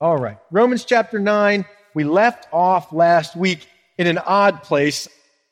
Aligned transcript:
All 0.00 0.16
right. 0.16 0.38
Romans 0.52 0.84
chapter 0.84 1.18
9. 1.18 1.64
We 1.92 2.04
left 2.04 2.46
off 2.52 2.92
last 2.92 3.34
week 3.34 3.66
in 3.96 4.06
an 4.06 4.18
odd 4.18 4.62
place 4.62 5.08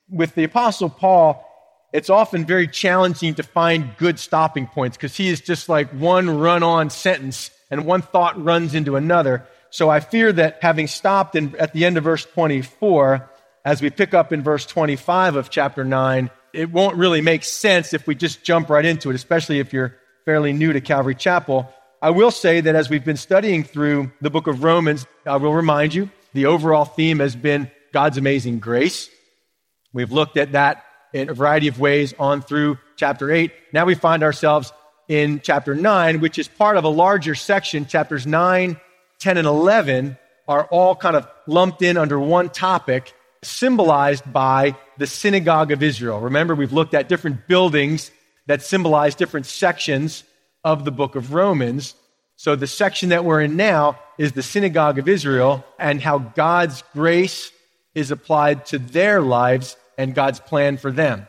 with 0.09 0.37
the 0.37 0.45
apostle 0.45 0.89
Paul. 0.89 1.45
It's 1.93 2.11
often 2.11 2.45
very 2.45 2.69
challenging 2.69 3.35
to 3.35 3.43
find 3.43 3.97
good 3.97 4.21
stopping 4.21 4.69
points 4.69 4.97
because 4.97 5.17
he 5.17 5.29
is 5.29 5.41
just 5.41 5.69
like 5.69 5.91
one 5.91 6.39
run 6.39 6.63
on 6.63 6.91
sentence 6.91 7.51
and 7.73 7.87
one 7.87 8.03
thought 8.03 8.41
runs 8.41 8.75
into 8.77 8.95
another. 8.95 9.45
So 9.71 9.91
I 9.91 9.99
fear 9.99 10.33
that 10.33 10.59
having 10.63 10.87
stopped 10.87 11.35
in, 11.35 11.57
at 11.57 11.73
the 11.73 11.85
end 11.85 11.97
of 11.97 12.05
verse 12.05 12.25
24, 12.25 13.29
as 13.65 13.83
we 13.83 13.91
pick 13.91 14.15
up 14.15 14.33
in 14.33 14.45
verse 14.45 14.65
25 14.65 15.35
of 15.35 15.51
chapter 15.51 15.85
9, 15.85 16.31
it 16.53 16.71
won't 16.71 16.97
really 16.97 17.21
make 17.21 17.43
sense 17.43 17.93
if 17.93 18.07
we 18.07 18.15
just 18.15 18.45
jump 18.45 18.71
right 18.71 18.85
into 18.85 19.11
it, 19.11 19.17
especially 19.17 19.59
if 19.59 19.73
you're 19.73 19.97
fairly 20.25 20.53
new 20.53 20.73
to 20.73 20.81
Calvary 20.81 21.17
Chapel. 21.17 21.73
I 22.03 22.11
will 22.11 22.31
say 22.31 22.61
that 22.61 22.75
as 22.75 22.91
we've 22.91 23.05
been 23.05 23.17
studying 23.17 23.65
through 23.65 24.13
the 24.21 24.29
book 24.29 24.47
of 24.47 24.63
Romans, 24.63 25.07
I 25.25 25.37
will 25.37 25.55
remind 25.55 25.95
you 25.95 26.11
the 26.35 26.47
overall 26.47 26.85
theme 26.85 27.21
has 27.21 27.35
been 27.35 27.71
God's 27.93 28.19
amazing 28.19 28.59
grace. 28.59 29.09
We've 29.95 30.13
looked 30.13 30.37
at 30.37 30.53
that 30.53 30.85
in 31.15 31.31
a 31.31 31.35
variety 31.35 31.69
of 31.69 31.81
ways 31.81 32.15
on 32.19 32.43
through 32.43 32.79
chapter 32.97 33.33
8. 33.33 33.51
Now 33.73 33.87
we 33.87 33.95
find 33.95 34.23
ourselves 34.23 34.73
in 35.09 35.41
chapter 35.41 35.75
9, 35.75 36.21
which 36.21 36.39
is 36.39 36.49
part 36.49 36.77
of 36.77 36.85
a 36.85 36.89
larger 36.89 37.35
section. 37.35 37.87
Chapters 37.87 38.27
9, 38.27 38.79
10, 39.19 39.37
and 39.39 39.47
11 39.47 40.19
are 40.47 40.67
all 40.67 40.95
kind 40.95 41.17
of 41.17 41.27
lumped 41.47 41.81
in 41.81 41.97
under 41.97 42.21
one 42.21 42.51
topic, 42.51 43.15
symbolized 43.43 44.31
by 44.31 44.77
the 44.99 45.07
synagogue 45.07 45.73
of 45.73 45.83
Israel. 45.83 46.21
Remember, 46.21 46.55
we've 46.55 46.75
looked 46.75 46.93
at 46.93 47.09
different 47.09 47.49
buildings 47.49 48.11
that 48.47 48.63
symbolize 48.63 49.15
different 49.15 49.47
sections 49.47 50.25
of 50.67 50.85
the 50.85 50.91
book 50.91 51.15
of 51.15 51.33
Romans. 51.33 51.95
So 52.35 52.57
the 52.57 52.67
section 52.67 53.11
that 53.11 53.25
we're 53.25 53.41
in 53.41 53.55
now 53.55 54.01
is 54.19 54.33
the 54.33 54.43
synagogue 54.43 54.99
of 54.99 55.09
Israel 55.09 55.65
and 55.79 56.03
how 56.03 56.19
God's 56.19 56.83
grace 56.93 57.53
is 57.95 58.11
applied 58.11 58.67
to 58.67 58.81
their 58.81 59.21
lives 59.21 59.77
and 59.97 60.13
God's 60.13 60.41
plan 60.41 60.77
for 60.77 60.91
them. 60.91 61.29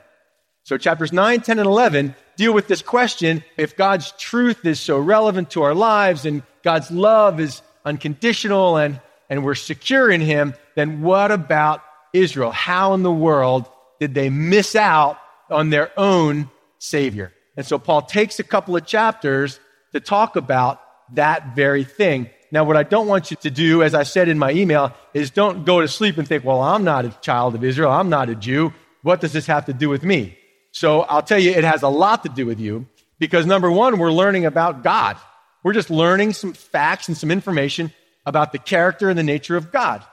So 0.64 0.76
chapters 0.80 1.14
9, 1.14 1.42
10, 1.42 1.60
and 1.60 1.68
11 1.68 2.16
deal 2.36 2.52
with 2.52 2.68
this 2.68 2.82
question. 2.82 3.44
If 3.58 3.78
God's 3.78 4.12
truth 4.14 4.66
is 4.66 4.80
so 4.80 4.98
relevant 4.98 5.52
to 5.52 5.62
our 5.62 5.76
lives 5.76 6.26
and 6.26 6.42
God's 6.64 6.90
love 6.90 7.40
is 7.40 7.62
unconditional 7.86 8.78
and, 8.78 9.00
and 9.30 9.46
we're 9.46 9.54
secure 9.54 10.10
in 10.10 10.20
Him, 10.20 10.56
then 10.74 11.04
what 11.04 11.32
about 11.32 11.84
Israel? 12.12 12.50
How 12.50 12.96
in 12.96 13.04
the 13.04 13.12
world 13.12 13.70
did 14.00 14.16
they 14.16 14.32
miss 14.32 14.76
out 14.76 15.20
on 15.52 15.70
their 15.70 15.92
own 15.96 16.50
Savior? 16.80 17.32
And 17.58 17.66
so 17.66 17.78
Paul 17.80 18.04
takes 18.04 18.40
a 18.40 18.44
couple 18.44 18.76
of 18.78 18.86
chapters 18.86 19.60
to 19.92 20.00
talk 20.00 20.36
about 20.36 20.80
that 21.14 21.56
very 21.56 21.84
thing. 21.84 22.30
Now, 22.52 22.64
what 22.64 22.78
I 22.78 22.84
don't 22.84 23.08
want 23.08 23.32
you 23.32 23.38
to 23.38 23.50
do, 23.50 23.84
as 23.84 23.94
I 23.94 24.04
said 24.04 24.30
in 24.30 24.38
my 24.38 24.52
email, 24.52 24.94
is 25.14 25.32
don't 25.32 25.66
go 25.66 25.82
to 25.82 25.88
sleep 25.88 26.18
and 26.18 26.28
think, 26.28 26.46
well, 26.46 26.62
I'm 26.62 26.84
not 26.84 27.04
a 27.04 27.10
child 27.22 27.56
of 27.56 27.64
Israel. 27.64 27.92
I'm 27.92 28.10
not 28.10 28.30
a 28.30 28.36
Jew. 28.36 28.74
What 29.02 29.20
does 29.20 29.34
this 29.34 29.48
have 29.48 29.66
to 29.66 29.74
do 29.74 29.90
with 29.90 30.04
me? 30.04 30.38
So 30.72 31.02
I'll 31.02 31.24
tell 31.24 31.40
you, 31.40 31.52
it 31.52 31.64
has 31.64 31.82
a 31.82 31.90
lot 31.90 32.24
to 32.24 32.30
do 32.30 32.46
with 32.46 32.60
you 32.60 32.88
because 33.20 33.46
number 33.46 33.72
one, 33.72 33.98
we're 33.98 34.12
learning 34.12 34.46
about 34.46 34.84
God. 34.84 35.18
We're 35.64 35.74
just 35.74 35.90
learning 35.90 36.34
some 36.34 36.54
facts 36.54 37.08
and 37.08 37.18
some 37.18 37.32
information 37.32 37.92
about 38.26 38.52
the 38.52 38.60
character 38.60 39.10
and 39.10 39.18
the 39.18 39.24
nature 39.24 39.58
of 39.58 39.72
God. 39.72 40.04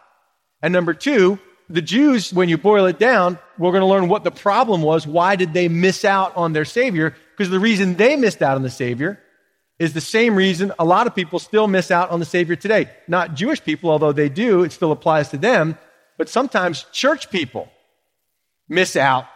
And 0.63 0.73
number 0.73 0.95
two, 0.95 1.39
the 1.69 1.83
Jews, 1.83 2.33
when 2.33 2.49
you 2.49 2.59
boil 2.59 2.87
it 2.87 2.99
down, 2.99 3.39
we're 3.59 3.71
going 3.71 3.83
to 3.83 3.87
learn 3.87 4.09
what 4.09 4.25
the 4.25 4.31
problem 4.31 4.83
was. 4.83 5.07
Why 5.07 5.37
did 5.37 5.53
they 5.53 5.69
miss 5.69 6.05
out 6.05 6.37
on 6.37 6.53
their 6.53 6.65
Savior? 6.65 7.15
Because 7.37 7.51
the 7.51 7.61
reason 7.61 7.97
they 7.97 8.17
missed 8.17 8.43
out 8.43 8.57
on 8.57 8.63
the 8.63 8.71
Savior 8.71 9.19
is 9.79 9.93
the 9.93 10.01
same 10.01 10.37
reason 10.37 10.73
a 10.79 10.85
lot 10.85 11.07
of 11.07 11.15
people 11.15 11.39
still 11.39 11.67
miss 11.67 11.91
out 11.91 12.11
on 12.11 12.21
the 12.21 12.27
Savior 12.27 12.55
today. 12.55 12.91
Not 13.09 13.35
Jewish 13.35 13.63
people, 13.63 13.91
although 13.91 14.13
they 14.13 14.29
do, 14.29 14.63
it 14.63 14.73
still 14.73 14.93
applies 14.93 15.31
to 15.31 15.37
them, 15.37 15.77
but 16.17 16.29
sometimes 16.29 16.87
church 16.93 17.31
people 17.31 17.69
miss 18.69 18.95
out 18.95 19.27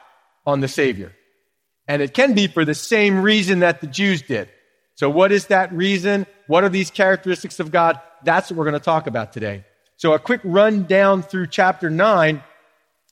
on 0.46 0.60
the 0.60 0.68
Savior. 0.68 1.12
And 1.88 2.02
it 2.02 2.14
can 2.14 2.34
be 2.34 2.46
for 2.46 2.64
the 2.64 2.74
same 2.74 3.20
reason 3.20 3.60
that 3.60 3.80
the 3.80 3.86
Jews 3.86 4.22
did. 4.22 4.48
So, 4.94 5.08
what 5.10 5.32
is 5.32 5.46
that 5.46 5.72
reason? 5.72 6.26
What 6.46 6.64
are 6.64 6.68
these 6.68 6.90
characteristics 6.90 7.60
of 7.60 7.70
God? 7.70 8.00
That's 8.24 8.50
what 8.50 8.58
we're 8.58 8.64
going 8.64 8.74
to 8.74 8.80
talk 8.80 9.06
about 9.06 9.32
today. 9.32 9.64
So, 9.96 10.12
a 10.12 10.18
quick 10.18 10.40
run 10.44 10.84
down 10.84 11.22
through 11.22 11.48
chapter 11.48 11.88
9. 11.90 12.42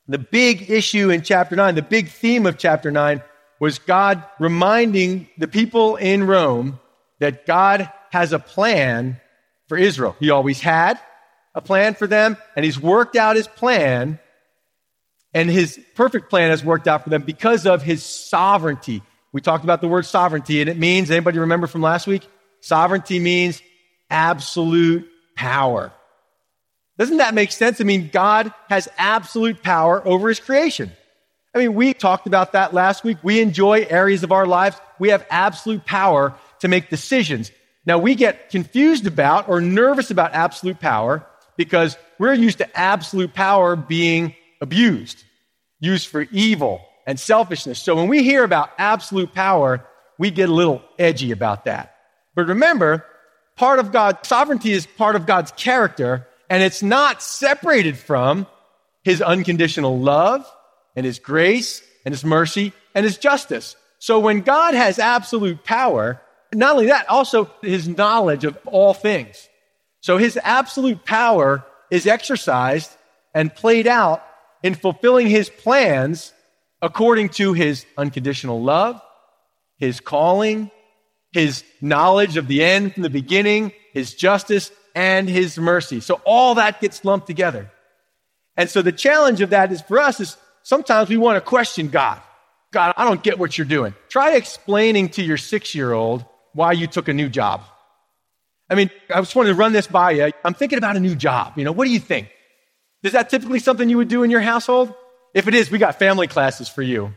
The 0.09 0.19
big 0.19 0.71
issue 0.71 1.11
in 1.11 1.22
chapter 1.22 1.56
9, 1.56 1.75
the 1.75 1.82
big 1.82 2.09
theme 2.09 2.47
of 2.47 2.59
chapter 2.59 2.93
9 2.93 3.22
was 3.61 3.78
God 3.78 4.22
reminding 4.39 5.28
the 5.39 5.49
people 5.49 5.97
in 5.97 6.27
Rome 6.27 6.78
that 7.21 7.47
God 7.47 7.91
has 8.11 8.33
a 8.33 8.39
plan 8.39 9.21
for 9.69 9.77
Israel. 9.77 10.17
He 10.21 10.31
always 10.31 10.61
had 10.61 10.99
a 11.55 11.61
plan 11.61 11.94
for 11.94 12.06
them, 12.06 12.37
and 12.55 12.65
He's 12.65 12.81
worked 12.81 13.17
out 13.17 13.37
His 13.37 13.49
plan, 13.49 14.19
and 15.33 15.50
His 15.50 15.81
perfect 15.94 16.31
plan 16.31 16.50
has 16.50 16.65
worked 16.65 16.87
out 16.87 17.05
for 17.05 17.11
them 17.11 17.22
because 17.22 17.67
of 17.67 17.83
His 17.83 18.05
sovereignty. 18.05 19.03
We 19.33 19.41
talked 19.41 19.65
about 19.65 19.81
the 19.81 19.88
word 19.88 20.06
sovereignty, 20.06 20.61
and 20.61 20.71
it 20.71 20.78
means, 20.78 21.11
anybody 21.11 21.38
remember 21.38 21.67
from 21.67 21.83
last 21.83 22.06
week? 22.06 22.27
Sovereignty 22.61 23.19
means 23.19 23.62
absolute 24.11 25.09
power. 25.34 25.93
Doesn't 26.99 27.19
that 27.19 27.34
make 27.34 27.53
sense? 27.53 27.81
I 27.81 27.84
mean, 27.84 28.09
God 28.12 28.53
has 28.69 28.88
absolute 28.97 29.62
power 29.62 30.06
over 30.06 30.28
his 30.28 30.41
creation. 30.41 30.93
I 31.56 31.61
mean, 31.61 31.75
we 31.75 31.94
talked 31.94 32.27
about 32.27 32.53
that 32.53 32.75
last 32.75 33.03
week. 33.03 33.17
We 33.22 33.41
enjoy 33.41 33.87
areas 33.89 34.22
of 34.22 34.31
our 34.31 34.44
lives. 34.44 34.78
We 34.99 35.09
have 35.09 35.25
absolute 35.31 35.87
power 35.87 36.34
to 36.59 36.69
make 36.69 36.91
decisions. 36.91 37.50
Now, 37.87 37.97
we 37.97 38.15
get 38.15 38.50
confused 38.50 39.06
about 39.06 39.49
or 39.49 39.62
nervous 39.62 40.11
about 40.11 40.34
absolute 40.34 40.81
power 40.81 41.27
because 41.56 41.97
we're 42.19 42.34
used 42.34 42.59
to 42.59 42.78
absolute 42.78 43.33
power 43.33 43.75
being 43.75 44.34
abused, 44.61 45.25
used 45.81 46.09
for 46.09 46.27
evil 46.31 46.83
and 47.06 47.19
selfishness. 47.19 47.78
So 47.78 47.97
when 47.97 48.09
we 48.09 48.23
hear 48.23 48.44
about 48.44 48.69
absolute 48.77 49.33
power, 49.33 49.83
we 50.19 50.31
get 50.31 50.50
a 50.50 50.53
little 50.53 50.83
edgy 50.99 51.33
about 51.33 51.65
that. 51.65 51.97
But 52.34 52.49
remember, 52.49 53.03
part 53.56 53.78
of 53.78 53.93
God's 53.93 54.28
sovereignty 54.28 54.73
is 54.73 54.84
part 54.84 55.17
of 55.17 55.25
God's 55.25 55.53
character 55.53 56.28
and 56.50 56.62
it's 56.62 56.83
not 56.83 57.23
separated 57.23 57.97
from 57.97 58.47
his 59.05 59.23
unconditional 59.23 59.99
love 59.99 60.47
and 60.97 61.07
his 61.07 61.19
grace 61.19 61.83
and 62.05 62.12
his 62.12 62.25
mercy 62.25 62.73
and 62.95 63.05
his 63.05 63.19
justice. 63.19 63.77
So 63.99 64.19
when 64.19 64.41
God 64.41 64.75
has 64.75 64.99
absolute 64.99 65.62
power, 65.65 66.21
not 66.53 66.73
only 66.73 66.87
that, 66.87 67.09
also 67.09 67.51
his 67.62 67.87
knowledge 67.87 68.45
of 68.45 68.59
all 68.67 68.95
things. 68.95 69.49
So 70.01 70.17
his 70.19 70.39
absolute 70.43 71.05
power 71.05 71.65
is 71.91 72.06
exercised 72.06 72.91
and 73.35 73.55
played 73.55 73.87
out 73.87 74.25
in 74.62 74.75
fulfilling 74.75 75.29
his 75.29 75.51
plans 75.51 76.33
according 76.83 77.31
to 77.31 77.53
his 77.53 77.85
unconditional 77.97 78.62
love, 78.62 79.01
his 79.79 80.01
calling, 80.01 80.71
his 81.33 81.65
knowledge 81.81 82.37
of 82.37 82.49
the 82.49 82.62
end 82.65 82.95
from 82.95 83.03
the 83.03 83.11
beginning, 83.11 83.73
his 83.93 84.15
justice, 84.15 84.71
and 84.95 85.29
his 85.29 85.59
mercy. 85.59 86.01
So 86.01 86.21
all 86.25 86.55
that 86.55 86.81
gets 86.81 87.05
lumped 87.05 87.27
together. 87.27 87.71
And 88.56 88.71
so 88.71 88.81
the 88.81 88.93
challenge 88.93 89.43
of 89.43 89.51
that 89.51 89.71
is 89.71 89.83
for 89.83 89.99
us 89.99 90.21
is 90.21 90.37
sometimes 90.66 91.09
we 91.09 91.16
want 91.16 91.37
to 91.37 91.41
question 91.41 91.88
God. 91.88 92.21
God, 92.72 92.93
I 92.97 93.04
don't 93.04 93.22
get 93.22 93.38
what 93.38 93.56
you're 93.56 93.66
doing. 93.66 93.94
Try 94.09 94.34
explaining 94.34 95.10
to 95.10 95.22
your 95.22 95.37
six 95.37 95.75
year 95.75 95.93
old 95.93 96.25
why 96.54 96.72
you 96.72 96.88
took 96.88 97.06
a 97.09 97.15
new 97.15 97.28
job. 97.28 97.62
I 98.69 98.75
mean, 98.75 98.91
I 99.09 99.21
just 99.21 99.37
wanted 99.37 99.50
to 99.50 99.55
run 99.55 99.72
this 99.72 99.87
by 99.87 100.10
you. 100.10 100.32
I'm 100.44 100.55
thinking 100.55 100.78
about 100.78 100.97
a 100.97 101.00
new 101.00 101.15
job. 101.15 101.53
You 101.56 101.65
know, 101.65 101.71
what 101.71 101.84
do 101.84 101.93
you 101.93 102.00
think? 102.00 102.28
Is 103.05 103.12
that 103.12 103.31
typically 103.31 103.60
something 103.60 103.88
you 103.88 103.99
would 103.99 104.09
do 104.09 104.25
in 104.25 104.31
your 104.31 104.41
household? 104.41 104.93
If 105.34 105.47
it 105.47 105.55
is, 105.55 105.71
we 105.71 105.78
got 105.78 106.00
family 106.00 106.26
classes 106.26 106.69
for 106.69 106.82
you. 106.82 107.15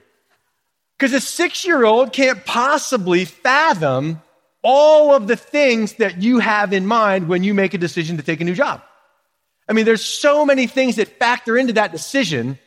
Because 0.98 1.14
a 1.14 1.20
six 1.20 1.66
year 1.66 1.84
old 1.84 2.14
can't 2.14 2.46
possibly 2.46 3.26
fathom 3.26 4.22
all 4.62 5.16
of 5.16 5.28
the 5.28 5.36
things 5.36 5.94
that 5.94 6.22
you 6.22 6.38
have 6.38 6.72
in 6.72 6.86
mind 6.86 7.28
when 7.28 7.44
you 7.44 7.56
make 7.56 7.74
a 7.74 7.80
decision 7.80 8.18
to 8.18 8.24
take 8.24 8.42
a 8.42 8.44
new 8.44 8.54
job. 8.54 8.84
I 9.68 9.74
mean, 9.74 9.86
there's 9.86 10.06
so 10.06 10.46
many 10.46 10.68
things 10.68 10.98
that 10.98 11.18
factor 11.18 11.58
into 11.58 11.74
that 11.74 11.92
decision 11.92 12.60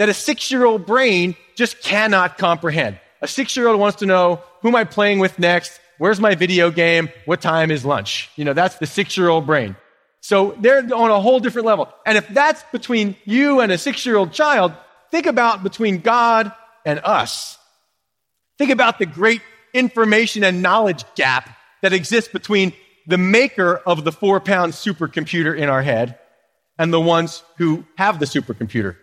that 0.00 0.08
a 0.08 0.14
six 0.14 0.50
year 0.50 0.64
old 0.64 0.86
brain 0.86 1.36
just 1.56 1.82
cannot 1.82 2.38
comprehend. 2.38 2.98
A 3.20 3.28
six 3.28 3.54
year 3.54 3.68
old 3.68 3.78
wants 3.78 3.98
to 3.98 4.06
know 4.06 4.42
who 4.62 4.68
am 4.68 4.74
I 4.74 4.84
playing 4.84 5.18
with 5.18 5.38
next? 5.38 5.78
Where's 5.98 6.18
my 6.18 6.34
video 6.34 6.70
game? 6.70 7.10
What 7.26 7.42
time 7.42 7.70
is 7.70 7.84
lunch? 7.84 8.30
You 8.34 8.46
know, 8.46 8.54
that's 8.54 8.76
the 8.76 8.86
six 8.86 9.18
year 9.18 9.28
old 9.28 9.44
brain. 9.44 9.76
So 10.22 10.56
they're 10.58 10.78
on 10.78 11.10
a 11.10 11.20
whole 11.20 11.38
different 11.38 11.66
level. 11.66 11.86
And 12.06 12.16
if 12.16 12.26
that's 12.28 12.64
between 12.72 13.14
you 13.26 13.60
and 13.60 13.70
a 13.70 13.76
six 13.76 14.06
year 14.06 14.16
old 14.16 14.32
child, 14.32 14.72
think 15.10 15.26
about 15.26 15.62
between 15.62 15.98
God 15.98 16.50
and 16.86 16.98
us. 17.04 17.58
Think 18.56 18.70
about 18.70 18.98
the 18.98 19.04
great 19.04 19.42
information 19.74 20.44
and 20.44 20.62
knowledge 20.62 21.04
gap 21.14 21.54
that 21.82 21.92
exists 21.92 22.32
between 22.32 22.72
the 23.06 23.18
maker 23.18 23.76
of 23.76 24.04
the 24.04 24.12
four 24.12 24.40
pound 24.40 24.72
supercomputer 24.72 25.54
in 25.54 25.68
our 25.68 25.82
head 25.82 26.18
and 26.78 26.90
the 26.90 27.00
ones 27.00 27.42
who 27.58 27.84
have 27.98 28.18
the 28.18 28.24
supercomputer. 28.24 28.96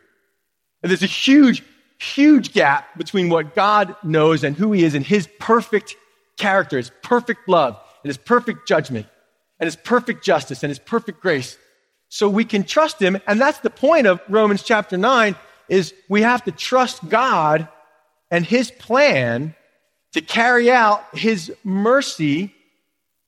And 0.87 0.91
there's 0.91 1.03
a 1.03 1.05
huge, 1.05 1.63
huge 1.99 2.53
gap 2.53 2.97
between 2.97 3.27
what 3.27 3.53
God 3.53 3.93
knows 4.03 4.45
and 4.45 4.55
who 4.55 4.71
He 4.71 4.85
is 4.85 4.95
and 4.95 5.05
His 5.05 5.27
perfect 5.37 5.97
character, 6.37 6.77
His 6.77 6.93
perfect 7.03 7.49
love, 7.49 7.77
and 8.05 8.09
His 8.09 8.15
perfect 8.15 8.65
judgment. 8.65 9.05
and 9.59 9.67
his 9.67 9.75
perfect 9.75 10.23
justice 10.23 10.63
and 10.63 10.69
his 10.69 10.79
perfect 10.79 11.19
grace. 11.19 11.57
So 12.07 12.29
we 12.29 12.45
can 12.45 12.63
trust 12.63 13.01
him. 13.01 13.19
And 13.27 13.41
that's 13.41 13.59
the 13.59 13.69
point 13.69 14.07
of 14.07 14.21
Romans 14.29 14.63
chapter 14.63 14.95
9 14.97 15.35
is 15.67 15.93
we 16.07 16.21
have 16.21 16.45
to 16.45 16.53
trust 16.53 17.09
God 17.09 17.67
and 18.31 18.45
his 18.45 18.71
plan 18.71 19.55
to 20.13 20.21
carry 20.21 20.71
out 20.71 21.03
his 21.11 21.51
mercy 21.65 22.53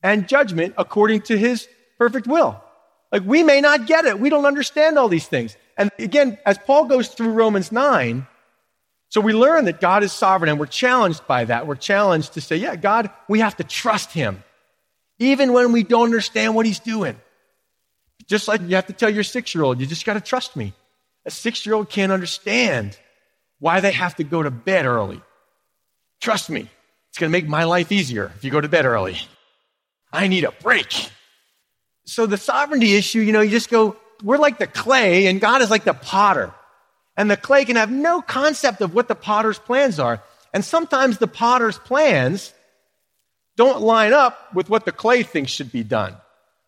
and 0.02 0.30
judgment 0.30 0.76
according 0.78 1.24
to 1.24 1.38
his 1.38 1.68
perfect 1.98 2.26
will. 2.26 2.64
Like 3.12 3.24
we 3.26 3.44
may 3.44 3.60
not 3.60 3.86
get 3.86 4.06
it. 4.06 4.18
We 4.18 4.30
don't 4.30 4.46
understand 4.46 4.98
all 4.98 5.10
these 5.10 5.28
things. 5.28 5.58
And 5.80 5.90
again, 5.98 6.38
as 6.46 6.58
Paul 6.58 6.86
goes 6.86 7.08
through 7.08 7.30
Romans 7.30 7.72
9, 7.72 8.28
so 9.08 9.22
we 9.22 9.34
learn 9.34 9.66
that 9.66 9.80
God 9.80 10.04
is 10.04 10.12
sovereign 10.12 10.50
and 10.50 10.60
we're 10.60 10.68
challenged 10.68 11.26
by 11.26 11.46
that. 11.46 11.66
We're 11.66 11.76
challenged 11.76 12.34
to 12.34 12.42
say, 12.42 12.58
yeah, 12.58 12.76
God, 12.76 13.10
we 13.30 13.40
have 13.40 13.56
to 13.58 13.64
trust 13.64 14.12
him. 14.12 14.44
Even 15.20 15.54
when 15.54 15.72
we 15.72 15.84
don't 15.84 16.04
understand 16.04 16.54
what 16.54 16.66
he's 16.66 16.80
doing. 16.80 17.16
Just 18.28 18.48
like 18.48 18.62
you 18.62 18.76
have 18.76 18.88
to 18.88 18.94
tell 18.94 19.10
your 19.10 19.24
six 19.24 19.56
year 19.56 19.64
old, 19.64 19.80
you 19.80 19.88
just 19.88 20.06
got 20.06 20.14
to 20.14 20.22
trust 20.22 20.56
me. 20.56 20.74
A 21.26 21.31
six 21.31 21.66
year 21.66 21.76
old 21.76 21.90
can't 21.90 22.12
understand 22.12 23.00
why 23.60 23.80
they 23.80 23.94
have 23.94 24.16
to 24.18 24.25
go 24.25 24.44
to 24.44 24.52
bed 24.52 24.86
early. 24.86 25.22
Trust 26.20 26.50
me, 26.50 26.70
it's 27.08 27.18
going 27.18 27.32
to 27.32 27.38
make 27.38 27.48
my 27.48 27.64
life 27.64 27.92
easier 27.92 28.34
if 28.36 28.44
you 28.44 28.52
go 28.52 28.60
to 28.60 28.68
bed 28.68 28.86
early. 28.86 29.18
I 30.12 30.28
need 30.28 30.44
a 30.44 30.52
break. 30.52 31.10
So 32.04 32.25
the 32.25 32.38
sovereignty 32.38 32.96
issue, 32.96 33.20
you 33.22 33.32
know, 33.32 33.42
you 33.42 33.50
just 33.50 33.70
go, 33.70 33.96
we're 34.24 34.38
like 34.38 34.57
the 34.57 34.68
clay 34.68 35.27
and 35.27 35.42
God 35.42 35.62
is 35.62 35.69
like 35.69 35.83
the 35.83 35.94
potter. 35.94 36.54
And 37.18 37.30
the 37.30 37.38
clay 37.38 37.66
can 37.66 37.75
have 37.75 37.92
no 37.92 38.21
concept 38.21 38.81
of 38.81 38.94
what 38.94 39.07
the 39.07 39.16
potter's 39.16 39.60
plans 39.60 40.00
are. 40.00 40.21
And 40.54 40.63
sometimes 40.63 41.18
the 41.18 41.27
potter's 41.27 41.77
plans 41.77 42.54
don't 43.57 43.81
line 43.81 44.13
up 44.13 44.54
with 44.54 44.69
what 44.69 44.86
the 44.86 44.92
clay 44.92 45.24
thinks 45.24 45.51
should 45.51 45.71
be 45.71 45.83
done. 45.83 46.16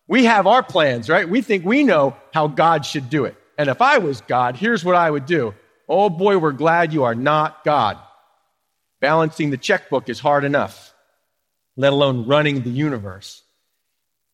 We 0.06 0.24
have 0.24 0.46
our 0.46 0.62
plans, 0.62 1.08
right? 1.08 1.28
We 1.28 1.40
think 1.40 1.64
we 1.64 1.84
know 1.84 2.16
how 2.34 2.48
God 2.48 2.84
should 2.84 3.08
do 3.08 3.24
it. 3.24 3.36
And 3.56 3.70
if 3.70 3.80
I 3.80 3.98
was 3.98 4.20
God, 4.22 4.56
here's 4.56 4.84
what 4.84 4.94
I 4.94 5.10
would 5.10 5.26
do. 5.26 5.54
Oh 5.88 6.10
boy, 6.10 6.38
we're 6.38 6.52
glad 6.52 6.92
you 6.92 7.04
are 7.04 7.14
not 7.14 7.64
God. 7.64 7.98
Balancing 9.00 9.50
the 9.50 9.56
checkbook 9.56 10.08
is 10.08 10.20
hard 10.20 10.44
enough, 10.44 10.94
let 11.76 11.92
alone 11.92 12.26
running 12.26 12.62
the 12.62 12.70
universe. 12.70 13.41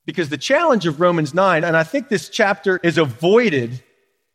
Because 0.08 0.30
the 0.30 0.38
challenge 0.38 0.86
of 0.86 1.00
Romans 1.00 1.34
9, 1.34 1.64
and 1.64 1.76
I 1.76 1.82
think 1.82 2.08
this 2.08 2.30
chapter 2.30 2.80
is 2.82 2.96
avoided 2.96 3.82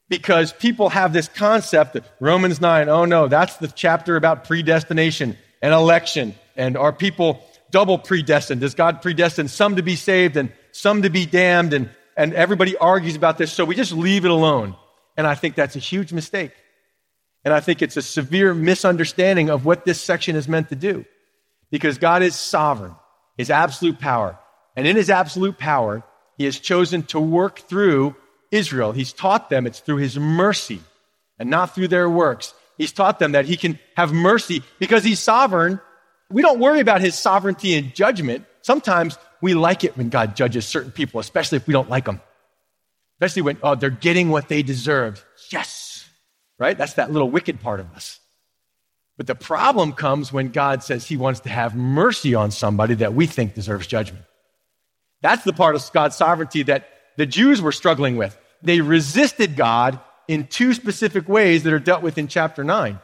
because 0.08 0.54
people 0.54 0.90
have 0.90 1.14
this 1.14 1.28
concept 1.28 1.94
that 1.94 2.04
Romans 2.20 2.62
9, 2.62 2.90
oh 2.90 3.06
no, 3.06 3.28
that's 3.28 3.58
the 3.58 3.68
chapter 3.68 4.16
about 4.16 4.44
predestination 4.44 5.36
and 5.64 5.74
election. 5.74 6.36
And 6.56 6.78
are 6.78 6.94
people 6.94 7.44
double 7.72 7.98
predestined? 7.98 8.62
Does 8.62 8.76
God 8.76 9.02
predestine 9.02 9.48
some 9.48 9.78
to 9.78 9.82
be 9.82 9.96
saved 9.96 10.38
and 10.38 10.52
some 10.74 11.02
to 11.02 11.10
be 11.10 11.26
damned? 11.26 11.74
And, 11.74 11.90
and 12.16 12.36
everybody 12.36 12.78
argues 12.78 13.16
about 13.16 13.40
this, 13.40 13.52
so 13.52 13.66
we 13.66 13.74
just 13.74 13.94
leave 13.94 14.26
it 14.26 14.32
alone. 14.32 14.76
And 15.18 15.26
I 15.26 15.34
think 15.34 15.56
that's 15.56 15.76
a 15.76 15.80
huge 15.80 16.14
mistake. 16.14 16.52
And 17.44 17.52
I 17.52 17.62
think 17.62 17.82
it's 17.82 17.98
a 17.98 18.04
severe 18.04 18.54
misunderstanding 18.54 19.50
of 19.50 19.66
what 19.66 19.86
this 19.86 20.00
section 20.00 20.36
is 20.36 20.48
meant 20.48 20.70
to 20.70 20.76
do. 20.76 21.04
Because 21.72 21.98
God 21.98 22.22
is 22.22 22.36
sovereign, 22.36 22.94
His 23.38 23.50
absolute 23.50 24.00
power. 24.00 24.38
And 24.76 24.88
in 24.88 24.96
his 24.96 25.10
absolute 25.10 25.58
power, 25.58 26.04
he 26.38 26.46
has 26.46 26.60
chosen 26.60 27.04
to 27.04 27.20
work 27.20 27.60
through 27.60 28.16
Israel. 28.52 28.92
He's 28.92 29.14
taught 29.14 29.50
them 29.50 29.68
it's 29.68 29.80
through 29.80 29.98
his 29.98 30.18
mercy 30.18 30.82
and 31.40 31.50
not 31.50 31.76
through 31.76 31.90
their 31.90 32.10
works. 32.10 32.54
He's 32.78 32.92
taught 32.92 33.20
them 33.20 33.34
that 33.34 33.46
he 33.46 33.58
can 33.58 33.80
have 33.96 34.12
mercy 34.12 34.64
because 34.80 35.04
he's 35.04 35.20
sovereign. 35.20 35.80
We 36.30 36.42
don't 36.42 36.60
worry 36.60 36.80
about 36.80 37.02
his 37.02 37.16
sovereignty 37.16 37.76
and 37.76 37.94
judgment. 37.94 38.46
Sometimes 38.62 39.18
we 39.42 39.54
like 39.54 39.84
it 39.84 39.98
when 39.98 40.10
God 40.10 40.36
judges 40.36 40.66
certain 40.66 40.92
people, 40.92 41.20
especially 41.20 41.58
if 41.58 41.68
we 41.68 41.74
don't 41.74 41.90
like 41.90 42.06
them. 42.06 42.22
Especially 43.18 43.44
when, 43.44 43.58
oh, 43.62 43.76
they're 43.76 43.90
getting 43.90 44.30
what 44.30 44.48
they 44.48 44.64
deserved. 44.64 45.24
Yes. 45.52 46.08
Right? 46.58 46.78
That's 46.78 46.94
that 46.94 47.12
little 47.12 47.30
wicked 47.30 47.62
part 47.62 47.80
of 47.80 47.92
us. 47.94 48.20
But 49.18 49.28
the 49.28 49.36
problem 49.36 49.94
comes 49.94 50.34
when 50.34 50.50
God 50.50 50.84
says 50.84 51.06
he 51.06 51.18
wants 51.18 51.42
to 51.42 51.50
have 51.50 51.76
mercy 51.76 52.34
on 52.34 52.52
somebody 52.52 52.96
that 52.96 53.14
we 53.14 53.28
think 53.28 53.54
deserves 53.54 53.86
judgment. 53.86 54.26
That's 55.24 55.44
the 55.46 55.54
part 55.54 55.76
of 55.76 55.92
God's 55.94 56.18
sovereignty 56.18 56.64
that 56.64 56.88
the 57.18 57.26
Jews 57.26 57.62
were 57.62 57.72
struggling 57.72 58.18
with. 58.18 58.38
They 58.62 58.82
resisted 58.82 59.56
God 59.56 60.00
in 60.28 60.48
two 60.48 60.74
specific 60.74 61.28
ways 61.28 61.64
that 61.64 61.74
are 61.74 61.80
dealt 61.80 62.04
with 62.04 62.18
in 62.18 62.28
chapter 62.28 62.64
9. 62.64 63.00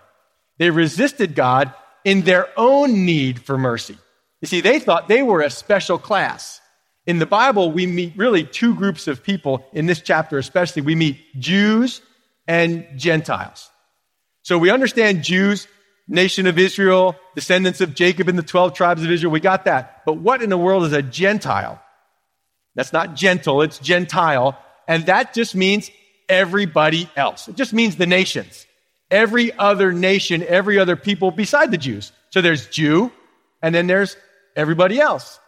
They 0.57 0.69
resisted 0.69 1.33
God 1.33 1.73
in 2.03 2.23
their 2.23 2.49
own 2.57 3.05
need 3.05 3.41
for 3.41 3.57
mercy. 3.57 3.97
You 4.41 4.47
see, 4.47 4.61
they 4.61 4.79
thought 4.79 5.07
they 5.07 5.23
were 5.23 5.41
a 5.41 5.49
special 5.49 5.97
class. 5.97 6.59
In 7.05 7.19
the 7.19 7.25
Bible, 7.25 7.71
we 7.71 7.87
meet 7.87 8.13
really 8.17 8.43
two 8.43 8.75
groups 8.75 9.07
of 9.07 9.23
people 9.23 9.65
in 9.73 9.85
this 9.85 10.01
chapter, 10.01 10.37
especially. 10.37 10.81
We 10.81 10.95
meet 10.95 11.19
Jews 11.39 12.01
and 12.47 12.85
Gentiles. 12.97 13.69
So 14.43 14.57
we 14.57 14.69
understand 14.69 15.23
Jews, 15.23 15.67
nation 16.07 16.47
of 16.47 16.59
Israel, 16.59 17.15
descendants 17.35 17.79
of 17.79 17.95
Jacob 17.95 18.27
and 18.27 18.37
the 18.37 18.43
12 18.43 18.73
tribes 18.73 19.03
of 19.03 19.11
Israel. 19.11 19.31
We 19.31 19.39
got 19.39 19.65
that. 19.65 20.03
But 20.05 20.17
what 20.17 20.41
in 20.41 20.49
the 20.49 20.57
world 20.57 20.83
is 20.83 20.93
a 20.93 21.01
Gentile? 21.01 21.81
That's 22.75 22.93
not 22.93 23.15
gentle, 23.15 23.61
it's 23.61 23.79
Gentile. 23.79 24.57
And 24.87 25.05
that 25.05 25.33
just 25.33 25.55
means 25.55 25.91
everybody 26.27 27.09
else. 27.15 27.47
It 27.47 27.55
just 27.55 27.73
means 27.73 27.95
the 27.95 28.05
nations. 28.05 28.65
Every 29.11 29.51
other 29.57 29.91
nation, 29.91 30.43
every 30.47 30.77
other 30.77 30.95
people 30.95 31.31
beside 31.31 31.71
the 31.71 31.77
Jews. 31.77 32.11
So 32.29 32.41
there's 32.41 32.67
Jew, 32.67 33.11
and 33.61 33.73
then 33.73 33.87
there's 33.87 34.15
everybody 34.55 34.99
else. 34.99 35.39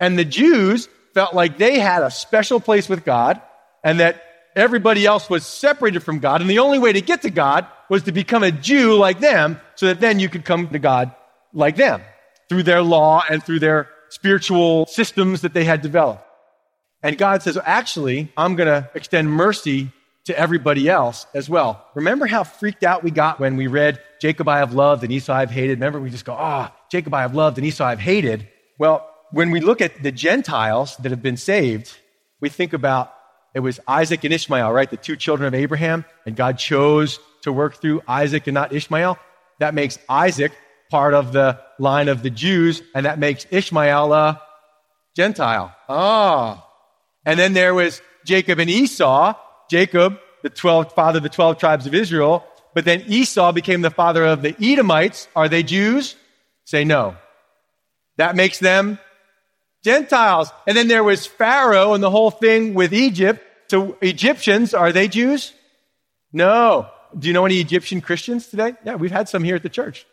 And 0.00 0.18
the 0.18 0.24
Jews 0.24 0.88
felt 1.14 1.34
like 1.34 1.58
they 1.58 1.78
had 1.78 2.02
a 2.02 2.10
special 2.10 2.58
place 2.58 2.88
with 2.88 3.04
God, 3.04 3.40
and 3.84 4.00
that 4.00 4.22
everybody 4.56 5.06
else 5.06 5.30
was 5.30 5.46
separated 5.46 6.00
from 6.00 6.18
God. 6.18 6.40
And 6.40 6.50
the 6.50 6.58
only 6.58 6.78
way 6.78 6.92
to 6.92 7.00
get 7.00 7.22
to 7.22 7.30
God 7.30 7.66
was 7.88 8.04
to 8.04 8.12
become 8.12 8.42
a 8.42 8.50
Jew 8.50 8.96
like 8.96 9.20
them, 9.20 9.60
so 9.76 9.86
that 9.86 10.00
then 10.00 10.18
you 10.18 10.28
could 10.28 10.44
come 10.44 10.68
to 10.68 10.78
God 10.78 11.14
like 11.52 11.76
them 11.76 12.02
through 12.48 12.64
their 12.64 12.82
law 12.82 13.22
and 13.28 13.42
through 13.42 13.60
their 13.60 13.88
spiritual 14.08 14.86
systems 14.86 15.42
that 15.42 15.54
they 15.54 15.64
had 15.64 15.82
developed. 15.82 16.23
And 17.04 17.18
God 17.18 17.42
says, 17.42 17.58
actually, 17.62 18.32
I'm 18.34 18.56
going 18.56 18.66
to 18.66 18.90
extend 18.94 19.30
mercy 19.30 19.90
to 20.24 20.36
everybody 20.38 20.88
else 20.88 21.26
as 21.34 21.50
well. 21.50 21.84
Remember 21.94 22.26
how 22.26 22.44
freaked 22.44 22.82
out 22.82 23.04
we 23.04 23.10
got 23.10 23.38
when 23.38 23.58
we 23.58 23.66
read 23.66 24.00
Jacob 24.22 24.48
I 24.48 24.58
have 24.58 24.72
loved 24.72 25.04
and 25.04 25.12
Esau 25.12 25.34
I've 25.34 25.50
hated? 25.50 25.78
Remember 25.78 26.00
we 26.00 26.08
just 26.08 26.24
go, 26.24 26.32
ah, 26.32 26.72
oh, 26.72 26.84
Jacob 26.90 27.12
I 27.12 27.20
have 27.20 27.34
loved 27.34 27.58
and 27.58 27.66
Esau 27.66 27.84
I've 27.84 28.00
hated. 28.00 28.48
Well, 28.78 29.06
when 29.32 29.50
we 29.50 29.60
look 29.60 29.82
at 29.82 30.02
the 30.02 30.10
Gentiles 30.10 30.96
that 30.96 31.10
have 31.10 31.20
been 31.20 31.36
saved, 31.36 31.94
we 32.40 32.48
think 32.48 32.72
about 32.72 33.12
it 33.54 33.60
was 33.60 33.80
Isaac 33.86 34.24
and 34.24 34.32
Ishmael, 34.32 34.72
right? 34.72 34.90
The 34.90 34.96
two 34.96 35.16
children 35.16 35.46
of 35.46 35.54
Abraham, 35.54 36.06
and 36.24 36.34
God 36.34 36.58
chose 36.58 37.20
to 37.42 37.52
work 37.52 37.76
through 37.76 38.02
Isaac 38.08 38.46
and 38.46 38.54
not 38.54 38.72
Ishmael. 38.72 39.18
That 39.60 39.74
makes 39.74 39.98
Isaac 40.08 40.52
part 40.90 41.12
of 41.14 41.32
the 41.32 41.60
line 41.78 42.08
of 42.08 42.22
the 42.22 42.30
Jews, 42.30 42.82
and 42.94 43.04
that 43.06 43.18
makes 43.18 43.46
Ishmael 43.50 44.12
a 44.12 44.40
Gentile. 45.14 45.74
Ah, 45.88 46.63
and 47.24 47.38
then 47.38 47.52
there 47.52 47.74
was 47.74 48.02
Jacob 48.24 48.58
and 48.58 48.70
Esau. 48.70 49.34
Jacob, 49.70 50.18
the 50.42 50.50
12, 50.50 50.92
father 50.92 51.18
of 51.18 51.22
the 51.22 51.28
12 51.28 51.58
tribes 51.58 51.86
of 51.86 51.94
Israel. 51.94 52.44
But 52.74 52.84
then 52.84 53.04
Esau 53.06 53.52
became 53.52 53.82
the 53.82 53.90
father 53.90 54.24
of 54.24 54.42
the 54.42 54.54
Edomites. 54.60 55.28
Are 55.34 55.48
they 55.48 55.62
Jews? 55.62 56.16
Say 56.64 56.84
no. 56.84 57.16
That 58.16 58.36
makes 58.36 58.58
them 58.58 58.98
Gentiles. 59.82 60.50
And 60.66 60.76
then 60.76 60.88
there 60.88 61.04
was 61.04 61.26
Pharaoh 61.26 61.94
and 61.94 62.02
the 62.02 62.10
whole 62.10 62.30
thing 62.30 62.74
with 62.74 62.92
Egypt. 62.92 63.42
So 63.68 63.96
Egyptians, 64.00 64.74
are 64.74 64.92
they 64.92 65.08
Jews? 65.08 65.52
No. 66.32 66.88
Do 67.16 67.28
you 67.28 67.32
know 67.34 67.46
any 67.46 67.60
Egyptian 67.60 68.00
Christians 68.00 68.48
today? 68.48 68.74
Yeah, 68.84 68.96
we've 68.96 69.10
had 69.12 69.28
some 69.28 69.44
here 69.44 69.56
at 69.56 69.62
the 69.62 69.68
church. 69.68 70.06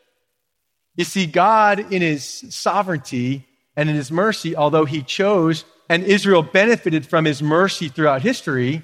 You 0.96 1.03
see, 1.03 1.25
God 1.25 1.91
in 1.91 2.01
his 2.01 2.24
sovereignty 2.50 3.48
and 3.75 3.89
in 3.89 3.96
his 3.96 4.12
mercy, 4.12 4.56
although 4.56 4.86
he 4.86 5.01
chose 5.01 5.65
and 5.91 6.05
Israel 6.05 6.41
benefited 6.41 7.05
from 7.05 7.25
his 7.25 7.43
mercy 7.43 7.89
throughout 7.89 8.21
history, 8.21 8.81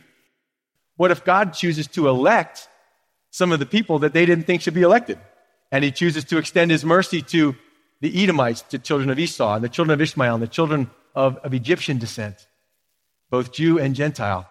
what 0.98 1.10
if 1.10 1.24
God 1.24 1.54
chooses 1.54 1.88
to 1.96 2.10
elect 2.10 2.68
some 3.32 3.54
of 3.54 3.60
the 3.60 3.66
people 3.66 4.00
that 4.00 4.12
they 4.12 4.26
didn't 4.26 4.44
think 4.44 4.62
should 4.62 4.74
be 4.74 4.82
elected? 4.82 5.18
And 5.72 5.86
he 5.86 5.92
chooses 5.92 6.26
to 6.26 6.38
extend 6.38 6.70
his 6.70 6.84
mercy 6.84 7.22
to 7.22 7.56
the 8.02 8.22
Edomites, 8.22 8.62
to 8.64 8.78
children 8.78 9.10
of 9.10 9.18
Esau, 9.18 9.56
and 9.56 9.64
the 9.64 9.70
children 9.70 9.94
of 9.94 10.02
Ishmael, 10.02 10.34
and 10.34 10.44
the 10.44 10.50
children 10.50 10.92
of, 11.16 11.38
of 11.38 11.54
Egyptian 11.54 11.98
descent, 11.98 12.46
both 13.30 13.54
Jew 13.54 13.80
and 13.80 13.96
Gentile. 13.96 14.46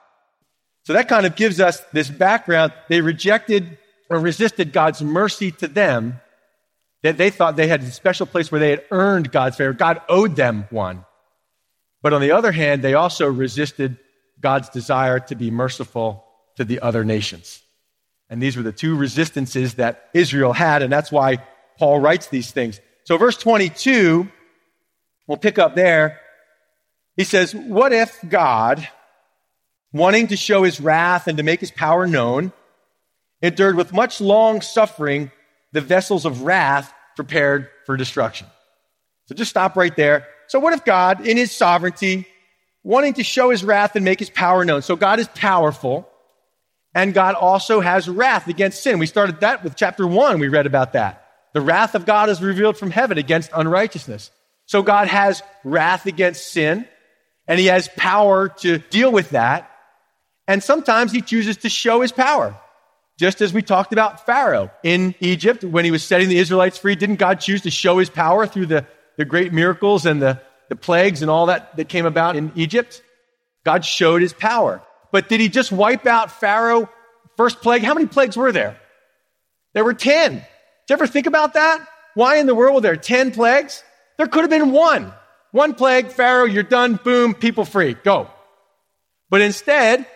So 0.85 0.95
that 0.95 1.09
kind 1.09 1.27
of 1.27 1.37
gives 1.37 1.61
us 1.61 1.81
this 1.93 2.09
background. 2.09 2.73
They 2.89 3.03
rejected 3.03 3.77
or 4.09 4.19
resisted 4.19 4.73
God's 4.73 5.03
mercy 5.03 5.51
to 5.51 5.69
them, 5.69 6.21
that 7.03 7.19
they 7.19 7.29
thought 7.29 7.57
they 7.57 7.69
had 7.69 7.83
a 7.83 7.91
special 7.91 8.25
place 8.25 8.51
where 8.51 8.61
they 8.61 8.71
had 8.71 8.85
earned 8.91 9.31
God's 9.31 9.57
favor. 9.57 9.75
God 9.75 10.01
owed 10.09 10.37
them 10.37 10.67
one. 10.71 11.05
But 12.07 12.13
on 12.13 12.21
the 12.21 12.31
other 12.31 12.53
hand, 12.53 12.83
they 12.83 12.95
also 12.95 13.27
resisted 13.27 13.99
God's 14.39 14.69
desire 14.69 15.19
to 15.19 15.35
be 15.35 15.51
merciful 15.51 16.25
to 16.55 16.65
the 16.65 16.79
other 16.79 17.05
nations. 17.05 17.61
And 18.31 18.41
these 18.41 18.57
were 18.57 18.63
the 18.63 18.71
two 18.71 18.95
resistances 18.95 19.75
that 19.75 20.09
Israel 20.15 20.53
had, 20.53 20.83
and 20.83 20.93
that's 20.93 21.11
why 21.11 21.45
Paul 21.81 21.99
writes 21.99 22.29
these 22.29 22.53
things. 22.53 22.79
So, 23.03 23.19
verse 23.19 23.37
22, 23.39 24.31
we'll 25.27 25.37
pick 25.37 25.59
up 25.59 25.75
there. 25.75 26.21
He 27.17 27.25
says, 27.25 27.53
What 27.53 27.93
if 27.93 28.17
God, 28.29 28.87
wanting 29.93 30.29
to 30.29 30.37
show 30.37 30.63
his 30.63 30.81
wrath 30.81 31.27
and 31.27 31.39
to 31.39 31.43
make 31.43 31.59
his 31.59 31.73
power 31.73 32.07
known, 32.07 32.53
endured 33.43 33.75
with 33.75 33.93
much 33.93 34.21
long 34.21 34.61
suffering 34.61 35.33
the 35.73 35.81
vessels 35.81 36.25
of 36.25 36.43
wrath 36.43 36.95
prepared 37.17 37.69
for 37.85 37.97
destruction? 37.97 38.47
So 39.25 39.35
just 39.35 39.51
stop 39.51 39.75
right 39.75 39.97
there. 39.97 40.29
So, 40.49 40.59
what 40.59 40.73
if 40.73 40.85
God, 40.85 41.27
in 41.27 41.37
his 41.37 41.53
sovereignty, 41.53 42.27
wanting 42.83 43.15
to 43.15 43.25
show 43.25 43.51
his 43.51 43.65
wrath 43.65 43.97
and 43.97 44.05
make 44.05 44.19
his 44.19 44.31
power 44.31 44.65
known? 44.65 44.83
So, 44.83 44.97
God 44.97 45.19
is 45.19 45.29
powerful, 45.29 46.09
and 46.95 47.13
God 47.13 47.35
also 47.35 47.81
has 47.81 48.09
wrath 48.09 48.49
against 48.49 48.83
sin. 48.83 48.99
We 48.99 49.07
started 49.07 49.41
that 49.41 49.65
with 49.65 49.77
chapter 49.77 50.07
one. 50.07 50.39
We 50.39 50.49
read 50.49 50.67
about 50.67 50.93
that. 50.93 51.27
The 51.53 51.61
wrath 51.61 51.95
of 51.95 52.07
God 52.07 52.29
is 52.29 52.43
revealed 52.43 52.77
from 52.77 52.91
heaven 52.91 53.19
against 53.19 53.51
unrighteousness. 53.55 54.31
So, 54.67 54.83
God 54.83 55.09
has 55.09 55.43
wrath 55.65 56.07
against 56.07 56.53
sin, 56.53 56.87
and 57.49 57.59
he 57.59 57.67
has 57.67 57.89
power 57.97 58.49
to 58.61 58.79
deal 58.79 59.11
with 59.11 59.31
that. 59.31 59.71
And 60.49 60.63
sometimes 60.63 61.13
he 61.13 61.23
chooses 61.23 61.57
to 61.59 61.69
show 61.69 62.03
his 62.03 62.13
power. 62.13 62.57
Just 63.19 63.41
as 63.41 63.53
we 63.53 63.63
talked 63.63 63.93
about 63.93 64.27
Pharaoh 64.27 64.71
in 64.83 65.15
Egypt 65.21 65.65
when 65.65 65.85
he 65.85 65.91
was 65.91 66.05
setting 66.05 66.29
the 66.29 66.39
Israelites 66.39 66.77
free, 66.77 66.95
didn't 66.95 67.17
God 67.17 67.41
choose 67.41 67.63
to 67.63 67.71
show 67.71 67.99
his 67.99 68.11
power 68.11 68.47
through 68.47 68.67
the 68.67 68.87
the 69.17 69.25
great 69.25 69.53
miracles 69.53 70.07
and 70.07 70.21
the, 70.21 70.41
the 70.69 70.77
plagues 70.77 71.23
and 71.23 71.31
all 71.31 71.47
that 71.47 71.77
that 71.77 71.89
came 71.89 72.07
about 72.07 72.37
in 72.37 72.53
Egypt, 72.55 73.03
God 73.65 73.85
showed 73.85 74.23
his 74.23 74.33
power. 74.33 74.83
But 75.13 75.29
did 75.29 75.41
he 75.41 75.49
just 75.49 75.73
wipe 75.73 76.07
out 76.07 76.31
Pharaoh? 76.31 76.89
First 77.37 77.61
plague, 77.61 77.83
how 77.83 77.95
many 77.95 78.07
plagues 78.07 78.37
were 78.37 78.53
there? 78.53 78.79
There 79.75 79.85
were 79.85 79.95
10. 79.95 80.35
Did 80.35 80.43
you 80.89 80.95
ever 80.95 81.07
think 81.07 81.27
about 81.27 81.55
that? 81.55 81.87
Why 82.15 82.37
in 82.37 82.47
the 82.47 82.55
world 82.55 82.77
were 82.77 82.81
there 82.81 82.97
10 82.97 83.33
plagues? 83.33 83.83
There 84.17 84.27
could 84.27 84.43
have 84.43 84.51
been 84.51 84.73
one. 84.73 85.13
One 85.53 85.75
plague, 85.75 86.09
Pharaoh, 86.09 86.45
you're 86.45 86.63
done, 86.63 86.99
boom, 87.03 87.35
people 87.35 87.65
free, 87.65 87.95
go. 87.95 88.31
But 89.31 89.41
instead, 89.41 90.07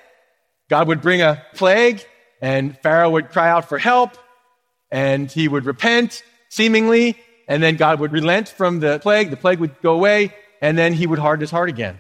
God 0.69 0.89
would 0.89 1.03
bring 1.03 1.21
a 1.21 1.43
plague 1.55 2.05
and 2.41 2.79
Pharaoh 2.79 3.11
would 3.11 3.31
cry 3.31 3.51
out 3.51 3.69
for 3.69 3.79
help 3.79 4.17
and 4.91 5.31
he 5.31 5.49
would 5.49 5.67
repent, 5.67 6.23
seemingly, 6.49 7.19
and 7.51 7.61
then 7.61 7.75
God 7.75 7.99
would 7.99 8.13
relent 8.13 8.49
from 8.49 8.79
the 8.79 9.01
plague, 9.01 9.31
the 9.31 9.37
plague 9.37 9.59
would 9.59 9.83
go 9.83 9.93
away, 9.93 10.33
and 10.63 10.79
then 10.79 10.93
he 10.93 11.09
would 11.09 11.19
harden 11.19 11.41
his 11.41 11.51
heart 11.51 11.69
again. 11.69 11.99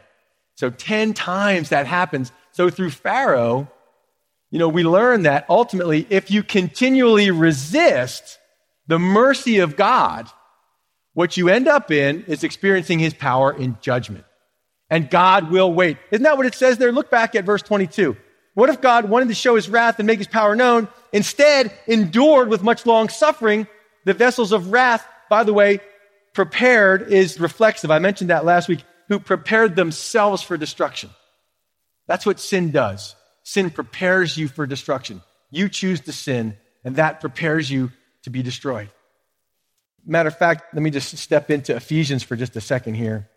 So 0.55 0.71
10 0.71 1.13
times 1.13 1.71
that 1.71 1.89
happens. 1.89 2.31
So 2.53 2.71
through 2.71 2.91
Pharaoh, 2.91 3.69
you 4.53 4.61
know, 4.61 4.69
we 4.69 4.85
learn 4.85 5.23
that 5.25 5.47
ultimately, 5.49 6.07
if 6.09 6.31
you 6.31 6.45
continually 6.45 7.33
resist 7.33 8.39
the 8.87 9.01
mercy 9.01 9.59
of 9.59 9.77
God, 9.77 10.29
what 11.15 11.37
you 11.37 11.49
end 11.49 11.67
up 11.67 11.91
in 11.91 12.23
is 12.29 12.45
experiencing 12.45 13.01
his 13.01 13.13
power 13.13 13.53
in 13.53 13.77
judgment. 13.81 14.25
And 14.89 15.11
God 15.11 15.51
will 15.51 15.73
wait. 15.73 15.97
Isn't 16.13 16.23
that 16.23 16.37
what 16.37 16.47
it 16.47 16.55
says 16.55 16.79
there? 16.79 16.93
Look 16.93 17.11
back 17.11 17.35
at 17.35 17.45
verse 17.45 17.63
22. 17.63 18.17
What 18.55 18.71
if 18.71 18.81
God 18.81 19.09
wanted 19.09 19.29
to 19.29 19.35
show 19.35 19.57
his 19.57 19.69
wrath 19.69 19.99
and 19.99 20.07
make 20.07 20.19
his 20.19 20.29
power 20.29 20.55
known, 20.55 20.87
instead 21.13 21.73
endured 21.89 22.47
with 22.47 22.63
much 22.63 22.87
long 22.87 23.09
suffering 23.09 23.67
the 24.05 24.15
vessels 24.15 24.53
of 24.53 24.71
wrath 24.71 25.05
by 25.31 25.45
the 25.45 25.55
way, 25.55 25.81
prepared 26.35 27.11
is 27.11 27.41
reflexive. 27.41 27.91
I 27.91 28.01
mentioned 28.01 28.29
that 28.29 28.45
last 28.45 28.69
week. 28.69 28.85
Who 29.09 29.19
prepared 29.19 29.75
themselves 29.75 30.43
for 30.43 30.57
destruction. 30.57 31.11
That's 32.07 32.27
what 32.27 32.39
sin 32.39 32.71
does. 32.71 33.17
Sin 33.43 33.71
prepares 33.71 34.37
you 34.37 34.47
for 34.47 34.67
destruction. 34.67 35.23
You 35.51 35.69
choose 35.69 36.01
to 36.03 36.13
sin, 36.13 36.57
and 36.85 36.97
that 36.97 37.21
prepares 37.21 37.69
you 37.69 37.91
to 38.23 38.31
be 38.31 38.43
destroyed. 38.43 38.91
Matter 40.07 40.29
of 40.29 40.39
fact, 40.39 40.75
let 40.75 40.83
me 40.83 40.91
just 40.91 41.17
step 41.19 41.51
into 41.51 41.75
Ephesians 41.75 42.23
for 42.23 42.37
just 42.37 42.55
a 42.55 42.61
second 42.61 42.95
here. 42.95 43.29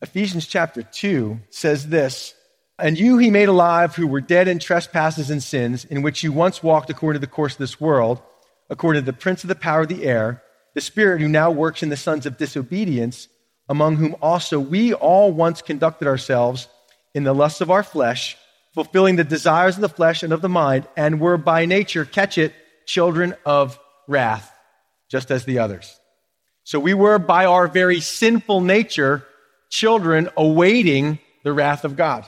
Ephesians 0.00 0.46
chapter 0.46 0.82
2 0.82 1.38
says 1.50 1.88
this 1.88 2.34
And 2.78 2.98
you 2.98 3.18
he 3.18 3.30
made 3.30 3.48
alive 3.48 3.94
who 3.94 4.06
were 4.06 4.22
dead 4.22 4.48
in 4.48 4.58
trespasses 4.58 5.30
and 5.30 5.42
sins, 5.42 5.84
in 5.84 6.00
which 6.00 6.22
you 6.22 6.32
once 6.32 6.62
walked 6.62 6.88
according 6.88 7.20
to 7.20 7.26
the 7.26 7.30
course 7.30 7.52
of 7.52 7.58
this 7.58 7.78
world, 7.78 8.22
according 8.70 9.02
to 9.02 9.06
the 9.06 9.18
prince 9.18 9.44
of 9.44 9.48
the 9.48 9.54
power 9.54 9.82
of 9.82 9.88
the 9.88 10.04
air 10.04 10.42
the 10.78 10.82
Spirit 10.82 11.20
who 11.20 11.26
now 11.26 11.50
works 11.50 11.82
in 11.82 11.88
the 11.88 11.96
sons 11.96 12.24
of 12.24 12.38
disobedience, 12.38 13.26
among 13.68 13.96
whom 13.96 14.14
also 14.22 14.60
we 14.60 14.94
all 14.94 15.32
once 15.32 15.60
conducted 15.60 16.06
ourselves 16.06 16.68
in 17.14 17.24
the 17.24 17.34
lusts 17.34 17.60
of 17.60 17.68
our 17.68 17.82
flesh, 17.82 18.36
fulfilling 18.74 19.16
the 19.16 19.24
desires 19.24 19.74
of 19.74 19.80
the 19.80 19.88
flesh 19.88 20.22
and 20.22 20.32
of 20.32 20.40
the 20.40 20.48
mind, 20.48 20.86
and 20.96 21.18
were 21.18 21.36
by 21.36 21.64
nature, 21.64 22.04
catch 22.04 22.38
it, 22.38 22.54
children 22.86 23.34
of 23.44 23.76
wrath, 24.06 24.52
just 25.10 25.32
as 25.32 25.44
the 25.44 25.58
others. 25.58 25.98
So 26.62 26.78
we 26.78 26.94
were 26.94 27.18
by 27.18 27.46
our 27.46 27.66
very 27.66 27.98
sinful 27.98 28.60
nature 28.60 29.26
children 29.70 30.28
awaiting 30.36 31.18
the 31.42 31.52
wrath 31.52 31.84
of 31.84 31.96
God. 31.96 32.24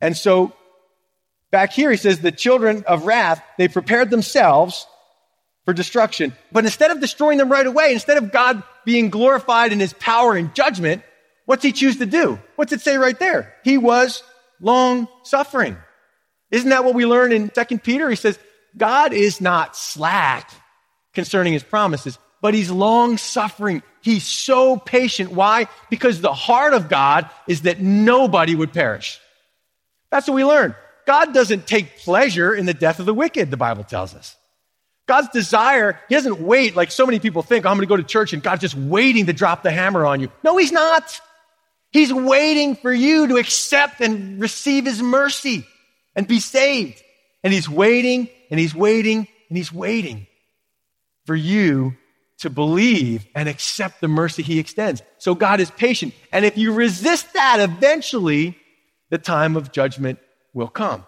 And 0.00 0.16
so 0.16 0.54
back 1.50 1.74
here 1.74 1.90
he 1.90 1.98
says 1.98 2.20
the 2.20 2.32
children 2.32 2.84
of 2.86 3.04
wrath, 3.04 3.44
they 3.58 3.68
prepared 3.68 4.08
themselves 4.08 4.86
for 5.68 5.74
destruction. 5.74 6.34
But 6.50 6.64
instead 6.64 6.90
of 6.90 6.98
destroying 6.98 7.36
them 7.36 7.52
right 7.52 7.66
away, 7.66 7.92
instead 7.92 8.16
of 8.16 8.32
God 8.32 8.62
being 8.86 9.10
glorified 9.10 9.70
in 9.70 9.78
his 9.78 9.92
power 9.92 10.34
and 10.34 10.54
judgment, 10.54 11.02
what's 11.44 11.62
he 11.62 11.72
choose 11.72 11.98
to 11.98 12.06
do? 12.06 12.38
What's 12.56 12.72
it 12.72 12.80
say 12.80 12.96
right 12.96 13.18
there? 13.18 13.54
He 13.64 13.76
was 13.76 14.22
long 14.62 15.08
suffering. 15.24 15.76
Isn't 16.50 16.70
that 16.70 16.86
what 16.86 16.94
we 16.94 17.04
learn 17.04 17.32
in 17.32 17.50
2 17.50 17.78
Peter? 17.80 18.08
He 18.08 18.16
says, 18.16 18.38
God 18.78 19.12
is 19.12 19.42
not 19.42 19.76
slack 19.76 20.50
concerning 21.12 21.52
his 21.52 21.64
promises, 21.64 22.18
but 22.40 22.54
he's 22.54 22.70
long 22.70 23.18
suffering. 23.18 23.82
He's 24.00 24.24
so 24.24 24.78
patient. 24.78 25.32
Why? 25.32 25.66
Because 25.90 26.22
the 26.22 26.32
heart 26.32 26.72
of 26.72 26.88
God 26.88 27.28
is 27.46 27.60
that 27.62 27.78
nobody 27.78 28.54
would 28.54 28.72
perish. 28.72 29.20
That's 30.10 30.28
what 30.28 30.34
we 30.34 30.46
learn. 30.46 30.74
God 31.06 31.34
doesn't 31.34 31.66
take 31.66 31.98
pleasure 31.98 32.54
in 32.54 32.64
the 32.64 32.72
death 32.72 33.00
of 33.00 33.04
the 33.04 33.12
wicked, 33.12 33.50
the 33.50 33.58
Bible 33.58 33.84
tells 33.84 34.14
us. 34.14 34.34
God's 35.08 35.30
desire, 35.30 35.98
He 36.08 36.14
doesn't 36.14 36.38
wait 36.38 36.76
like 36.76 36.92
so 36.92 37.06
many 37.06 37.18
people 37.18 37.42
think, 37.42 37.64
oh, 37.64 37.70
I'm 37.70 37.76
going 37.76 37.86
to 37.86 37.88
go 37.88 37.96
to 37.96 38.04
church 38.04 38.34
and 38.34 38.42
God's 38.42 38.60
just 38.60 38.76
waiting 38.76 39.26
to 39.26 39.32
drop 39.32 39.64
the 39.64 39.70
hammer 39.72 40.06
on 40.06 40.20
you. 40.20 40.30
No, 40.44 40.56
He's 40.56 40.70
not. 40.70 41.20
He's 41.90 42.12
waiting 42.12 42.76
for 42.76 42.92
you 42.92 43.26
to 43.28 43.36
accept 43.38 44.02
and 44.02 44.38
receive 44.38 44.84
His 44.84 45.02
mercy 45.02 45.66
and 46.14 46.28
be 46.28 46.38
saved. 46.38 47.02
And 47.42 47.52
He's 47.52 47.68
waiting 47.68 48.28
and 48.50 48.60
He's 48.60 48.74
waiting 48.74 49.26
and 49.48 49.56
He's 49.56 49.72
waiting 49.72 50.26
for 51.24 51.34
you 51.34 51.96
to 52.40 52.50
believe 52.50 53.26
and 53.34 53.48
accept 53.48 54.02
the 54.02 54.08
mercy 54.08 54.42
He 54.42 54.58
extends. 54.58 55.02
So 55.16 55.34
God 55.34 55.58
is 55.58 55.70
patient. 55.70 56.14
And 56.30 56.44
if 56.44 56.58
you 56.58 56.74
resist 56.74 57.32
that, 57.32 57.60
eventually 57.60 58.58
the 59.08 59.18
time 59.18 59.56
of 59.56 59.72
judgment 59.72 60.18
will 60.52 60.68
come. 60.68 61.06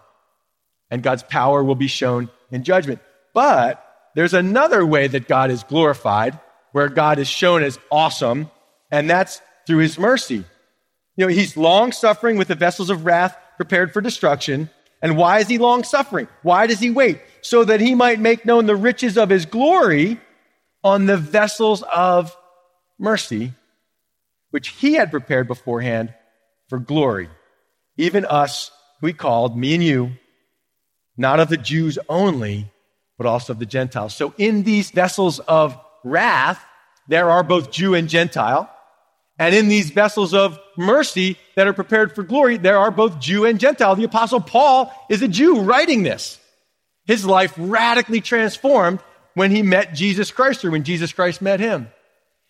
And 0.89 1.03
God's 1.03 1.23
power 1.23 1.63
will 1.63 1.75
be 1.75 1.87
shown 1.87 2.29
in 2.49 2.63
judgment. 2.63 2.99
But 3.33 3.87
there's 4.15 4.33
another 4.33 4.85
way 4.85 5.07
that 5.07 5.27
God 5.27 5.51
is 5.51 5.63
glorified, 5.63 6.39
where 6.71 6.89
God 6.89 7.19
is 7.19 7.27
shown 7.27 7.63
as 7.63 7.79
awesome, 7.91 8.49
and 8.89 9.09
that's 9.09 9.41
through 9.65 9.79
his 9.79 9.97
mercy. 9.97 10.43
You 11.15 11.25
know, 11.25 11.27
he's 11.27 11.57
long 11.57 11.91
suffering 11.91 12.37
with 12.37 12.47
the 12.47 12.55
vessels 12.55 12.89
of 12.89 13.05
wrath 13.05 13.37
prepared 13.57 13.93
for 13.93 14.01
destruction. 14.01 14.69
And 15.01 15.17
why 15.17 15.39
is 15.39 15.47
he 15.47 15.57
long 15.57 15.83
suffering? 15.83 16.27
Why 16.41 16.67
does 16.67 16.79
he 16.79 16.89
wait? 16.89 17.21
So 17.41 17.63
that 17.63 17.81
he 17.81 17.95
might 17.95 18.19
make 18.19 18.45
known 18.45 18.65
the 18.65 18.75
riches 18.75 19.17
of 19.17 19.29
his 19.29 19.45
glory 19.45 20.19
on 20.83 21.05
the 21.05 21.17
vessels 21.17 21.83
of 21.83 22.35
mercy, 22.97 23.53
which 24.51 24.69
he 24.69 24.93
had 24.93 25.11
prepared 25.11 25.47
beforehand 25.47 26.13
for 26.69 26.79
glory. 26.79 27.29
Even 27.97 28.25
us, 28.25 28.71
we 29.01 29.13
called, 29.13 29.57
me 29.57 29.73
and 29.73 29.83
you, 29.83 30.13
not 31.17 31.39
of 31.39 31.49
the 31.49 31.57
Jews 31.57 31.99
only, 32.07 32.70
but 33.21 33.29
also 33.29 33.53
of 33.53 33.59
the 33.59 33.67
Gentiles. 33.67 34.15
So 34.15 34.33
in 34.39 34.63
these 34.63 34.89
vessels 34.89 35.37
of 35.37 35.77
wrath, 36.03 36.65
there 37.07 37.29
are 37.29 37.43
both 37.43 37.69
Jew 37.69 37.93
and 37.93 38.09
Gentile. 38.09 38.67
And 39.37 39.53
in 39.53 39.67
these 39.67 39.91
vessels 39.91 40.33
of 40.33 40.57
mercy 40.75 41.37
that 41.55 41.67
are 41.67 41.73
prepared 41.73 42.15
for 42.15 42.23
glory, 42.23 42.57
there 42.57 42.79
are 42.79 42.89
both 42.89 43.19
Jew 43.19 43.45
and 43.45 43.59
Gentile. 43.59 43.95
The 43.95 44.05
apostle 44.05 44.41
Paul 44.41 44.91
is 45.07 45.21
a 45.21 45.27
Jew 45.27 45.61
writing 45.61 46.01
this. 46.01 46.39
His 47.05 47.23
life 47.23 47.53
radically 47.59 48.21
transformed 48.21 49.01
when 49.35 49.51
he 49.51 49.61
met 49.61 49.93
Jesus 49.93 50.31
Christ 50.31 50.65
or 50.65 50.71
when 50.71 50.83
Jesus 50.83 51.13
Christ 51.13 51.43
met 51.43 51.59
him. 51.59 51.91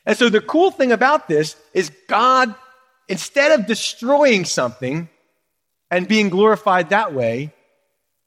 And 0.05 0.17
so 0.17 0.29
the 0.29 0.39
cool 0.39 0.71
thing 0.71 0.93
about 0.93 1.27
this 1.27 1.57
is 1.73 1.91
God, 2.07 2.55
instead 3.09 3.59
of 3.59 3.67
destroying 3.67 4.45
something 4.45 5.09
and 5.89 6.07
being 6.07 6.29
glorified 6.29 6.91
that 6.91 7.13
way, 7.13 7.51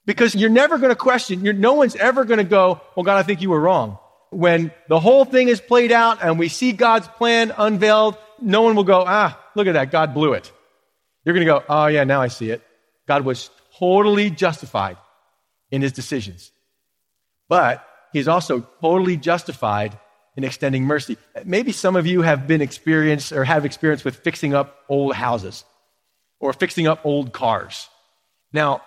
because 0.06 0.34
you're 0.34 0.50
never 0.50 0.78
going 0.78 0.90
to 0.90 0.96
question, 0.96 1.42
no 1.60 1.74
one's 1.74 1.96
ever 1.96 2.24
going 2.24 2.38
to 2.38 2.44
go, 2.44 2.80
well, 2.94 3.04
God, 3.04 3.16
I 3.16 3.22
think 3.22 3.40
you 3.42 3.50
were 3.50 3.60
wrong. 3.60 3.98
When 4.30 4.72
the 4.88 5.00
whole 5.00 5.24
thing 5.24 5.48
is 5.48 5.60
played 5.60 5.92
out 5.92 6.22
and 6.22 6.38
we 6.38 6.48
see 6.48 6.72
God's 6.72 7.08
plan 7.08 7.52
unveiled, 7.56 8.16
no 8.40 8.62
one 8.62 8.74
will 8.74 8.84
go, 8.84 9.04
ah, 9.06 9.40
look 9.54 9.66
at 9.66 9.72
that, 9.72 9.90
God 9.90 10.12
blew 10.12 10.32
it. 10.32 10.50
You're 11.24 11.34
going 11.34 11.46
to 11.46 11.52
go, 11.52 11.62
oh, 11.68 11.86
yeah, 11.86 12.04
now 12.04 12.20
I 12.20 12.28
see 12.28 12.50
it. 12.50 12.62
God 13.06 13.24
was 13.24 13.48
totally 13.78 14.30
justified 14.30 14.96
in 15.70 15.82
his 15.82 15.92
decisions. 15.92 16.50
But 17.48 17.86
he's 18.12 18.28
also 18.28 18.66
totally 18.80 19.16
justified 19.16 19.98
in 20.36 20.44
extending 20.44 20.84
mercy. 20.84 21.16
Maybe 21.44 21.72
some 21.72 21.96
of 21.96 22.06
you 22.06 22.22
have 22.22 22.46
been 22.46 22.60
experienced 22.60 23.32
or 23.32 23.44
have 23.44 23.64
experience 23.64 24.04
with 24.04 24.16
fixing 24.16 24.52
up 24.52 24.76
old 24.88 25.14
houses. 25.14 25.64
or 26.40 26.52
fixing 26.52 26.86
up 26.86 27.00
old 27.04 27.32
cars. 27.32 27.88
Now, 28.52 28.82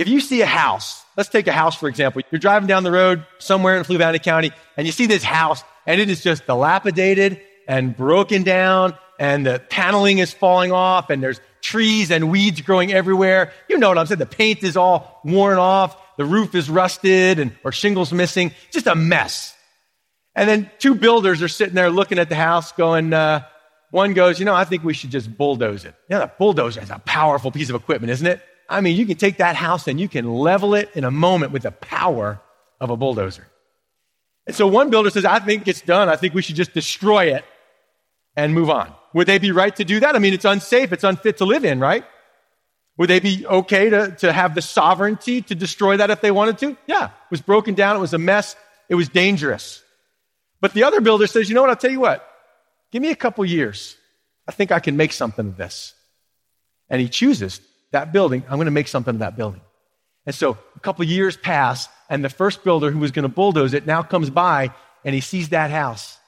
if 0.00 0.08
you 0.08 0.18
see 0.20 0.40
a 0.40 0.46
house, 0.46 1.04
let's 1.18 1.28
take 1.28 1.46
a 1.46 1.52
house 1.52 1.76
for 1.76 1.86
example. 1.86 2.22
You're 2.30 2.38
driving 2.38 2.66
down 2.66 2.84
the 2.84 2.90
road 2.90 3.26
somewhere 3.38 3.76
in 3.76 3.84
Fluvanna 3.84 4.22
County 4.22 4.50
and 4.78 4.86
you 4.86 4.92
see 4.94 5.04
this 5.04 5.22
house 5.22 5.62
and 5.86 6.00
it 6.00 6.08
is 6.08 6.22
just 6.22 6.46
dilapidated 6.46 7.38
and 7.68 7.94
broken 7.94 8.42
down 8.42 8.94
and 9.18 9.44
the 9.44 9.62
paneling 9.68 10.16
is 10.16 10.32
falling 10.32 10.72
off 10.72 11.10
and 11.10 11.22
there's 11.22 11.38
trees 11.60 12.10
and 12.10 12.30
weeds 12.30 12.62
growing 12.62 12.94
everywhere. 12.94 13.52
You 13.68 13.76
know 13.76 13.90
what 13.90 13.98
I'm 13.98 14.06
saying? 14.06 14.20
The 14.20 14.26
paint 14.26 14.64
is 14.64 14.74
all 14.74 15.20
worn 15.22 15.58
off. 15.58 15.94
The 16.16 16.24
roof 16.24 16.54
is 16.54 16.70
rusted 16.70 17.38
and, 17.38 17.52
or 17.62 17.70
shingles 17.70 18.10
missing. 18.10 18.52
Just 18.70 18.86
a 18.86 18.94
mess. 18.94 19.54
And 20.34 20.48
then 20.48 20.70
two 20.78 20.94
builders 20.94 21.42
are 21.42 21.48
sitting 21.48 21.74
there 21.74 21.90
looking 21.90 22.18
at 22.18 22.30
the 22.30 22.36
house 22.36 22.72
going, 22.72 23.12
uh, 23.12 23.44
one 23.90 24.14
goes, 24.14 24.38
you 24.38 24.46
know, 24.46 24.54
I 24.54 24.64
think 24.64 24.82
we 24.82 24.94
should 24.94 25.10
just 25.10 25.36
bulldoze 25.36 25.84
it. 25.84 25.94
Yeah, 26.08 26.20
the 26.20 26.32
bulldozer 26.38 26.80
is 26.80 26.88
a 26.88 27.00
powerful 27.00 27.50
piece 27.50 27.68
of 27.68 27.74
equipment, 27.74 28.12
isn't 28.12 28.26
it? 28.26 28.40
I 28.70 28.80
mean, 28.80 28.96
you 28.96 29.04
can 29.04 29.16
take 29.16 29.38
that 29.38 29.56
house 29.56 29.88
and 29.88 30.00
you 30.00 30.08
can 30.08 30.32
level 30.32 30.74
it 30.74 30.90
in 30.94 31.04
a 31.04 31.10
moment 31.10 31.50
with 31.50 31.64
the 31.64 31.72
power 31.72 32.40
of 32.80 32.88
a 32.90 32.96
bulldozer. 32.96 33.46
And 34.46 34.54
so 34.54 34.66
one 34.66 34.90
builder 34.90 35.10
says, 35.10 35.24
I 35.24 35.40
think 35.40 35.66
it's 35.66 35.80
done. 35.80 36.08
I 36.08 36.16
think 36.16 36.34
we 36.34 36.42
should 36.42 36.54
just 36.56 36.72
destroy 36.72 37.34
it 37.34 37.44
and 38.36 38.54
move 38.54 38.70
on. 38.70 38.94
Would 39.12 39.26
they 39.26 39.38
be 39.38 39.50
right 39.50 39.74
to 39.74 39.84
do 39.84 40.00
that? 40.00 40.14
I 40.14 40.20
mean, 40.20 40.32
it's 40.32 40.44
unsafe. 40.44 40.92
It's 40.92 41.02
unfit 41.02 41.38
to 41.38 41.44
live 41.44 41.64
in, 41.64 41.80
right? 41.80 42.04
Would 42.96 43.10
they 43.10 43.18
be 43.18 43.44
okay 43.46 43.90
to, 43.90 44.12
to 44.20 44.32
have 44.32 44.54
the 44.54 44.62
sovereignty 44.62 45.42
to 45.42 45.54
destroy 45.54 45.96
that 45.96 46.10
if 46.10 46.20
they 46.20 46.30
wanted 46.30 46.58
to? 46.58 46.76
Yeah. 46.86 47.06
It 47.06 47.30
was 47.30 47.40
broken 47.40 47.74
down. 47.74 47.96
It 47.96 48.00
was 48.00 48.14
a 48.14 48.18
mess. 48.18 48.54
It 48.88 48.94
was 48.94 49.08
dangerous. 49.08 49.82
But 50.60 50.74
the 50.74 50.84
other 50.84 51.00
builder 51.00 51.26
says, 51.26 51.48
you 51.48 51.54
know 51.54 51.62
what? 51.62 51.70
I'll 51.70 51.76
tell 51.76 51.90
you 51.90 52.00
what. 52.00 52.26
Give 52.92 53.02
me 53.02 53.10
a 53.10 53.16
couple 53.16 53.44
years. 53.44 53.96
I 54.46 54.52
think 54.52 54.70
I 54.70 54.78
can 54.78 54.96
make 54.96 55.12
something 55.12 55.48
of 55.48 55.56
this. 55.56 55.94
And 56.88 57.00
he 57.00 57.08
chooses 57.08 57.60
that 57.92 58.12
building. 58.12 58.44
I'm 58.48 58.56
going 58.56 58.66
to 58.66 58.70
make 58.70 58.88
something 58.88 59.14
of 59.14 59.20
that 59.20 59.36
building. 59.36 59.60
And 60.26 60.34
so 60.34 60.58
a 60.76 60.80
couple 60.80 61.04
years 61.04 61.36
pass, 61.36 61.88
and 62.08 62.24
the 62.24 62.28
first 62.28 62.62
builder 62.62 62.90
who 62.90 62.98
was 62.98 63.10
going 63.10 63.22
to 63.22 63.28
bulldoze 63.28 63.74
it 63.74 63.86
now 63.86 64.02
comes 64.02 64.30
by 64.30 64.72
and 65.04 65.14
he 65.14 65.20
sees 65.20 65.50
that 65.50 65.70
house. 65.70 66.18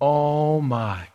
Oh 0.00 0.60
my. 0.60 1.06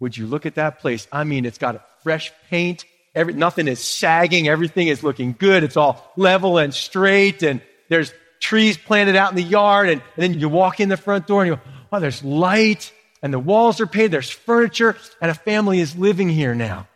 Would 0.00 0.16
you 0.16 0.26
look 0.26 0.46
at 0.46 0.56
that 0.56 0.80
place? 0.80 1.06
I 1.12 1.24
mean, 1.24 1.44
it's 1.44 1.58
got 1.58 1.84
fresh 2.02 2.32
paint. 2.50 2.84
Every, 3.14 3.34
nothing 3.34 3.68
is 3.68 3.80
sagging. 3.80 4.48
Everything 4.48 4.88
is 4.88 5.02
looking 5.02 5.34
good. 5.38 5.64
It's 5.64 5.76
all 5.76 6.12
level 6.16 6.58
and 6.58 6.72
straight. 6.72 7.42
And 7.42 7.60
there's 7.88 8.12
trees 8.40 8.76
planted 8.76 9.16
out 9.16 9.30
in 9.30 9.36
the 9.36 9.42
yard. 9.42 9.88
And, 9.88 10.02
and 10.16 10.22
then 10.22 10.40
you 10.40 10.48
walk 10.48 10.80
in 10.80 10.88
the 10.88 10.96
front 10.96 11.26
door 11.26 11.42
and 11.42 11.50
you 11.50 11.56
go, 11.56 11.62
oh, 11.92 12.00
there's 12.00 12.22
light 12.22 12.92
and 13.22 13.32
the 13.32 13.38
walls 13.38 13.80
are 13.80 13.86
painted. 13.86 14.12
There's 14.12 14.30
furniture 14.30 14.96
and 15.20 15.30
a 15.30 15.34
family 15.34 15.80
is 15.80 15.96
living 15.96 16.28
here 16.28 16.54
now. 16.54 16.86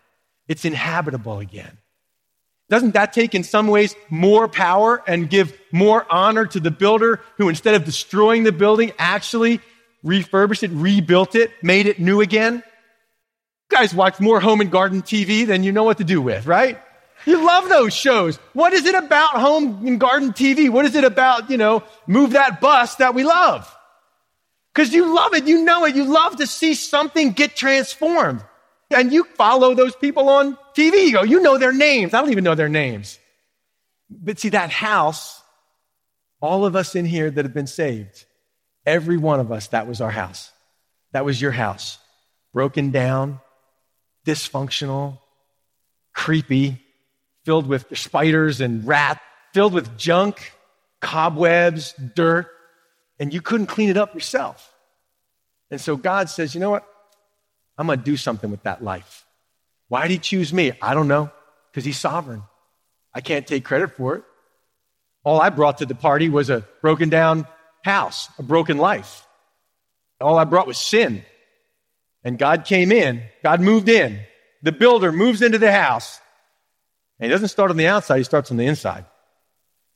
It's 0.48 0.64
inhabitable 0.64 1.40
again. 1.40 1.78
Doesn't 2.72 2.92
that 2.92 3.12
take 3.12 3.34
in 3.34 3.44
some 3.44 3.66
ways 3.66 3.94
more 4.08 4.48
power 4.48 5.02
and 5.06 5.28
give 5.28 5.52
more 5.72 6.06
honor 6.08 6.46
to 6.46 6.58
the 6.58 6.70
builder 6.70 7.20
who 7.36 7.50
instead 7.50 7.74
of 7.74 7.84
destroying 7.84 8.44
the 8.44 8.50
building 8.50 8.92
actually 8.98 9.60
refurbished 10.02 10.62
it, 10.62 10.70
rebuilt 10.70 11.34
it, 11.34 11.50
made 11.62 11.86
it 11.86 12.00
new 12.00 12.22
again? 12.22 12.62
You 13.70 13.76
guys 13.76 13.94
watch 13.94 14.20
more 14.20 14.40
home 14.40 14.62
and 14.62 14.70
garden 14.70 15.02
TV 15.02 15.46
than 15.46 15.64
you 15.64 15.70
know 15.70 15.84
what 15.84 15.98
to 15.98 16.04
do 16.04 16.22
with, 16.22 16.46
right? 16.46 16.80
You 17.26 17.44
love 17.44 17.68
those 17.68 17.92
shows. 17.92 18.38
What 18.54 18.72
is 18.72 18.86
it 18.86 18.94
about 18.94 19.32
home 19.32 19.86
and 19.86 20.00
garden 20.00 20.32
TV? 20.32 20.70
What 20.70 20.86
is 20.86 20.94
it 20.94 21.04
about, 21.04 21.50
you 21.50 21.58
know, 21.58 21.84
move 22.06 22.30
that 22.30 22.62
bus 22.62 22.94
that 22.94 23.14
we 23.14 23.22
love? 23.22 23.70
Because 24.72 24.94
you 24.94 25.14
love 25.14 25.34
it, 25.34 25.46
you 25.46 25.62
know 25.62 25.84
it, 25.84 25.94
you 25.94 26.04
love 26.04 26.36
to 26.36 26.46
see 26.46 26.72
something 26.72 27.32
get 27.32 27.54
transformed. 27.54 28.42
And 28.92 29.12
you 29.12 29.24
follow 29.24 29.74
those 29.74 29.96
people 29.96 30.28
on 30.28 30.56
TV. 30.76 31.06
You 31.06 31.12
go, 31.12 31.22
you 31.22 31.40
know 31.40 31.58
their 31.58 31.72
names. 31.72 32.14
I 32.14 32.20
don't 32.20 32.30
even 32.30 32.44
know 32.44 32.54
their 32.54 32.68
names. 32.68 33.18
But 34.10 34.38
see, 34.38 34.50
that 34.50 34.70
house, 34.70 35.42
all 36.40 36.64
of 36.64 36.76
us 36.76 36.94
in 36.94 37.04
here 37.04 37.30
that 37.30 37.44
have 37.44 37.54
been 37.54 37.66
saved, 37.66 38.24
every 38.84 39.16
one 39.16 39.40
of 39.40 39.50
us, 39.50 39.68
that 39.68 39.86
was 39.86 40.00
our 40.00 40.10
house. 40.10 40.50
That 41.12 41.24
was 41.24 41.40
your 41.40 41.52
house. 41.52 41.98
Broken 42.52 42.90
down, 42.90 43.40
dysfunctional, 44.26 45.18
creepy, 46.12 46.78
filled 47.44 47.66
with 47.66 47.86
spiders 47.96 48.60
and 48.60 48.86
rats, 48.86 49.20
filled 49.52 49.72
with 49.72 49.96
junk, 49.96 50.52
cobwebs, 51.00 51.94
dirt, 52.14 52.48
and 53.18 53.32
you 53.32 53.40
couldn't 53.40 53.66
clean 53.66 53.88
it 53.88 53.96
up 53.96 54.14
yourself. 54.14 54.72
And 55.70 55.80
so 55.80 55.96
God 55.96 56.28
says, 56.28 56.54
you 56.54 56.60
know 56.60 56.70
what? 56.70 56.86
I'm 57.78 57.86
going 57.86 57.98
to 57.98 58.04
do 58.04 58.16
something 58.16 58.50
with 58.50 58.62
that 58.64 58.82
life. 58.82 59.24
Why 59.88 60.02
did 60.02 60.10
he 60.10 60.18
choose 60.18 60.52
me? 60.52 60.72
I 60.80 60.94
don't 60.94 61.08
know, 61.08 61.30
because 61.70 61.84
he's 61.84 61.98
sovereign. 61.98 62.42
I 63.14 63.20
can't 63.20 63.46
take 63.46 63.64
credit 63.64 63.96
for 63.96 64.16
it. 64.16 64.24
All 65.24 65.40
I 65.40 65.50
brought 65.50 65.78
to 65.78 65.86
the 65.86 65.94
party 65.94 66.28
was 66.28 66.50
a 66.50 66.66
broken 66.80 67.08
down 67.08 67.46
house, 67.84 68.28
a 68.38 68.42
broken 68.42 68.78
life. 68.78 69.26
All 70.20 70.38
I 70.38 70.44
brought 70.44 70.66
was 70.66 70.78
sin. 70.78 71.24
And 72.24 72.38
God 72.38 72.64
came 72.64 72.92
in, 72.92 73.22
God 73.42 73.60
moved 73.60 73.88
in. 73.88 74.20
The 74.62 74.72
builder 74.72 75.12
moves 75.12 75.42
into 75.42 75.58
the 75.58 75.72
house. 75.72 76.20
And 77.18 77.26
he 77.26 77.32
doesn't 77.32 77.48
start 77.48 77.70
on 77.70 77.76
the 77.76 77.88
outside, 77.88 78.18
he 78.18 78.24
starts 78.24 78.50
on 78.50 78.56
the 78.56 78.66
inside. 78.66 79.04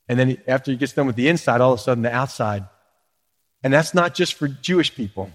And 0.08 0.18
then 0.18 0.38
after 0.46 0.70
he 0.70 0.76
gets 0.76 0.92
done 0.92 1.06
with 1.06 1.16
the 1.16 1.28
inside, 1.28 1.60
all 1.60 1.72
of 1.72 1.80
a 1.80 1.82
sudden 1.82 2.02
the 2.02 2.14
outside 2.14 2.64
and 3.66 3.72
that's 3.72 3.94
not 3.94 4.14
just 4.14 4.34
for 4.34 4.46
Jewish 4.46 4.94
people, 4.94 5.30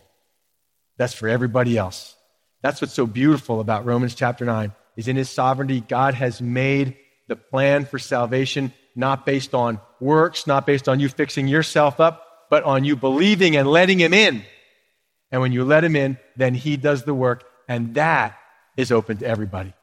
that's 0.95 1.13
for 1.13 1.27
everybody 1.27 1.77
else. 1.77 2.15
That's 2.61 2.81
what's 2.81 2.93
so 2.93 3.07
beautiful 3.07 3.59
about 3.59 3.85
Romans 3.85 4.15
chapter 4.15 4.45
9 4.45 4.73
is 4.95 5.07
in 5.07 5.15
his 5.15 5.29
sovereignty 5.29 5.81
God 5.81 6.13
has 6.13 6.41
made 6.41 6.97
the 7.27 7.35
plan 7.35 7.85
for 7.85 7.97
salvation 7.97 8.73
not 8.95 9.25
based 9.25 9.55
on 9.55 9.79
works, 9.99 10.45
not 10.45 10.65
based 10.65 10.89
on 10.89 10.99
you 10.99 11.09
fixing 11.09 11.47
yourself 11.47 11.99
up, 11.99 12.27
but 12.49 12.63
on 12.63 12.83
you 12.83 12.95
believing 12.95 13.55
and 13.55 13.67
letting 13.67 13.99
him 13.99 14.13
in. 14.13 14.43
And 15.31 15.41
when 15.41 15.53
you 15.53 15.63
let 15.63 15.83
him 15.83 15.95
in, 15.95 16.17
then 16.35 16.53
he 16.53 16.77
does 16.77 17.03
the 17.03 17.13
work 17.13 17.45
and 17.67 17.95
that 17.95 18.37
is 18.75 18.91
open 18.91 19.17
to 19.17 19.25
everybody. 19.25 19.73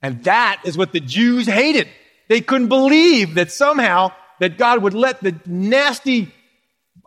And 0.00 0.22
that 0.24 0.62
is 0.64 0.76
what 0.78 0.92
the 0.92 1.00
Jews 1.00 1.46
hated. 1.46 1.88
They 2.28 2.40
couldn't 2.40 2.68
believe 2.68 3.34
that 3.34 3.50
somehow 3.50 4.12
that 4.38 4.58
God 4.58 4.82
would 4.82 4.94
let 4.94 5.20
the 5.20 5.38
nasty 5.46 6.32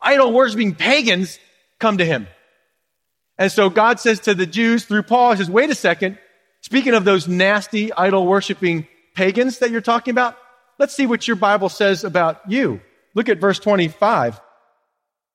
idol 0.01 0.31
worshiping 0.31 0.75
pagans 0.75 1.39
come 1.79 1.97
to 1.97 2.05
him. 2.05 2.27
And 3.38 3.52
so 3.52 3.69
God 3.69 4.00
says 4.00 4.21
to 4.21 4.34
the 4.34 4.45
Jews 4.45 4.86
through 4.86 5.04
Paul, 5.04 5.32
he 5.32 5.38
says, 5.38 5.50
wait 5.50 5.69
a 5.69 5.76
second. 5.76 6.17
Speaking 6.62 6.93
of 6.93 7.06
those 7.06 7.28
nasty 7.28 7.93
idol 7.93 8.26
worshiping 8.26 8.88
pagans 9.13 9.60
that 9.60 9.71
you're 9.71 9.82
talking 9.82 10.12
about, 10.12 10.38
let's 10.80 10.95
see 10.95 11.06
what 11.06 11.28
your 11.28 11.36
Bible 11.36 11.69
says 11.69 12.04
about 12.04 12.41
you. 12.50 12.82
Look 13.13 13.30
at 13.30 13.39
verse 13.39 13.60
25. 13.60 14.39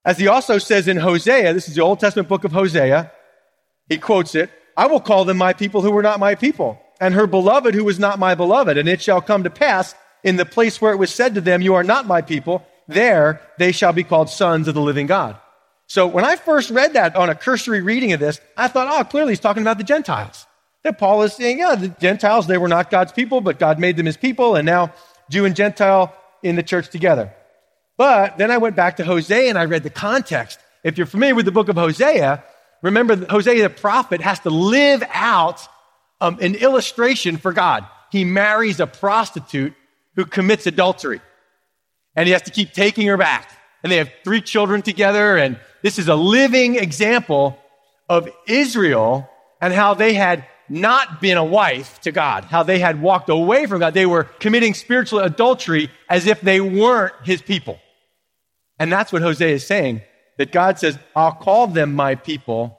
As 0.05 0.19
he 0.19 0.29
also 0.29 0.59
says 0.59 0.89
in 0.89 0.97
Hosea, 0.97 1.53
this 1.53 1.69
is 1.69 1.75
the 1.75 1.83
Old 1.83 2.01
Testament 2.01 2.29
book 2.29 2.45
of 2.45 2.53
Hosea, 2.53 3.13
he 3.89 3.99
quotes 3.99 4.35
it, 4.35 4.51
I 4.77 4.87
will 4.87 5.01
call 5.01 5.25
them 5.25 5.37
my 5.37 5.53
people 5.53 5.83
who 5.83 5.91
were 5.91 6.03
not 6.03 6.21
my 6.21 6.35
people, 6.35 6.81
and 7.01 7.15
her 7.15 7.27
beloved 7.27 7.75
who 7.75 7.85
was 7.85 7.99
not 7.99 8.19
my 8.19 8.35
beloved. 8.35 8.79
And 8.79 8.89
it 8.89 9.03
shall 9.03 9.21
come 9.21 9.45
to 9.45 9.51
pass 9.51 9.95
in 10.23 10.37
the 10.37 10.47
place 10.47 10.81
where 10.81 10.93
it 10.93 10.99
was 10.99 11.15
said 11.15 11.35
to 11.35 11.41
them, 11.41 11.61
You 11.61 11.75
are 11.75 11.85
not 11.85 12.07
my 12.07 12.23
people, 12.23 12.65
there 12.89 13.41
they 13.59 13.73
shall 13.73 13.93
be 13.93 14.05
called 14.05 14.31
sons 14.31 14.69
of 14.69 14.75
the 14.75 14.81
living 14.81 15.07
God. 15.07 15.37
So 15.91 16.07
when 16.07 16.25
I 16.25 16.37
first 16.37 16.71
read 16.71 16.93
that 16.93 17.17
on 17.17 17.31
a 17.31 17.35
cursory 17.35 17.83
reading 17.83 18.13
of 18.13 18.21
this, 18.21 18.41
I 18.57 18.69
thought, 18.69 18.87
oh, 18.89 19.03
clearly 19.03 19.33
he's 19.33 19.41
talking 19.41 19.65
about 19.65 19.77
the 19.77 19.83
Gentiles. 19.83 20.47
That 20.85 20.99
Paul 20.99 21.25
is 21.25 21.33
saying, 21.33 21.59
yeah, 21.59 21.75
the 21.75 21.89
Gentiles, 21.89 22.47
they 22.47 22.59
were 22.59 22.69
not 22.69 22.93
God's 22.93 23.11
people, 23.11 23.41
but 23.41 23.59
God 23.59 23.81
made 23.81 23.97
them 23.97 24.07
his 24.07 24.17
people, 24.17 24.55
and 24.55 24.65
now 24.65 24.95
Jew 25.31 25.45
and 25.47 25.57
Gentile 25.57 26.15
in 26.45 26.55
the 26.55 26.63
church 26.63 26.91
together. 26.91 27.35
But 27.97 28.39
then 28.39 28.53
I 28.53 28.59
went 28.59 28.77
back 28.77 28.99
to 28.99 29.05
Hosea 29.05 29.49
and 29.49 29.59
I 29.59 29.65
read 29.65 29.83
the 29.83 29.91
context. 29.91 30.61
If 30.85 30.97
you're 30.97 31.09
familiar 31.09 31.35
with 31.35 31.45
the 31.45 31.51
book 31.51 31.69
of 31.69 31.75
Hosea, 31.75 32.45
remember 32.83 33.17
that 33.17 33.29
Hosea 33.29 33.61
the 33.61 33.69
prophet 33.69 34.21
has 34.21 34.39
to 34.41 34.51
live 34.51 35.03
out 35.13 35.67
um, 36.21 36.39
an 36.41 36.55
illustration 36.55 37.37
for 37.37 37.53
God. 37.53 37.85
He 38.13 38.25
marries 38.25 38.79
a 38.79 38.87
prostitute 38.87 39.75
who 40.15 40.25
commits 40.25 40.69
adultery 40.69 41.21
and 42.15 42.29
he 42.29 42.33
has 42.33 42.43
to 42.43 42.53
keep 42.53 42.75
taking 42.75 43.09
her 43.09 43.17
back. 43.17 43.51
And 43.83 43.91
they 43.91 43.97
have 43.97 44.13
three 44.23 44.41
children 44.41 44.83
together. 44.83 45.37
And 45.37 45.59
this 45.83 45.99
is 45.99 46.09
a 46.09 46.15
living 46.15 46.77
example 46.77 47.59
of 48.09 48.29
Israel 48.47 49.29
and 49.61 49.73
how 49.73 49.95
they 49.95 50.15
had 50.15 50.45
not 50.69 51.21
been 51.21 51.37
a 51.37 51.45
wife 51.45 52.01
to 52.03 52.13
God, 52.13 52.45
how 52.45 52.63
they 52.63 52.79
had 52.79 53.03
walked 53.03 53.29
away 53.29 53.67
from 53.67 53.81
God. 53.81 53.93
They 53.93 54.07
were 54.07 54.25
committing 54.25 54.75
spiritual 54.75 55.19
adultery 55.21 55.91
as 56.09 56.27
if 56.27 56.41
they 56.41 56.61
weren't 56.61 57.15
his 57.25 57.43
people. 57.43 57.79
And 58.79 58.91
that's 58.91 59.13
what 59.13 59.23
Hosea 59.23 59.55
is 59.55 59.67
saying 59.67 60.03
that 60.39 60.53
God 60.53 60.79
says, 60.79 60.99
I'll 61.15 61.33
call 61.33 61.67
them 61.67 61.95
my 61.95 62.15
people 62.15 62.79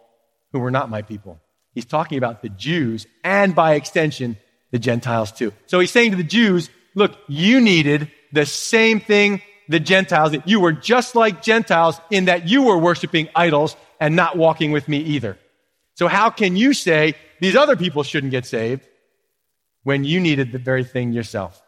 who 0.52 0.60
were 0.60 0.72
not 0.72 0.90
my 0.90 1.02
people. 1.02 1.40
He's 1.74 1.86
talking 1.86 2.18
about 2.18 2.42
the 2.42 2.50
Jews 2.50 3.06
and 3.24 3.54
by 3.54 3.76
extension, 3.76 4.38
the 4.72 4.80
Gentiles 4.80 5.32
too. 5.32 5.54
So 5.68 5.80
he's 5.80 5.92
saying 5.92 6.12
to 6.12 6.18
the 6.18 6.24
Jews, 6.24 6.70
look, 6.96 7.16
you 7.28 7.62
needed 7.62 8.12
the 8.32 8.46
same 8.46 9.00
thing 9.00 9.42
the 9.70 9.80
Gentiles 9.80 10.32
that 10.32 10.48
You 10.48 10.60
were 10.60 10.74
just 10.74 11.16
like 11.16 11.42
Gentiles 11.42 12.00
in 12.10 12.26
that 12.26 12.48
you 12.48 12.64
were 12.64 12.78
worshiping 12.78 13.30
idols 13.36 13.76
and 14.00 14.16
not 14.16 14.38
walking 14.38 14.72
with 14.72 14.88
me 14.88 14.98
either. 14.98 15.38
So 15.96 16.08
how 16.08 16.30
can 16.30 16.56
you 16.56 16.74
say 16.74 17.16
these 17.40 17.56
other 17.56 17.76
people 17.76 18.04
shouldn't 18.04 18.32
get 18.32 18.46
saved? 18.46 18.88
when 19.84 20.04
you 20.04 20.20
needed 20.20 20.52
the 20.52 20.60
very 20.60 20.84
thing 20.84 21.12
yourself. 21.14 21.62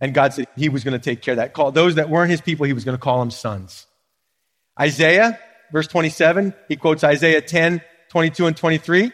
And 0.00 0.12
God 0.12 0.34
said 0.34 0.48
he 0.56 0.68
was 0.68 0.82
going 0.84 0.98
to 0.98 1.04
take 1.04 1.22
care 1.22 1.32
of 1.32 1.36
that. 1.36 1.52
Call 1.52 1.70
those 1.70 1.94
that 1.94 2.10
weren't 2.10 2.30
his 2.30 2.40
people, 2.40 2.66
he 2.66 2.72
was 2.72 2.84
going 2.84 2.96
to 2.96 3.02
call 3.02 3.20
them 3.20 3.30
sons. 3.30 3.86
Isaiah, 4.80 5.38
verse 5.70 5.86
27, 5.86 6.54
he 6.68 6.76
quotes 6.76 7.04
Isaiah 7.04 7.40
10, 7.40 7.82
22 8.08 8.46
and 8.46 8.56
23. 8.56 9.12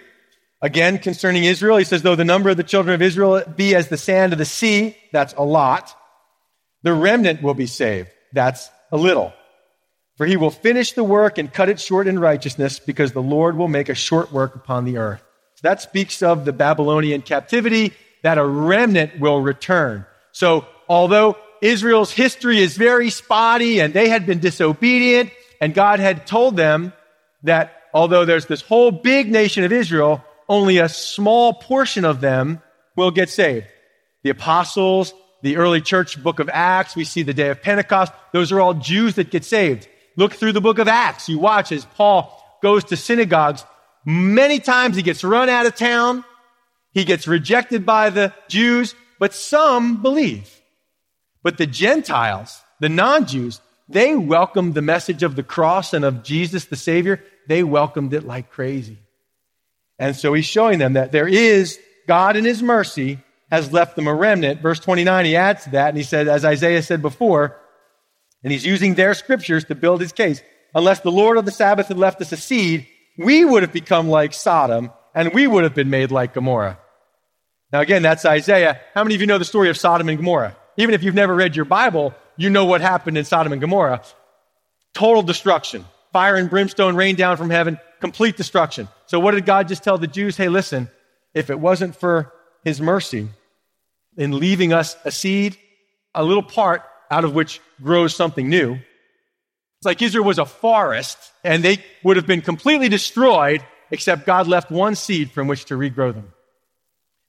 Again, 0.60 0.98
concerning 0.98 1.44
Israel, 1.44 1.76
he 1.76 1.84
says, 1.84 2.02
though 2.02 2.16
the 2.16 2.24
number 2.24 2.50
of 2.50 2.56
the 2.56 2.64
children 2.64 2.94
of 2.94 3.02
Israel 3.02 3.42
be 3.56 3.74
as 3.74 3.88
the 3.88 3.96
sand 3.96 4.32
of 4.32 4.38
the 4.38 4.44
sea, 4.44 4.96
that's 5.12 5.34
a 5.34 5.44
lot. 5.44 5.94
The 6.82 6.92
remnant 6.92 7.42
will 7.42 7.54
be 7.54 7.66
saved. 7.66 8.08
That's 8.32 8.70
a 8.92 8.96
little. 8.96 9.32
For 10.16 10.26
he 10.26 10.36
will 10.36 10.50
finish 10.50 10.92
the 10.92 11.04
work 11.04 11.38
and 11.38 11.52
cut 11.52 11.68
it 11.68 11.80
short 11.80 12.06
in 12.06 12.18
righteousness, 12.18 12.78
because 12.78 13.12
the 13.12 13.22
Lord 13.22 13.56
will 13.56 13.68
make 13.68 13.88
a 13.88 13.94
short 13.94 14.32
work 14.32 14.54
upon 14.56 14.84
the 14.84 14.98
earth. 14.98 15.22
So 15.56 15.60
that 15.62 15.80
speaks 15.80 16.22
of 16.22 16.44
the 16.44 16.52
Babylonian 16.52 17.22
captivity, 17.22 17.92
that 18.22 18.38
a 18.38 18.44
remnant 18.44 19.20
will 19.20 19.40
return. 19.40 20.06
So 20.32 20.66
although 20.88 21.36
Israel's 21.60 22.12
history 22.12 22.58
is 22.58 22.76
very 22.76 23.10
spotty 23.10 23.80
and 23.80 23.92
they 23.94 24.08
had 24.08 24.26
been 24.26 24.38
disobedient, 24.38 25.30
and 25.60 25.74
God 25.74 26.00
had 26.00 26.26
told 26.26 26.56
them 26.56 26.92
that 27.42 27.82
although 27.94 28.24
there's 28.24 28.46
this 28.46 28.62
whole 28.62 28.90
big 28.90 29.30
nation 29.30 29.64
of 29.64 29.72
Israel, 29.72 30.24
only 30.48 30.78
a 30.78 30.88
small 30.88 31.54
portion 31.54 32.04
of 32.04 32.20
them 32.20 32.62
will 32.96 33.10
get 33.10 33.30
saved. 33.30 33.66
The 34.22 34.30
apostles, 34.30 35.12
the 35.42 35.56
early 35.56 35.80
church 35.80 36.22
book 36.22 36.40
of 36.40 36.48
Acts, 36.52 36.96
we 36.96 37.04
see 37.04 37.22
the 37.22 37.34
day 37.34 37.48
of 37.48 37.62
Pentecost. 37.62 38.12
Those 38.32 38.52
are 38.52 38.60
all 38.60 38.74
Jews 38.74 39.14
that 39.14 39.30
get 39.30 39.44
saved. 39.44 39.88
Look 40.16 40.34
through 40.34 40.52
the 40.52 40.60
book 40.60 40.78
of 40.78 40.88
Acts. 40.88 41.28
You 41.28 41.38
watch 41.38 41.70
as 41.72 41.84
Paul 41.84 42.34
goes 42.62 42.84
to 42.84 42.96
synagogues. 42.96 43.64
Many 44.04 44.58
times 44.58 44.96
he 44.96 45.02
gets 45.02 45.22
run 45.22 45.48
out 45.48 45.66
of 45.66 45.76
town. 45.76 46.24
He 46.92 47.04
gets 47.04 47.28
rejected 47.28 47.86
by 47.86 48.10
the 48.10 48.32
Jews, 48.48 48.94
but 49.18 49.34
some 49.34 50.02
believe. 50.02 50.50
But 51.42 51.58
the 51.58 51.66
Gentiles, 51.66 52.60
the 52.80 52.88
non-Jews, 52.88 53.60
they 53.88 54.16
welcomed 54.16 54.74
the 54.74 54.82
message 54.82 55.22
of 55.22 55.36
the 55.36 55.42
cross 55.42 55.94
and 55.94 56.04
of 56.04 56.22
Jesus 56.22 56.64
the 56.64 56.76
Savior. 56.76 57.22
They 57.46 57.62
welcomed 57.62 58.12
it 58.12 58.26
like 58.26 58.50
crazy. 58.50 58.98
And 59.98 60.16
so 60.16 60.32
he's 60.32 60.46
showing 60.46 60.78
them 60.78 60.94
that 60.94 61.12
there 61.12 61.28
is 61.28 61.78
God 62.06 62.36
in 62.36 62.44
his 62.44 62.62
mercy 62.62 63.18
has 63.50 63.72
left 63.72 63.96
them 63.96 64.06
a 64.06 64.14
remnant. 64.14 64.60
Verse 64.60 64.80
29, 64.80 65.24
he 65.24 65.36
adds 65.36 65.64
to 65.64 65.70
that 65.70 65.88
and 65.88 65.96
he 65.96 66.02
said, 66.02 66.28
as 66.28 66.44
Isaiah 66.44 66.82
said 66.82 67.02
before, 67.02 67.56
and 68.42 68.52
he's 68.52 68.66
using 68.66 68.94
their 68.94 69.14
scriptures 69.14 69.64
to 69.64 69.74
build 69.74 70.00
his 70.00 70.12
case. 70.12 70.42
Unless 70.74 71.00
the 71.00 71.10
Lord 71.10 71.38
of 71.38 71.44
the 71.44 71.50
Sabbath 71.50 71.88
had 71.88 71.98
left 71.98 72.20
us 72.20 72.32
a 72.32 72.36
seed, 72.36 72.86
we 73.16 73.44
would 73.44 73.62
have 73.62 73.72
become 73.72 74.08
like 74.08 74.34
Sodom 74.34 74.92
and 75.14 75.32
we 75.32 75.46
would 75.46 75.64
have 75.64 75.74
been 75.74 75.90
made 75.90 76.10
like 76.10 76.34
Gomorrah. 76.34 76.78
Now, 77.72 77.80
again, 77.80 78.02
that's 78.02 78.24
Isaiah. 78.24 78.80
How 78.94 79.02
many 79.02 79.14
of 79.14 79.20
you 79.20 79.26
know 79.26 79.38
the 79.38 79.44
story 79.44 79.68
of 79.70 79.76
Sodom 79.76 80.08
and 80.08 80.18
Gomorrah? 80.18 80.56
Even 80.76 80.94
if 80.94 81.02
you've 81.02 81.14
never 81.14 81.34
read 81.34 81.56
your 81.56 81.64
Bible, 81.64 82.14
you 82.36 82.50
know 82.50 82.64
what 82.64 82.80
happened 82.80 83.18
in 83.18 83.24
Sodom 83.24 83.52
and 83.52 83.60
Gomorrah. 83.60 84.02
Total 84.94 85.22
destruction. 85.22 85.84
Fire 86.12 86.36
and 86.36 86.48
brimstone 86.48 86.96
rained 86.96 87.18
down 87.18 87.36
from 87.36 87.50
heaven, 87.50 87.78
complete 88.00 88.36
destruction. 88.36 88.88
So, 89.06 89.20
what 89.20 89.32
did 89.32 89.44
God 89.44 89.68
just 89.68 89.84
tell 89.84 89.98
the 89.98 90.06
Jews? 90.06 90.36
Hey, 90.36 90.48
listen, 90.48 90.88
if 91.34 91.50
it 91.50 91.60
wasn't 91.60 91.96
for 91.96 92.32
his 92.64 92.80
mercy 92.80 93.28
in 94.18 94.38
leaving 94.38 94.74
us 94.74 94.96
a 95.06 95.10
seed, 95.10 95.56
a 96.14 96.22
little 96.22 96.42
part 96.42 96.82
out 97.10 97.24
of 97.24 97.34
which 97.34 97.60
grows 97.82 98.14
something 98.14 98.50
new. 98.50 98.74
It's 98.74 99.86
like 99.86 100.02
Israel 100.02 100.24
was 100.24 100.38
a 100.38 100.44
forest 100.44 101.16
and 101.44 101.62
they 101.62 101.82
would 102.02 102.16
have 102.16 102.26
been 102.26 102.42
completely 102.42 102.90
destroyed 102.90 103.64
except 103.90 104.26
God 104.26 104.46
left 104.46 104.70
one 104.70 104.96
seed 104.96 105.30
from 105.30 105.46
which 105.46 105.66
to 105.66 105.74
regrow 105.74 106.12
them. 106.12 106.32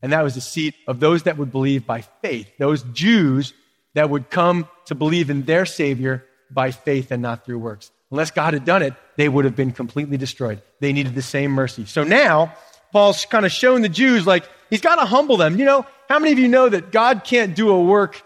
And 0.02 0.12
that 0.14 0.24
was 0.24 0.36
the 0.36 0.42
seed 0.42 0.74
of 0.88 1.00
those 1.00 1.24
that 1.24 1.38
would 1.38 1.52
believe 1.52 1.86
by 1.86 2.02
faith, 2.02 2.50
those 2.58 2.84
Jews 2.84 3.54
that 3.94 4.10
would 4.10 4.30
come 4.30 4.68
to 4.86 4.96
believe 4.96 5.30
in 5.30 5.44
their 5.44 5.66
Savior 5.66 6.26
by 6.50 6.72
faith 6.72 7.12
and 7.12 7.22
not 7.22 7.46
through 7.46 7.60
works. 7.60 7.92
Unless 8.12 8.32
God 8.32 8.54
had 8.54 8.66
done 8.66 8.82
it, 8.82 8.94
they 9.18 9.30
would 9.30 9.46
have 9.46 9.56
been 9.56 9.72
completely 9.72 10.18
destroyed. 10.18 10.62
They 10.80 10.94
needed 10.94 11.14
the 11.14 11.22
same 11.22 11.52
mercy. 11.52 11.86
So 11.86 12.04
now, 12.04 12.56
Paul's 12.92 13.26
kind 13.26 13.46
of 13.46 13.52
showing 13.52 13.84
the 13.84 13.90
Jews, 13.90 14.26
like, 14.26 14.50
he's 14.70 14.82
got 14.82 14.96
to 14.96 15.06
humble 15.06 15.38
them. 15.38 15.60
You 15.60 15.66
know, 15.66 15.86
how 16.10 16.20
many 16.20 16.32
of 16.32 16.40
you 16.40 16.48
know 16.48 16.68
that 16.68 16.92
God 16.92 17.24
can't 17.24 17.56
do 17.56 17.70
a 17.70 17.82
work 17.82 18.22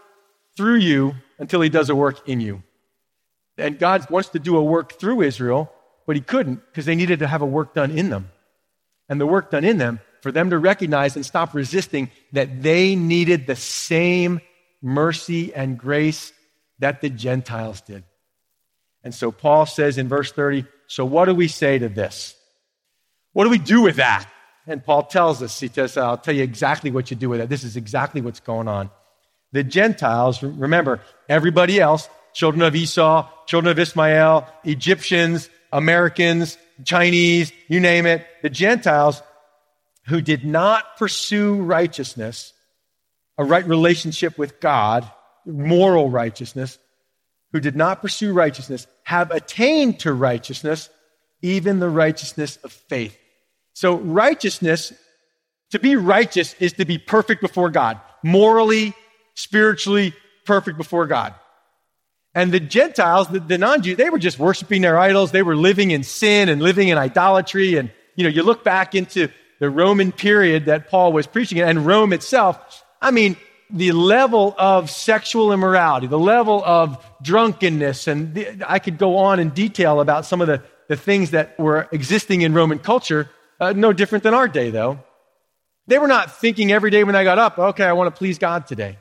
through 0.55 0.77
you 0.77 1.15
until 1.37 1.61
he 1.61 1.69
does 1.69 1.89
a 1.89 1.95
work 1.95 2.27
in 2.27 2.39
you. 2.39 2.63
And 3.57 3.77
God 3.77 4.09
wants 4.09 4.29
to 4.29 4.39
do 4.39 4.57
a 4.57 4.63
work 4.63 4.93
through 4.93 5.21
Israel, 5.21 5.71
but 6.07 6.15
he 6.15 6.21
couldn't 6.21 6.61
because 6.67 6.85
they 6.85 6.95
needed 6.95 7.19
to 7.19 7.27
have 7.27 7.41
a 7.41 7.45
work 7.45 7.73
done 7.73 7.91
in 7.91 8.09
them. 8.09 8.31
And 9.09 9.19
the 9.19 9.27
work 9.27 9.51
done 9.51 9.65
in 9.65 9.77
them, 9.77 9.99
for 10.21 10.31
them 10.31 10.49
to 10.49 10.57
recognize 10.57 11.15
and 11.15 11.25
stop 11.25 11.53
resisting 11.53 12.09
that 12.31 12.63
they 12.63 12.95
needed 12.95 13.45
the 13.45 13.55
same 13.55 14.39
mercy 14.81 15.53
and 15.53 15.77
grace 15.77 16.31
that 16.79 17.01
the 17.01 17.09
Gentiles 17.09 17.81
did. 17.81 18.03
And 19.03 19.13
so 19.13 19.31
Paul 19.31 19.65
says 19.65 19.97
in 19.97 20.07
verse 20.07 20.31
30, 20.31 20.65
so 20.87 21.03
what 21.05 21.25
do 21.25 21.35
we 21.35 21.49
say 21.49 21.77
to 21.77 21.89
this? 21.89 22.35
What 23.33 23.43
do 23.43 23.49
we 23.49 23.57
do 23.57 23.81
with 23.81 23.97
that? 23.97 24.27
And 24.65 24.83
Paul 24.83 25.03
tells 25.03 25.41
us, 25.41 25.59
he 25.59 25.67
says, 25.67 25.97
I'll 25.97 26.17
tell 26.17 26.33
you 26.33 26.43
exactly 26.43 26.89
what 26.91 27.11
you 27.11 27.17
do 27.17 27.29
with 27.29 27.41
it. 27.41 27.49
This 27.49 27.63
is 27.63 27.75
exactly 27.75 28.21
what's 28.21 28.39
going 28.39 28.67
on. 28.67 28.89
The 29.51 29.63
Gentiles, 29.63 30.41
remember, 30.41 31.01
everybody 31.27 31.79
else, 31.79 32.09
children 32.33 32.63
of 32.63 32.75
Esau, 32.75 33.29
children 33.45 33.71
of 33.71 33.79
Ishmael, 33.79 34.47
Egyptians, 34.63 35.49
Americans, 35.71 36.57
Chinese, 36.83 37.51
you 37.67 37.79
name 37.79 38.05
it, 38.05 38.25
the 38.41 38.49
Gentiles 38.49 39.21
who 40.07 40.21
did 40.21 40.45
not 40.45 40.97
pursue 40.97 41.55
righteousness, 41.61 42.53
a 43.37 43.43
right 43.43 43.65
relationship 43.67 44.37
with 44.37 44.59
God, 44.59 45.09
moral 45.45 46.09
righteousness, 46.09 46.79
who 47.51 47.59
did 47.59 47.75
not 47.75 48.01
pursue 48.01 48.33
righteousness, 48.33 48.87
have 49.03 49.31
attained 49.31 49.99
to 49.99 50.13
righteousness, 50.13 50.89
even 51.41 51.79
the 51.79 51.89
righteousness 51.89 52.57
of 52.63 52.71
faith. 52.71 53.17
So 53.73 53.97
righteousness, 53.97 54.93
to 55.71 55.79
be 55.79 55.95
righteous 55.95 56.55
is 56.59 56.73
to 56.73 56.85
be 56.85 56.97
perfect 56.97 57.41
before 57.41 57.69
God, 57.69 57.99
morally, 58.23 58.93
spiritually 59.33 60.13
perfect 60.45 60.77
before 60.77 61.07
God. 61.07 61.33
And 62.35 62.51
the 62.51 62.59
Gentiles, 62.59 63.27
the, 63.27 63.39
the 63.39 63.57
non-Jews, 63.57 63.97
they 63.97 64.09
were 64.09 64.19
just 64.19 64.39
worshiping 64.39 64.81
their 64.81 64.97
idols. 64.97 65.31
They 65.31 65.43
were 65.43 65.55
living 65.55 65.91
in 65.91 66.03
sin 66.03 66.49
and 66.49 66.61
living 66.61 66.87
in 66.87 66.97
idolatry. 66.97 67.75
And, 67.77 67.91
you 68.15 68.23
know, 68.23 68.29
you 68.29 68.43
look 68.43 68.63
back 68.63 68.95
into 68.95 69.29
the 69.59 69.69
Roman 69.69 70.11
period 70.11 70.65
that 70.65 70.89
Paul 70.89 71.13
was 71.13 71.27
preaching 71.27 71.59
in, 71.59 71.67
and 71.67 71.85
Rome 71.85 72.11
itself. 72.11 72.83
I 73.01 73.11
mean, 73.11 73.37
the 73.69 73.91
level 73.91 74.55
of 74.57 74.89
sexual 74.89 75.53
immorality, 75.53 76.07
the 76.07 76.19
level 76.19 76.63
of 76.63 77.03
drunkenness, 77.21 78.07
and 78.07 78.33
the, 78.33 78.63
I 78.67 78.79
could 78.79 78.97
go 78.97 79.17
on 79.17 79.39
in 79.39 79.49
detail 79.49 80.01
about 80.01 80.25
some 80.25 80.41
of 80.41 80.47
the, 80.47 80.61
the 80.89 80.95
things 80.95 81.31
that 81.31 81.57
were 81.59 81.87
existing 81.91 82.41
in 82.41 82.53
Roman 82.53 82.79
culture, 82.79 83.29
uh, 83.59 83.73
no 83.73 83.93
different 83.93 84.23
than 84.23 84.33
our 84.33 84.47
day, 84.47 84.69
though. 84.69 84.99
They 85.87 85.99
were 85.99 86.07
not 86.07 86.39
thinking 86.39 86.71
every 86.71 86.91
day 86.91 87.03
when 87.03 87.13
they 87.13 87.23
got 87.23 87.39
up, 87.39 87.59
okay, 87.59 87.85
I 87.85 87.93
want 87.93 88.13
to 88.13 88.17
please 88.17 88.37
God 88.37 88.67
today. 88.67 88.97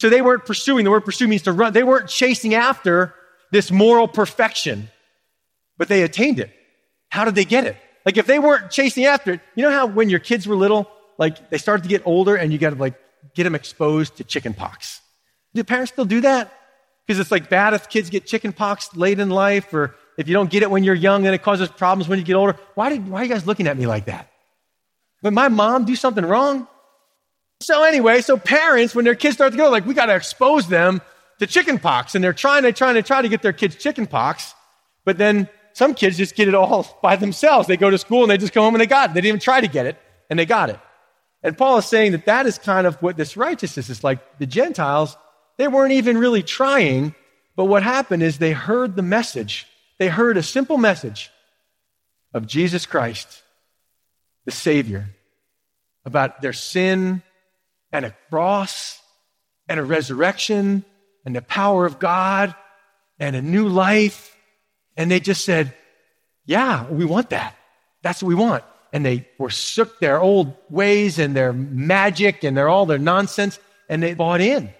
So 0.00 0.08
they 0.08 0.22
weren't 0.22 0.46
pursuing. 0.46 0.84
The 0.84 0.90
word 0.90 1.04
pursue 1.04 1.28
means 1.28 1.42
to 1.42 1.52
run. 1.52 1.72
They 1.72 1.82
weren't 1.82 2.08
chasing 2.08 2.54
after 2.54 3.14
this 3.50 3.70
moral 3.70 4.08
perfection, 4.08 4.88
but 5.76 5.88
they 5.88 6.02
attained 6.02 6.40
it. 6.40 6.50
How 7.08 7.24
did 7.24 7.34
they 7.34 7.44
get 7.44 7.64
it? 7.64 7.76
Like 8.06 8.16
if 8.16 8.26
they 8.26 8.38
weren't 8.38 8.70
chasing 8.70 9.04
after 9.04 9.32
it, 9.32 9.40
you 9.54 9.62
know 9.62 9.70
how 9.70 9.86
when 9.86 10.08
your 10.08 10.20
kids 10.20 10.46
were 10.46 10.56
little, 10.56 10.90
like 11.18 11.50
they 11.50 11.58
started 11.58 11.82
to 11.82 11.88
get 11.88 12.02
older 12.06 12.34
and 12.34 12.52
you 12.52 12.58
got 12.58 12.70
to 12.70 12.76
like 12.76 12.94
get 13.34 13.44
them 13.44 13.54
exposed 13.54 14.16
to 14.16 14.24
chicken 14.24 14.54
pox. 14.54 15.00
Do 15.54 15.62
parents 15.64 15.92
still 15.92 16.04
do 16.04 16.22
that? 16.22 16.52
Because 17.06 17.20
it's 17.20 17.30
like 17.30 17.50
bad 17.50 17.74
if 17.74 17.88
kids 17.88 18.08
get 18.08 18.24
chicken 18.26 18.52
pox 18.52 18.94
late 18.96 19.18
in 19.18 19.28
life 19.28 19.74
or 19.74 19.96
if 20.20 20.28
you 20.28 20.34
don't 20.34 20.50
get 20.50 20.62
it 20.62 20.70
when 20.70 20.84
you're 20.84 20.94
young, 20.94 21.22
then 21.22 21.32
it 21.32 21.42
causes 21.42 21.70
problems 21.70 22.06
when 22.06 22.18
you 22.18 22.24
get 22.26 22.34
older. 22.34 22.54
Why, 22.74 22.90
did, 22.90 23.08
why 23.08 23.20
are 23.20 23.24
you 23.24 23.30
guys 23.30 23.46
looking 23.46 23.66
at 23.66 23.78
me 23.78 23.86
like 23.86 24.04
that? 24.04 24.30
But 25.22 25.32
my 25.32 25.48
mom 25.48 25.86
do 25.86 25.96
something 25.96 26.24
wrong? 26.24 26.68
So 27.60 27.84
anyway, 27.84 28.20
so 28.20 28.36
parents, 28.36 28.94
when 28.94 29.06
their 29.06 29.14
kids 29.14 29.36
start 29.36 29.52
to 29.52 29.56
go, 29.56 29.70
like, 29.70 29.86
we 29.86 29.94
got 29.94 30.06
to 30.06 30.14
expose 30.14 30.68
them 30.68 31.00
to 31.38 31.46
chicken 31.46 31.78
pox. 31.78 32.14
And 32.14 32.22
they're 32.22 32.34
trying 32.34 32.64
to, 32.64 32.72
trying 32.72 32.96
to 32.96 33.02
try 33.02 33.22
to 33.22 33.30
get 33.30 33.40
their 33.40 33.54
kids 33.54 33.76
chicken 33.76 34.06
pox. 34.06 34.54
But 35.06 35.16
then 35.16 35.48
some 35.72 35.94
kids 35.94 36.18
just 36.18 36.34
get 36.34 36.48
it 36.48 36.54
all 36.54 36.98
by 37.02 37.16
themselves. 37.16 37.66
They 37.66 37.78
go 37.78 37.88
to 37.88 37.96
school 37.96 38.22
and 38.22 38.30
they 38.30 38.36
just 38.36 38.52
come 38.52 38.64
home 38.64 38.74
and 38.74 38.80
they 38.82 38.86
got 38.86 39.10
it. 39.10 39.14
They 39.14 39.22
didn't 39.22 39.28
even 39.28 39.40
try 39.40 39.62
to 39.62 39.68
get 39.68 39.86
it 39.86 39.98
and 40.28 40.38
they 40.38 40.44
got 40.44 40.68
it. 40.68 40.78
And 41.42 41.56
Paul 41.56 41.78
is 41.78 41.86
saying 41.86 42.12
that 42.12 42.26
that 42.26 42.44
is 42.44 42.58
kind 42.58 42.86
of 42.86 42.96
what 42.96 43.16
this 43.16 43.38
righteousness 43.38 43.88
is 43.88 44.04
like. 44.04 44.38
The 44.38 44.44
Gentiles, 44.44 45.16
they 45.56 45.66
weren't 45.66 45.92
even 45.92 46.18
really 46.18 46.42
trying. 46.42 47.14
But 47.56 47.64
what 47.64 47.82
happened 47.82 48.22
is 48.22 48.36
they 48.36 48.52
heard 48.52 48.96
the 48.96 49.02
message. 49.02 49.66
They 50.00 50.08
heard 50.08 50.38
a 50.38 50.42
simple 50.42 50.78
message 50.78 51.30
of 52.32 52.46
Jesus 52.46 52.86
Christ, 52.86 53.42
the 54.46 54.50
Savior, 54.50 55.10
about 56.06 56.40
their 56.40 56.54
sin 56.54 57.22
and 57.92 58.06
a 58.06 58.16
cross 58.30 58.98
and 59.68 59.78
a 59.78 59.84
resurrection 59.84 60.86
and 61.26 61.36
the 61.36 61.42
power 61.42 61.84
of 61.84 61.98
God 61.98 62.54
and 63.18 63.36
a 63.36 63.42
new 63.42 63.68
life. 63.68 64.34
And 64.96 65.10
they 65.10 65.20
just 65.20 65.44
said, 65.44 65.74
Yeah, 66.46 66.88
we 66.88 67.04
want 67.04 67.28
that. 67.30 67.54
That's 68.00 68.22
what 68.22 68.28
we 68.28 68.34
want. 68.34 68.64
and 68.92 69.04
they 69.04 69.28
forsook 69.36 70.00
their 70.00 70.18
old 70.18 70.56
ways 70.70 71.18
and 71.18 71.36
their 71.36 71.52
magic 71.52 72.42
and 72.42 72.56
their 72.56 72.70
all 72.70 72.86
their 72.86 72.98
nonsense 72.98 73.58
and 73.88 74.02
they 74.02 74.14
bought 74.14 74.40
in. 74.40 74.72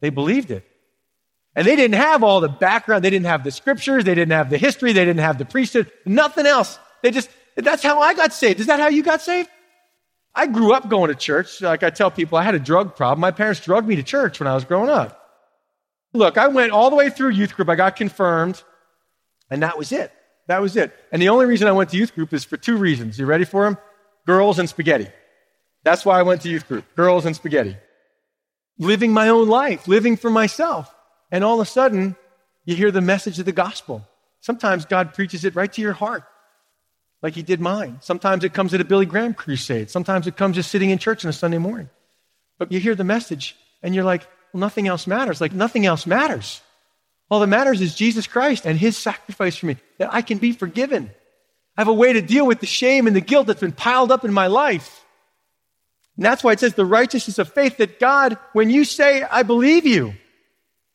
They 0.00 0.10
believed 0.10 0.52
it. 0.52 0.67
And 1.58 1.66
they 1.66 1.74
didn't 1.74 1.96
have 1.96 2.22
all 2.22 2.40
the 2.40 2.48
background. 2.48 3.02
They 3.02 3.10
didn't 3.10 3.26
have 3.26 3.42
the 3.42 3.50
scriptures. 3.50 4.04
They 4.04 4.14
didn't 4.14 4.30
have 4.30 4.48
the 4.48 4.58
history. 4.58 4.92
They 4.92 5.04
didn't 5.04 5.22
have 5.22 5.38
the 5.38 5.44
priesthood. 5.44 5.90
Nothing 6.06 6.46
else. 6.46 6.78
They 7.02 7.10
just, 7.10 7.28
that's 7.56 7.82
how 7.82 8.00
I 8.00 8.14
got 8.14 8.32
saved. 8.32 8.60
Is 8.60 8.66
that 8.68 8.78
how 8.78 8.86
you 8.86 9.02
got 9.02 9.22
saved? 9.22 9.48
I 10.36 10.46
grew 10.46 10.72
up 10.72 10.88
going 10.88 11.08
to 11.08 11.16
church. 11.16 11.60
Like 11.60 11.82
I 11.82 11.90
tell 11.90 12.12
people, 12.12 12.38
I 12.38 12.44
had 12.44 12.54
a 12.54 12.60
drug 12.60 12.94
problem. 12.94 13.18
My 13.18 13.32
parents 13.32 13.58
drugged 13.58 13.88
me 13.88 13.96
to 13.96 14.04
church 14.04 14.38
when 14.38 14.46
I 14.46 14.54
was 14.54 14.64
growing 14.64 14.88
up. 14.88 15.20
Look, 16.12 16.38
I 16.38 16.46
went 16.46 16.70
all 16.70 16.90
the 16.90 16.96
way 16.96 17.10
through 17.10 17.30
youth 17.30 17.56
group. 17.56 17.68
I 17.68 17.74
got 17.74 17.96
confirmed, 17.96 18.62
and 19.50 19.64
that 19.64 19.76
was 19.76 19.90
it. 19.90 20.12
That 20.46 20.62
was 20.62 20.76
it. 20.76 20.94
And 21.10 21.20
the 21.20 21.30
only 21.30 21.46
reason 21.46 21.66
I 21.66 21.72
went 21.72 21.90
to 21.90 21.96
youth 21.96 22.14
group 22.14 22.32
is 22.32 22.44
for 22.44 22.56
two 22.56 22.76
reasons. 22.76 23.18
You 23.18 23.26
ready 23.26 23.44
for 23.44 23.64
them? 23.64 23.78
Girls 24.28 24.60
and 24.60 24.68
spaghetti. 24.68 25.08
That's 25.82 26.04
why 26.04 26.20
I 26.20 26.22
went 26.22 26.42
to 26.42 26.48
youth 26.48 26.68
group. 26.68 26.84
Girls 26.94 27.26
and 27.26 27.34
spaghetti. 27.34 27.76
Living 28.78 29.12
my 29.12 29.28
own 29.28 29.48
life, 29.48 29.88
living 29.88 30.16
for 30.16 30.30
myself. 30.30 30.94
And 31.30 31.44
all 31.44 31.60
of 31.60 31.66
a 31.66 31.70
sudden, 31.70 32.16
you 32.64 32.74
hear 32.74 32.90
the 32.90 33.00
message 33.00 33.38
of 33.38 33.44
the 33.44 33.52
gospel. 33.52 34.06
Sometimes 34.40 34.84
God 34.84 35.14
preaches 35.14 35.44
it 35.44 35.54
right 35.54 35.72
to 35.72 35.82
your 35.82 35.92
heart, 35.92 36.24
like 37.22 37.34
he 37.34 37.42
did 37.42 37.60
mine. 37.60 37.98
Sometimes 38.00 38.44
it 38.44 38.54
comes 38.54 38.72
at 38.74 38.80
a 38.80 38.84
Billy 38.84 39.06
Graham 39.06 39.34
crusade. 39.34 39.90
Sometimes 39.90 40.26
it 40.26 40.36
comes 40.36 40.56
just 40.56 40.70
sitting 40.70 40.90
in 40.90 40.98
church 40.98 41.24
on 41.24 41.28
a 41.28 41.32
Sunday 41.32 41.58
morning. 41.58 41.90
But 42.58 42.72
you 42.72 42.80
hear 42.80 42.94
the 42.94 43.04
message, 43.04 43.56
and 43.82 43.94
you're 43.94 44.04
like, 44.04 44.26
well, 44.52 44.60
nothing 44.60 44.88
else 44.88 45.06
matters. 45.06 45.40
Like, 45.40 45.52
nothing 45.52 45.86
else 45.86 46.06
matters. 46.06 46.60
All 47.30 47.40
that 47.40 47.46
matters 47.46 47.80
is 47.80 47.94
Jesus 47.94 48.26
Christ 48.26 48.64
and 48.64 48.78
his 48.78 48.96
sacrifice 48.96 49.56
for 49.56 49.66
me, 49.66 49.76
that 49.98 50.12
I 50.12 50.22
can 50.22 50.38
be 50.38 50.52
forgiven. 50.52 51.10
I 51.76 51.82
have 51.82 51.88
a 51.88 51.92
way 51.92 52.12
to 52.12 52.22
deal 52.22 52.46
with 52.46 52.60
the 52.60 52.66
shame 52.66 53.06
and 53.06 53.14
the 53.14 53.20
guilt 53.20 53.46
that's 53.46 53.60
been 53.60 53.72
piled 53.72 54.10
up 54.10 54.24
in 54.24 54.32
my 54.32 54.46
life. 54.46 55.04
And 56.16 56.24
that's 56.24 56.42
why 56.42 56.52
it 56.52 56.60
says 56.60 56.74
the 56.74 56.84
righteousness 56.84 57.38
of 57.38 57.52
faith 57.52 57.76
that 57.76 58.00
God, 58.00 58.38
when 58.52 58.70
you 58.70 58.84
say, 58.84 59.22
I 59.22 59.42
believe 59.44 59.86
you, 59.86 60.14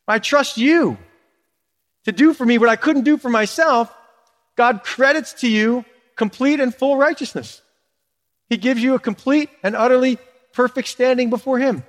I 0.08 0.20
trust 0.20 0.58
you 0.58 0.98
to 2.06 2.12
do 2.12 2.34
for 2.34 2.46
me 2.46 2.58
what 2.58 2.70
I 2.70 2.76
couldn't 2.76 3.04
do 3.04 3.18
for 3.18 3.30
myself, 3.30 3.94
God 4.56 4.84
credits 4.84 5.34
to 5.42 5.48
you 5.48 5.86
complete 6.16 6.60
and 6.60 6.74
full 6.74 6.98
righteousness. 6.98 7.62
He 8.50 8.58
gives 8.58 8.84
you 8.84 8.94
a 8.94 9.00
complete 9.00 9.50
and 9.64 9.76
utterly 9.76 10.18
perfect 10.54 10.88
standing 10.88 11.30
before 11.30 11.60
Him. 11.60 11.84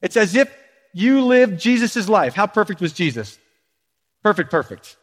It's 0.00 0.16
as 0.16 0.34
if 0.34 0.52
you 0.92 1.24
lived 1.24 1.60
Jesus' 1.60 2.08
life. 2.08 2.34
How 2.34 2.46
perfect 2.46 2.80
was 2.80 2.92
Jesus? 2.92 3.38
Perfect, 4.22 4.50
perfect. 4.50 4.96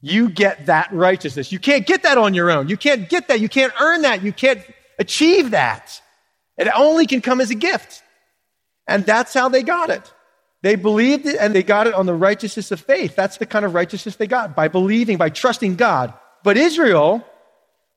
You 0.00 0.30
get 0.30 0.66
that 0.66 0.92
righteousness. 0.92 1.52
You 1.52 1.58
can't 1.58 1.86
get 1.86 2.02
that 2.04 2.18
on 2.18 2.34
your 2.34 2.50
own. 2.50 2.68
You 2.68 2.76
can't 2.76 3.08
get 3.08 3.28
that. 3.28 3.40
You 3.40 3.48
can't 3.48 3.72
earn 3.80 4.02
that. 4.02 4.22
You 4.22 4.32
can't 4.32 4.62
achieve 4.98 5.50
that. 5.50 6.00
It 6.56 6.68
only 6.74 7.06
can 7.06 7.20
come 7.20 7.40
as 7.40 7.50
a 7.50 7.54
gift. 7.54 8.02
And 8.86 9.04
that's 9.04 9.34
how 9.34 9.48
they 9.48 9.62
got 9.62 9.90
it. 9.90 10.12
They 10.62 10.74
believed 10.76 11.26
it 11.26 11.36
and 11.40 11.54
they 11.54 11.62
got 11.62 11.86
it 11.86 11.94
on 11.94 12.06
the 12.06 12.14
righteousness 12.14 12.70
of 12.70 12.80
faith. 12.80 13.16
That's 13.16 13.38
the 13.38 13.46
kind 13.46 13.64
of 13.64 13.74
righteousness 13.74 14.16
they 14.16 14.26
got 14.26 14.54
by 14.54 14.68
believing, 14.68 15.16
by 15.16 15.30
trusting 15.30 15.76
God. 15.76 16.12
But 16.42 16.56
Israel, 16.56 17.24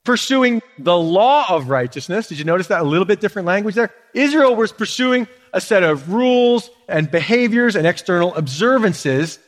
pursuing 0.06 0.62
the 0.78 0.98
law 0.98 1.46
of 1.50 1.70
righteousness, 1.70 2.28
did 2.28 2.40
you 2.40 2.46
notice 2.46 2.68
that 2.68 2.82
a 2.82 2.86
little 2.86 3.06
bit 3.06 3.20
different 3.20 3.48
language 3.48 3.76
there? 3.76 3.92
Israel 4.14 4.56
was 4.56 4.72
pursuing 4.72 5.28
a 5.52 5.60
set 5.60 5.84
of 5.84 6.12
rules 6.12 6.70
and 6.88 7.12
behaviors 7.12 7.76
and 7.76 7.86
external 7.86 8.34
observances, 8.36 9.40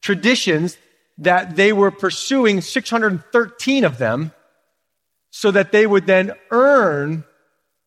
traditions 0.00 0.78
that 1.18 1.56
they 1.56 1.72
were 1.72 1.90
pursuing 1.90 2.60
613 2.60 3.84
of 3.84 3.98
them 3.98 4.32
so 5.30 5.50
that 5.50 5.72
they 5.72 5.86
would 5.86 6.06
then 6.06 6.32
earn 6.50 7.24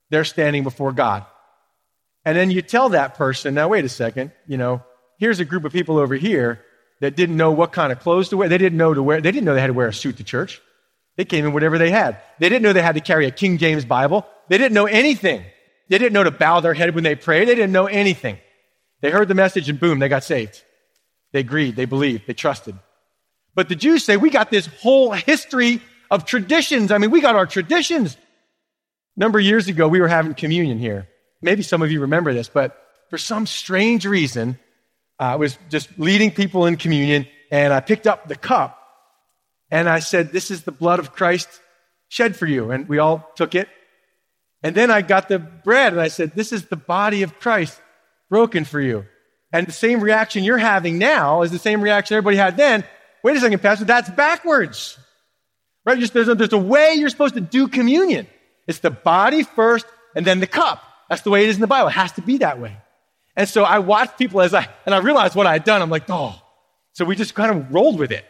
their 0.09 0.23
standing 0.23 0.63
before 0.63 0.91
God. 0.91 1.25
And 2.29 2.37
then 2.37 2.51
you 2.51 2.61
tell 2.61 2.89
that 2.89 3.15
person, 3.15 3.55
now 3.55 3.69
wait 3.69 3.85
a 3.85 3.89
second, 3.89 4.31
you 4.45 4.57
know, 4.57 4.83
here's 5.17 5.39
a 5.39 5.45
group 5.45 5.65
of 5.65 5.73
people 5.73 5.97
over 5.97 6.13
here 6.13 6.63
that 7.01 7.15
didn't 7.15 7.37
know 7.37 7.49
what 7.49 7.71
kind 7.71 7.91
of 7.91 8.01
clothes 8.01 8.29
to 8.29 8.37
wear. 8.37 8.47
They 8.47 8.59
didn't 8.59 8.77
know 8.77 8.93
to 8.93 9.01
wear, 9.01 9.19
they 9.19 9.31
didn't 9.31 9.45
know 9.45 9.55
they 9.55 9.61
had 9.61 9.67
to 9.67 9.73
wear 9.73 9.87
a 9.87 9.93
suit 9.93 10.17
to 10.17 10.23
church. 10.23 10.61
They 11.17 11.25
came 11.25 11.43
in 11.43 11.53
whatever 11.53 11.79
they 11.79 11.89
had. 11.89 12.21
They 12.37 12.47
didn't 12.47 12.61
know 12.61 12.71
they 12.71 12.83
had 12.83 12.93
to 12.93 13.01
carry 13.01 13.25
a 13.25 13.31
King 13.31 13.57
James 13.57 13.83
Bible. 13.83 14.27
They 14.47 14.59
didn't 14.59 14.75
know 14.75 14.85
anything. 14.85 15.43
They 15.87 15.97
didn't 15.97 16.13
know 16.13 16.23
to 16.23 16.29
bow 16.29 16.59
their 16.59 16.75
head 16.75 16.93
when 16.93 17.03
they 17.03 17.15
prayed. 17.15 17.47
They 17.47 17.55
didn't 17.55 17.71
know 17.71 17.87
anything. 17.87 18.37
They 19.01 19.09
heard 19.09 19.27
the 19.27 19.33
message 19.33 19.67
and 19.67 19.79
boom, 19.79 19.97
they 19.97 20.07
got 20.07 20.23
saved. 20.23 20.61
They 21.31 21.39
agreed, 21.39 21.75
they 21.75 21.85
believed, 21.85 22.27
they 22.27 22.35
trusted. 22.35 22.77
But 23.55 23.69
the 23.69 23.75
Jews 23.75 24.03
say, 24.03 24.17
we 24.17 24.29
got 24.29 24.51
this 24.51 24.67
whole 24.67 25.13
history 25.13 25.81
of 26.11 26.25
traditions. 26.25 26.91
I 26.91 26.99
mean, 26.99 27.09
we 27.09 27.21
got 27.21 27.33
our 27.33 27.47
traditions. 27.47 28.17
A 29.17 29.19
number 29.19 29.39
of 29.39 29.45
years 29.45 29.67
ago, 29.67 29.87
we 29.87 29.99
were 29.99 30.07
having 30.07 30.35
communion 30.35 30.77
here. 30.77 31.08
Maybe 31.41 31.63
some 31.63 31.81
of 31.81 31.91
you 31.91 32.01
remember 32.01 32.33
this, 32.33 32.49
but 32.49 32.77
for 33.09 33.17
some 33.17 33.47
strange 33.47 34.05
reason, 34.05 34.59
uh, 35.19 35.23
I 35.23 35.35
was 35.35 35.57
just 35.69 35.97
leading 35.97 36.31
people 36.31 36.65
in 36.65 36.77
communion, 36.77 37.27
and 37.51 37.73
I 37.73 37.79
picked 37.79 38.07
up 38.07 38.27
the 38.27 38.35
cup, 38.35 38.77
and 39.71 39.89
I 39.89 39.99
said, 39.99 40.31
This 40.31 40.51
is 40.51 40.63
the 40.63 40.71
blood 40.71 40.99
of 40.99 41.13
Christ 41.13 41.47
shed 42.07 42.35
for 42.35 42.45
you. 42.45 42.71
And 42.71 42.87
we 42.87 42.99
all 42.99 43.29
took 43.35 43.55
it. 43.55 43.67
And 44.61 44.75
then 44.75 44.91
I 44.91 45.01
got 45.01 45.29
the 45.29 45.39
bread, 45.39 45.93
and 45.93 46.01
I 46.01 46.09
said, 46.09 46.33
This 46.35 46.51
is 46.51 46.65
the 46.65 46.75
body 46.75 47.23
of 47.23 47.39
Christ 47.39 47.79
broken 48.29 48.65
for 48.65 48.81
you. 48.81 49.05
And 49.51 49.65
the 49.65 49.71
same 49.71 50.01
reaction 50.01 50.43
you're 50.43 50.57
having 50.57 50.97
now 50.97 51.41
is 51.41 51.51
the 51.51 51.59
same 51.59 51.81
reaction 51.81 52.15
everybody 52.15 52.37
had 52.37 52.57
then. 52.57 52.83
Wait 53.23 53.35
a 53.35 53.39
second, 53.39 53.61
Pastor, 53.61 53.85
that's 53.85 54.09
backwards. 54.09 54.97
Right? 55.85 55.99
There's, 56.13 56.27
a, 56.27 56.35
there's 56.35 56.53
a 56.53 56.57
way 56.57 56.93
you're 56.95 57.09
supposed 57.09 57.33
to 57.33 57.41
do 57.41 57.67
communion. 57.67 58.27
It's 58.67 58.79
the 58.79 58.91
body 58.91 59.43
first 59.43 59.87
and 60.15 60.25
then 60.25 60.39
the 60.39 60.47
cup. 60.47 60.83
That's 61.09 61.23
the 61.23 61.31
way 61.31 61.43
it 61.43 61.49
is 61.49 61.55
in 61.55 61.61
the 61.61 61.67
Bible. 61.67 61.89
It 61.89 61.93
has 61.93 62.11
to 62.13 62.21
be 62.21 62.37
that 62.37 62.59
way. 62.59 62.77
And 63.35 63.47
so 63.47 63.63
I 63.63 63.79
watched 63.79 64.17
people 64.17 64.41
as 64.41 64.53
I, 64.53 64.67
and 64.85 64.93
I 64.93 64.99
realized 64.99 65.35
what 65.35 65.47
I 65.47 65.53
had 65.53 65.63
done. 65.63 65.81
I'm 65.81 65.89
like, 65.89 66.09
oh. 66.09 66.39
So 66.93 67.05
we 67.05 67.15
just 67.15 67.33
kind 67.33 67.51
of 67.51 67.73
rolled 67.73 67.99
with 67.99 68.11
it. 68.11 68.25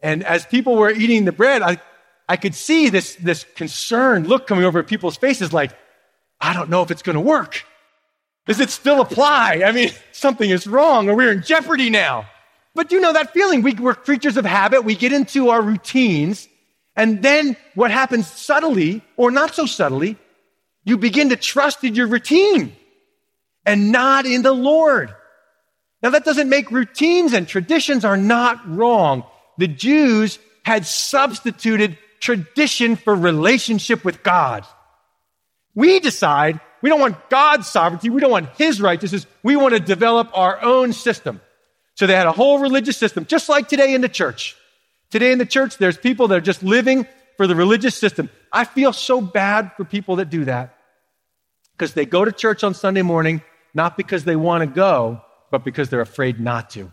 And 0.00 0.24
as 0.24 0.46
people 0.46 0.76
were 0.76 0.90
eating 0.90 1.24
the 1.24 1.32
bread, 1.32 1.62
I, 1.62 1.80
I 2.28 2.36
could 2.36 2.54
see 2.54 2.88
this, 2.88 3.16
this 3.16 3.44
concerned 3.54 4.26
look 4.26 4.46
coming 4.46 4.64
over 4.64 4.82
people's 4.82 5.16
faces 5.16 5.52
like, 5.52 5.72
I 6.40 6.52
don't 6.52 6.70
know 6.70 6.82
if 6.82 6.90
it's 6.90 7.02
going 7.02 7.14
to 7.14 7.20
work. 7.20 7.64
Does 8.46 8.60
it 8.60 8.70
still 8.70 9.00
apply? 9.00 9.62
I 9.66 9.72
mean, 9.72 9.90
something 10.12 10.48
is 10.48 10.66
wrong 10.66 11.08
or 11.08 11.16
we're 11.16 11.32
in 11.32 11.42
jeopardy 11.42 11.90
now. 11.90 12.26
But 12.74 12.92
you 12.92 13.00
know 13.00 13.12
that 13.14 13.32
feeling. 13.32 13.62
We, 13.62 13.74
we're 13.74 13.94
creatures 13.94 14.36
of 14.36 14.44
habit. 14.44 14.84
We 14.84 14.94
get 14.94 15.12
into 15.12 15.48
our 15.48 15.62
routines. 15.62 16.46
And 16.94 17.22
then 17.22 17.56
what 17.74 17.90
happens 17.90 18.26
subtly 18.26 19.02
or 19.16 19.30
not 19.30 19.54
so 19.54 19.66
subtly, 19.66 20.18
you 20.86 20.96
begin 20.96 21.28
to 21.30 21.36
trust 21.36 21.84
in 21.84 21.94
your 21.94 22.06
routine 22.06 22.74
and 23.66 23.92
not 23.92 24.24
in 24.24 24.42
the 24.42 24.52
Lord. 24.52 25.12
Now 26.02 26.10
that 26.10 26.24
doesn't 26.24 26.48
make 26.48 26.70
routines 26.70 27.32
and 27.32 27.46
traditions 27.46 28.04
are 28.04 28.16
not 28.16 28.66
wrong. 28.66 29.24
The 29.58 29.66
Jews 29.66 30.38
had 30.64 30.86
substituted 30.86 31.98
tradition 32.20 32.94
for 32.94 33.14
relationship 33.14 34.04
with 34.04 34.22
God. 34.22 34.64
We 35.74 35.98
decide 35.98 36.60
we 36.82 36.88
don't 36.88 37.00
want 37.00 37.30
God's 37.30 37.66
sovereignty. 37.66 38.08
We 38.08 38.20
don't 38.20 38.30
want 38.30 38.50
His 38.56 38.80
righteousness. 38.80 39.26
We 39.42 39.56
want 39.56 39.74
to 39.74 39.80
develop 39.80 40.30
our 40.34 40.62
own 40.62 40.92
system. 40.92 41.40
So 41.96 42.06
they 42.06 42.14
had 42.14 42.28
a 42.28 42.32
whole 42.32 42.60
religious 42.60 42.96
system, 42.96 43.26
just 43.26 43.48
like 43.48 43.68
today 43.68 43.92
in 43.92 44.02
the 44.02 44.08
church. 44.08 44.54
Today 45.10 45.32
in 45.32 45.38
the 45.38 45.46
church, 45.46 45.78
there's 45.78 45.96
people 45.96 46.28
that 46.28 46.36
are 46.36 46.40
just 46.40 46.62
living 46.62 47.08
for 47.36 47.46
the 47.46 47.56
religious 47.56 47.96
system. 47.96 48.30
I 48.52 48.64
feel 48.64 48.92
so 48.92 49.20
bad 49.20 49.72
for 49.76 49.84
people 49.84 50.16
that 50.16 50.30
do 50.30 50.44
that 50.44 50.75
because 51.76 51.94
they 51.94 52.06
go 52.06 52.24
to 52.24 52.32
church 52.32 52.64
on 52.64 52.74
Sunday 52.74 53.02
morning, 53.02 53.42
not 53.74 53.96
because 53.96 54.24
they 54.24 54.36
want 54.36 54.62
to 54.62 54.66
go, 54.66 55.20
but 55.50 55.64
because 55.64 55.90
they're 55.90 56.00
afraid 56.00 56.40
not 56.40 56.70
to. 56.70 56.90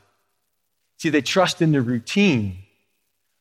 See, 0.98 1.10
they 1.10 1.22
trust 1.22 1.62
in 1.62 1.72
the 1.72 1.82
routine 1.82 2.60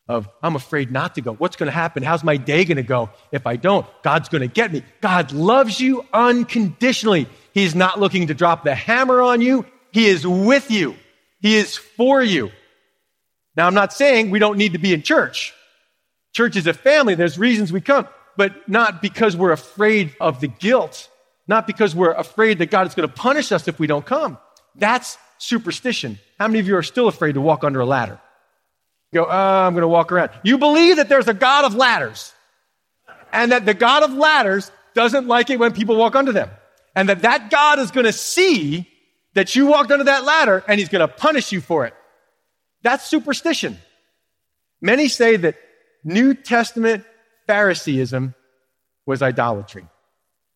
of, 0.09 0.29
I'm 0.43 0.57
afraid 0.57 0.91
not 0.91 1.15
to 1.17 1.21
go. 1.21 1.35
What's 1.35 1.57
going 1.57 1.67
to 1.67 1.73
happen? 1.73 2.03
How's 2.03 2.25
my 2.25 2.37
day 2.37 2.65
going 2.65 2.77
to 2.77 2.83
go 2.83 3.11
if 3.31 3.47
I 3.47 3.57
don't? 3.57 3.87
God's 4.03 4.29
going 4.29 4.43
to 4.43 4.49
get 4.49 4.73
me. 4.73 4.83
God 5.01 5.33
loves 5.33 5.81
you 5.81 6.05
unconditionally. 6.13 7.29
He's 7.53 7.75
not 7.75 7.99
looking 7.99 8.29
to 8.29 8.35
drop 8.35 8.65
the 8.65 8.75
hammer 8.75 9.21
on 9.21 9.41
you. 9.41 9.67
He 9.93 10.07
is 10.07 10.27
with 10.27 10.71
you. 10.71 10.97
He 11.41 11.57
is 11.57 11.77
for 11.77 12.23
you. 12.23 12.51
Now, 13.57 13.67
I'm 13.67 13.75
not 13.75 13.93
saying 13.93 14.31
we 14.31 14.39
don't 14.39 14.59
need 14.59 14.73
to 14.73 14.79
be 14.79 14.95
in 14.95 15.03
church. 15.03 15.53
Church 16.33 16.57
is 16.57 16.67
a 16.67 16.73
family. 16.73 17.15
There's 17.15 17.39
reasons 17.39 17.73
we 17.73 17.81
come, 17.81 18.09
but 18.37 18.69
not 18.69 19.03
because 19.03 19.37
we're 19.37 19.53
afraid 19.53 20.17
of 20.21 20.41
the 20.41 20.49
guilt, 20.49 21.11
not 21.47 21.67
because 21.67 21.95
we're 21.95 22.13
afraid 22.13 22.59
that 22.59 22.71
God 22.71 22.87
is 22.87 22.95
going 22.95 23.09
to 23.09 23.15
punish 23.15 23.53
us 23.53 23.69
if 23.69 23.79
we 23.79 23.87
don't 23.87 24.07
come. 24.07 24.39
That's 24.77 25.19
superstition. 25.39 26.19
How 26.39 26.49
many 26.49 26.61
of 26.61 26.69
you 26.69 26.77
are 26.77 26.83
still 26.83 27.09
afraid 27.09 27.35
to 27.35 27.41
walk 27.41 27.65
under 27.65 27.81
a 27.81 27.87
ladder? 27.87 28.21
go, 29.13 29.27
oh, 29.27 29.29
I'm 29.29 29.75
going 29.75 29.83
to 29.83 29.89
walk 29.89 30.11
around. 30.11 30.31
You 30.43 30.59
believe 30.59 30.97
that 30.97 31.09
there's 31.09 31.29
a 31.29 31.35
God 31.35 31.65
of 31.65 31.75
ladders 31.75 32.33
and 33.33 33.53
that 33.53 33.67
the 33.67 33.75
God 33.75 34.03
of 34.03 34.13
ladders 34.13 34.71
doesn't 34.95 35.27
like 35.27 35.51
it 35.51 35.59
when 35.59 35.73
people 35.73 35.97
walk 35.97 36.15
under 36.15 36.33
them 36.33 36.51
and 36.95 37.09
that 37.09 37.23
that 37.23 37.51
God 37.51 37.79
is 37.79 37.91
going 37.91 38.07
to 38.07 38.13
see 38.13 38.89
that 39.35 39.55
you 39.55 39.67
walked 39.67 39.91
under 39.91 40.05
that 40.05 40.25
ladder 40.25 40.65
and 40.67 40.79
he's 40.79 40.89
going 40.89 41.07
to 41.07 41.13
punish 41.13 41.53
you 41.53 41.61
for 41.61 41.87
it. 41.87 41.95
That's 42.83 43.05
superstition. 43.05 43.79
Many 44.81 45.09
say 45.09 45.37
that 45.37 45.57
New 46.05 46.35
Testament 46.35 47.05
Phariseeism 47.47 48.35
was 49.07 49.23
idolatry. 49.23 49.87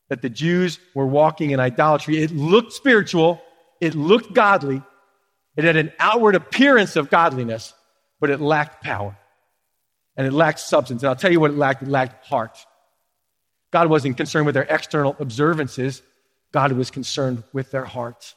That 0.09 0.23
the 0.23 0.31
Jews 0.31 0.79
were 0.95 1.07
walking 1.07 1.51
in 1.51 1.61
idolatry. 1.61 2.23
It 2.23 2.31
looked 2.31 2.73
spiritual, 2.73 3.43
it 3.81 3.95
looked 3.95 4.33
godly, 4.33 4.83
it 5.57 5.65
had 5.65 5.77
an 5.77 5.93
outward 5.99 6.35
appearance 6.35 6.97
of 6.97 7.11
godliness, 7.11 7.75
but 8.21 8.31
it 8.31 8.41
lacked 8.41 8.83
power 8.83 9.17
and 10.17 10.27
it 10.27 10.33
lacked 10.33 10.61
substance. 10.61 11.03
And 11.03 11.09
I'll 11.09 11.17
tell 11.17 11.33
you 11.33 11.41
what 11.41 11.51
it 11.51 11.57
lacked 11.57 11.83
it 11.83 11.89
lacked 11.89 12.27
heart. 12.27 12.59
God 13.73 13.89
wasn't 13.89 14.17
concerned 14.17 14.47
with 14.47 14.55
their 14.55 14.67
external 14.69 15.17
observances, 15.19 16.03
God 16.53 16.73
was 16.73 16.91
concerned 16.91 17.43
with 17.53 17.71
their 17.71 17.85
hearts. 17.85 18.35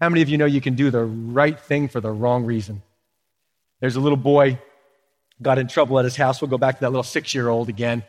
How 0.00 0.08
many 0.08 0.22
of 0.22 0.28
you 0.28 0.38
know 0.38 0.46
you 0.46 0.60
can 0.60 0.74
do 0.74 0.90
the 0.90 1.04
right 1.04 1.58
thing 1.58 1.88
for 1.88 2.00
the 2.00 2.10
wrong 2.10 2.44
reason? 2.44 2.82
There's 3.80 3.96
a 3.96 4.00
little 4.00 4.16
boy 4.16 4.58
got 5.42 5.58
in 5.58 5.68
trouble 5.68 5.98
at 5.98 6.04
his 6.04 6.16
house. 6.16 6.40
We'll 6.40 6.50
go 6.50 6.58
back 6.58 6.76
to 6.76 6.80
that 6.82 6.90
little 6.90 7.02
six 7.02 7.34
year 7.34 7.48
old 7.48 7.68
again. 7.68 8.04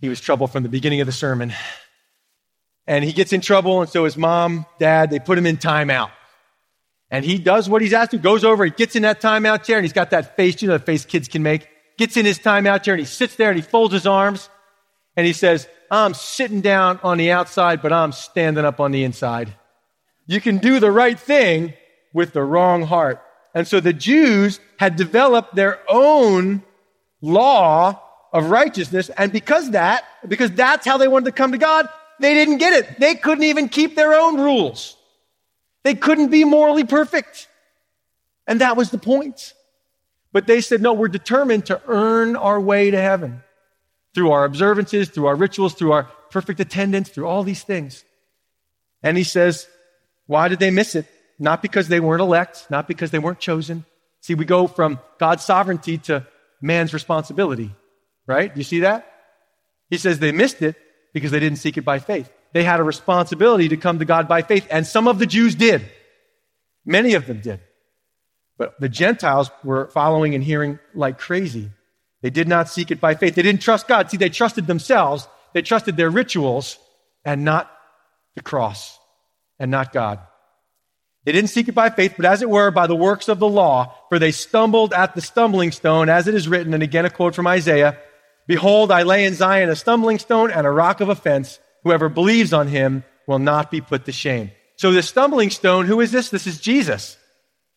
He 0.00 0.08
was 0.08 0.20
trouble 0.20 0.46
from 0.46 0.62
the 0.62 0.68
beginning 0.68 1.00
of 1.00 1.06
the 1.06 1.12
sermon. 1.12 1.52
And 2.86 3.04
he 3.04 3.12
gets 3.12 3.32
in 3.32 3.40
trouble, 3.40 3.80
and 3.80 3.90
so 3.90 4.04
his 4.04 4.16
mom, 4.16 4.64
dad, 4.78 5.10
they 5.10 5.18
put 5.18 5.38
him 5.38 5.46
in 5.46 5.56
timeout. 5.56 6.10
And 7.10 7.24
he 7.24 7.38
does 7.38 7.68
what 7.68 7.82
he's 7.82 7.92
asked 7.92 8.12
to, 8.12 8.18
goes 8.18 8.44
over, 8.44 8.64
he 8.64 8.70
gets 8.70 8.94
in 8.96 9.02
that 9.02 9.20
timeout 9.20 9.64
chair, 9.64 9.76
and 9.78 9.84
he's 9.84 9.92
got 9.92 10.10
that 10.10 10.36
face, 10.36 10.62
you 10.62 10.68
know, 10.68 10.78
the 10.78 10.84
face 10.84 11.04
kids 11.04 11.28
can 11.28 11.42
make. 11.42 11.68
Gets 11.98 12.16
in 12.16 12.24
his 12.24 12.38
timeout 12.38 12.82
chair, 12.82 12.94
and 12.94 13.00
he 13.00 13.06
sits 13.06 13.36
there, 13.36 13.50
and 13.50 13.56
he 13.56 13.62
folds 13.62 13.92
his 13.92 14.06
arms, 14.06 14.48
and 15.16 15.26
he 15.26 15.32
says, 15.32 15.68
I'm 15.90 16.14
sitting 16.14 16.60
down 16.60 17.00
on 17.02 17.18
the 17.18 17.30
outside, 17.30 17.82
but 17.82 17.92
I'm 17.92 18.12
standing 18.12 18.64
up 18.64 18.80
on 18.80 18.92
the 18.92 19.04
inside. 19.04 19.54
You 20.26 20.40
can 20.40 20.58
do 20.58 20.80
the 20.80 20.90
right 20.90 21.18
thing 21.18 21.74
with 22.12 22.32
the 22.32 22.42
wrong 22.42 22.82
heart. 22.82 23.22
And 23.54 23.66
so 23.66 23.80
the 23.80 23.92
Jews 23.92 24.60
had 24.78 24.96
developed 24.96 25.54
their 25.54 25.80
own 25.88 26.62
law 27.20 28.02
of 28.32 28.50
righteousness. 28.50 29.08
And 29.16 29.32
because 29.32 29.70
that, 29.70 30.04
because 30.26 30.50
that's 30.52 30.86
how 30.86 30.98
they 30.98 31.08
wanted 31.08 31.26
to 31.26 31.32
come 31.32 31.52
to 31.52 31.58
God, 31.58 31.88
they 32.20 32.34
didn't 32.34 32.58
get 32.58 32.72
it. 32.72 32.98
They 32.98 33.14
couldn't 33.14 33.44
even 33.44 33.68
keep 33.68 33.94
their 33.94 34.14
own 34.14 34.40
rules. 34.40 34.96
They 35.82 35.94
couldn't 35.94 36.30
be 36.30 36.44
morally 36.44 36.84
perfect. 36.84 37.48
And 38.46 38.60
that 38.60 38.76
was 38.76 38.90
the 38.90 38.98
point. 38.98 39.54
But 40.32 40.46
they 40.46 40.60
said, 40.60 40.82
no, 40.82 40.92
we're 40.92 41.08
determined 41.08 41.66
to 41.66 41.80
earn 41.86 42.36
our 42.36 42.60
way 42.60 42.90
to 42.90 43.00
heaven 43.00 43.42
through 44.14 44.32
our 44.32 44.44
observances, 44.44 45.08
through 45.08 45.26
our 45.26 45.36
rituals, 45.36 45.74
through 45.74 45.92
our 45.92 46.04
perfect 46.30 46.60
attendance, 46.60 47.08
through 47.08 47.26
all 47.26 47.42
these 47.42 47.62
things. 47.62 48.04
And 49.02 49.16
he 49.16 49.24
says, 49.24 49.68
why 50.26 50.48
did 50.48 50.58
they 50.58 50.70
miss 50.70 50.94
it? 50.94 51.06
Not 51.38 51.62
because 51.62 51.88
they 51.88 52.00
weren't 52.00 52.22
elect, 52.22 52.66
not 52.70 52.88
because 52.88 53.10
they 53.10 53.18
weren't 53.18 53.38
chosen. 53.38 53.84
See, 54.20 54.34
we 54.34 54.44
go 54.44 54.66
from 54.66 54.98
God's 55.18 55.44
sovereignty 55.44 55.98
to 55.98 56.26
man's 56.60 56.92
responsibility, 56.92 57.74
right? 58.26 58.52
Do 58.52 58.58
you 58.58 58.64
see 58.64 58.80
that? 58.80 59.12
He 59.88 59.98
says 59.98 60.18
they 60.18 60.32
missed 60.32 60.62
it 60.62 60.76
because 61.16 61.30
they 61.30 61.40
didn't 61.40 61.56
seek 61.56 61.78
it 61.78 61.82
by 61.82 61.98
faith. 61.98 62.30
They 62.52 62.62
had 62.62 62.78
a 62.78 62.82
responsibility 62.82 63.70
to 63.70 63.78
come 63.78 64.00
to 64.00 64.04
God 64.04 64.28
by 64.28 64.42
faith, 64.42 64.66
and 64.70 64.86
some 64.86 65.08
of 65.08 65.18
the 65.18 65.24
Jews 65.24 65.54
did. 65.54 65.82
Many 66.84 67.14
of 67.14 67.26
them 67.26 67.40
did. 67.40 67.60
But 68.58 68.78
the 68.78 68.90
Gentiles 68.90 69.50
were 69.64 69.86
following 69.86 70.34
and 70.34 70.44
hearing 70.44 70.78
like 70.94 71.18
crazy. 71.18 71.70
They 72.20 72.28
did 72.28 72.48
not 72.48 72.68
seek 72.68 72.90
it 72.90 73.00
by 73.00 73.14
faith. 73.14 73.34
They 73.34 73.40
didn't 73.40 73.62
trust 73.62 73.88
God. 73.88 74.10
See, 74.10 74.18
they 74.18 74.28
trusted 74.28 74.66
themselves. 74.66 75.26
They 75.54 75.62
trusted 75.62 75.96
their 75.96 76.10
rituals 76.10 76.78
and 77.24 77.46
not 77.46 77.72
the 78.34 78.42
cross 78.42 78.98
and 79.58 79.70
not 79.70 79.90
God. 79.90 80.18
They 81.24 81.32
didn't 81.32 81.48
seek 81.48 81.68
it 81.68 81.74
by 81.74 81.88
faith, 81.88 82.12
but 82.18 82.26
as 82.26 82.42
it 82.42 82.50
were, 82.50 82.70
by 82.70 82.86
the 82.86 82.94
works 82.94 83.30
of 83.30 83.38
the 83.38 83.48
law, 83.48 83.94
for 84.10 84.18
they 84.18 84.32
stumbled 84.32 84.92
at 84.92 85.14
the 85.14 85.22
stumbling 85.22 85.72
stone, 85.72 86.10
as 86.10 86.28
it 86.28 86.34
is 86.34 86.46
written, 86.46 86.74
and 86.74 86.82
again 86.82 87.06
a 87.06 87.10
quote 87.10 87.34
from 87.34 87.46
Isaiah 87.46 87.96
Behold, 88.46 88.90
I 88.90 89.02
lay 89.02 89.24
in 89.24 89.34
Zion 89.34 89.68
a 89.68 89.76
stumbling 89.76 90.18
stone 90.18 90.50
and 90.50 90.66
a 90.66 90.70
rock 90.70 91.00
of 91.00 91.08
offense. 91.08 91.58
Whoever 91.84 92.08
believes 92.08 92.52
on 92.52 92.68
him 92.68 93.04
will 93.26 93.38
not 93.38 93.70
be 93.70 93.80
put 93.80 94.04
to 94.04 94.12
shame. 94.12 94.50
So 94.76 94.92
the 94.92 95.02
stumbling 95.02 95.50
stone, 95.50 95.86
who 95.86 96.00
is 96.00 96.12
this? 96.12 96.30
This 96.30 96.46
is 96.46 96.60
Jesus. 96.60 97.16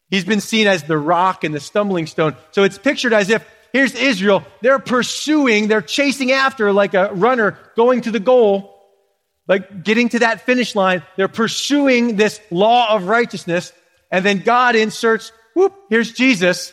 He's 0.10 0.26
been 0.26 0.42
seen 0.42 0.68
as 0.68 0.84
the 0.84 0.98
rock 0.98 1.44
and 1.44 1.54
the 1.54 1.60
stumbling 1.60 2.08
stone. 2.08 2.36
So 2.52 2.64
it's 2.64 2.78
pictured 2.78 3.14
as 3.14 3.30
if 3.30 3.46
here's 3.72 3.96
Israel. 3.96 4.44
They're 4.62 4.80
pursuing, 4.80 5.68
they're 5.68 5.82
chasing 5.82 6.32
after 6.32 6.74
like 6.74 6.94
a 6.94 7.14
runner 7.14 7.58
going 7.76 8.02
to 8.02 8.12
the 8.12 8.20
goal 8.20 8.80
like 9.50 9.84
getting 9.84 10.08
to 10.10 10.20
that 10.20 10.42
finish 10.42 10.76
line. 10.76 11.02
They're 11.18 11.28
pursuing 11.28 12.16
this 12.16 12.40
law 12.52 12.96
of 12.96 13.08
righteousness. 13.08 13.74
And 14.12 14.24
then 14.24 14.40
God 14.40 14.76
inserts, 14.76 15.34
whoop, 15.56 15.74
here's 15.90 16.14
Jesus. 16.14 16.72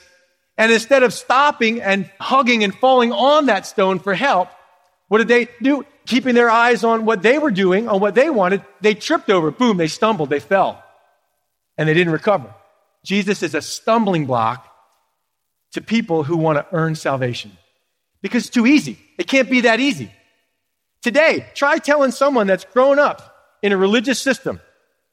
And 0.58 0.72
instead 0.72 1.02
of 1.02 1.12
stopping 1.12 1.82
and 1.82 2.10
hugging 2.18 2.64
and 2.64 2.74
falling 2.74 3.12
on 3.12 3.46
that 3.46 3.66
stone 3.66 3.98
for 3.98 4.14
help, 4.14 4.48
what 5.08 5.18
did 5.18 5.28
they 5.28 5.48
do? 5.62 5.84
Keeping 6.06 6.34
their 6.34 6.50
eyes 6.50 6.84
on 6.84 7.04
what 7.04 7.22
they 7.22 7.38
were 7.38 7.50
doing, 7.50 7.88
on 7.88 8.00
what 8.00 8.14
they 8.14 8.30
wanted, 8.30 8.64
they 8.80 8.94
tripped 8.94 9.28
over. 9.28 9.50
Boom, 9.50 9.76
they 9.76 9.88
stumbled, 9.88 10.30
they 10.30 10.40
fell. 10.40 10.82
And 11.76 11.88
they 11.88 11.94
didn't 11.94 12.12
recover. 12.12 12.54
Jesus 13.04 13.42
is 13.42 13.54
a 13.54 13.62
stumbling 13.62 14.26
block 14.26 14.66
to 15.72 15.80
people 15.80 16.24
who 16.24 16.36
want 16.36 16.58
to 16.58 16.66
earn 16.74 16.94
salvation 16.94 17.56
because 18.22 18.46
it's 18.46 18.54
too 18.54 18.66
easy. 18.66 18.98
It 19.18 19.28
can't 19.28 19.50
be 19.50 19.62
that 19.62 19.78
easy. 19.78 20.10
Today, 21.02 21.46
try 21.54 21.78
telling 21.78 22.10
someone 22.10 22.46
that's 22.46 22.64
grown 22.64 22.98
up 22.98 23.36
in 23.62 23.72
a 23.72 23.76
religious 23.76 24.18
system, 24.18 24.60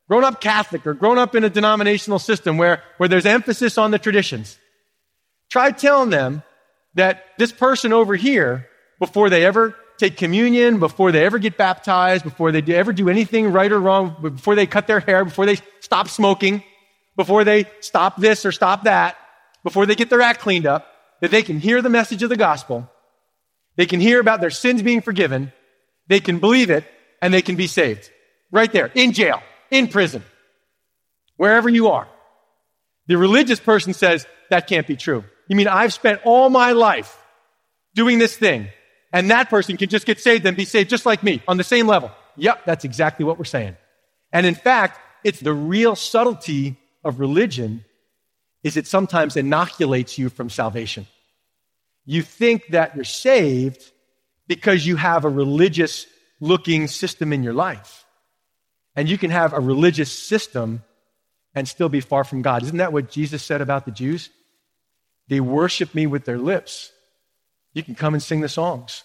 grown 0.08 0.24
up 0.24 0.42
Catholic 0.42 0.88
or 0.88 0.94
grown 0.94 1.18
up 1.18 1.36
in 1.36 1.44
a 1.44 1.50
denominational 1.50 2.18
system 2.18 2.58
where, 2.58 2.82
where 2.98 3.10
there's 3.10 3.26
emphasis 3.26 3.78
on 3.78 3.92
the 3.92 4.00
traditions. 4.00 4.58
Try 5.50 5.72
telling 5.72 6.10
them 6.10 6.44
that 6.96 7.24
this 7.38 7.52
person 7.52 7.94
over 7.94 8.16
here, 8.16 8.68
before 9.00 9.30
they 9.30 9.46
ever 9.46 9.76
take 9.98 10.18
communion, 10.18 10.80
before 10.80 11.12
they 11.12 11.26
ever 11.26 11.38
get 11.38 11.58
baptized, 11.58 12.24
before 12.24 12.52
they 12.52 12.62
ever 12.74 12.94
do 12.94 13.10
anything 13.10 13.52
right 13.52 13.72
or 13.72 13.80
wrong, 13.80 14.16
before 14.22 14.56
they 14.56 14.66
cut 14.66 14.88
their 14.88 15.00
hair, 15.00 15.24
before 15.24 15.46
they 15.46 15.58
stop 15.80 16.08
smoking, 16.08 16.64
before 17.16 17.44
they 17.44 17.66
stop 17.80 18.18
this 18.18 18.46
or 18.46 18.52
stop 18.52 18.84
that, 18.84 19.18
before 19.64 19.86
they 19.86 19.96
get 19.96 20.10
their 20.10 20.22
act 20.22 20.40
cleaned 20.40 20.66
up, 20.66 20.88
that 21.22 21.32
they 21.32 21.44
can 21.44 21.60
hear 21.60 21.82
the 21.82 21.90
message 21.90 22.24
of 22.24 22.30
the 22.30 22.38
gospel, 22.38 22.90
they 23.76 23.86
can 23.86 24.00
hear 24.00 24.20
about 24.20 24.42
their 24.42 24.50
sins 24.50 24.82
being 24.82 25.02
forgiven, 25.02 25.52
they 26.08 26.20
can 26.20 26.40
believe 26.40 26.70
it 26.70 26.86
and 27.22 27.34
they 27.34 27.42
can 27.42 27.56
be 27.56 27.68
saved. 27.68 28.10
Right 28.52 28.72
there, 28.72 28.92
in 28.94 29.14
jail, 29.14 29.42
in 29.72 29.88
prison, 29.88 30.24
wherever 31.38 31.70
you 31.70 31.90
are. 31.90 32.08
The 33.08 33.16
religious 33.18 33.60
person 33.60 33.94
says, 33.94 34.26
that 34.50 34.68
can't 34.68 34.86
be 34.86 34.96
true. 34.96 35.24
You 35.48 35.56
mean 35.56 35.68
I've 35.68 35.94
spent 35.94 36.22
all 36.24 36.50
my 36.50 36.72
life 36.72 37.18
doing 37.96 38.20
this 38.20 38.36
thing, 38.36 38.70
and 39.12 39.30
that 39.32 39.50
person 39.50 39.78
can 39.78 39.90
just 39.90 40.06
get 40.06 40.20
saved 40.20 40.46
and 40.46 40.58
be 40.58 40.66
saved 40.66 40.90
just 40.90 41.06
like 41.06 41.24
me 41.24 41.42
on 41.48 41.58
the 41.58 41.64
same 41.64 41.88
level? 41.88 42.12
Yep, 42.38 42.66
that's 42.66 42.86
exactly 42.86 43.26
what 43.26 43.38
we're 43.38 43.44
saying. 43.46 43.76
And 44.32 44.46
in 44.46 44.56
fact, 44.56 45.00
it's 45.24 45.40
the 45.40 45.54
real 45.54 45.96
subtlety 45.96 46.78
of 47.04 47.20
religion 47.20 47.86
is 48.64 48.78
it 48.78 48.88
sometimes 48.88 49.36
inoculates 49.36 50.18
you 50.18 50.30
from 50.30 50.50
salvation. 50.50 51.06
You 52.06 52.22
think 52.22 52.68
that 52.70 52.96
you're 52.96 53.04
saved 53.04 53.84
because 54.48 54.86
you 54.86 54.96
have 54.96 55.26
a 55.26 55.30
religious 55.30 56.08
looking 56.40 56.88
system 56.88 57.32
in 57.34 57.44
your 57.44 57.54
life. 57.54 58.06
And 58.96 59.10
you 59.10 59.18
can 59.18 59.32
have 59.32 59.54
a 59.54 59.60
religious 59.60 60.12
system 60.12 60.84
and 61.56 61.68
still 61.68 61.90
be 61.90 62.00
far 62.00 62.24
from 62.24 62.42
God. 62.42 62.64
Isn't 62.64 62.78
that 62.78 62.94
what 62.94 63.12
Jesus 63.12 63.44
said 63.44 63.62
about 63.62 63.86
the 63.86 63.92
Jews? 63.92 64.30
They 65.34 65.40
worship 65.40 65.96
me 65.96 66.06
with 66.06 66.26
their 66.26 66.38
lips. 66.38 66.92
You 67.74 67.82
can 67.82 67.96
come 67.96 68.14
and 68.14 68.22
sing 68.22 68.42
the 68.42 68.48
songs, 68.48 69.04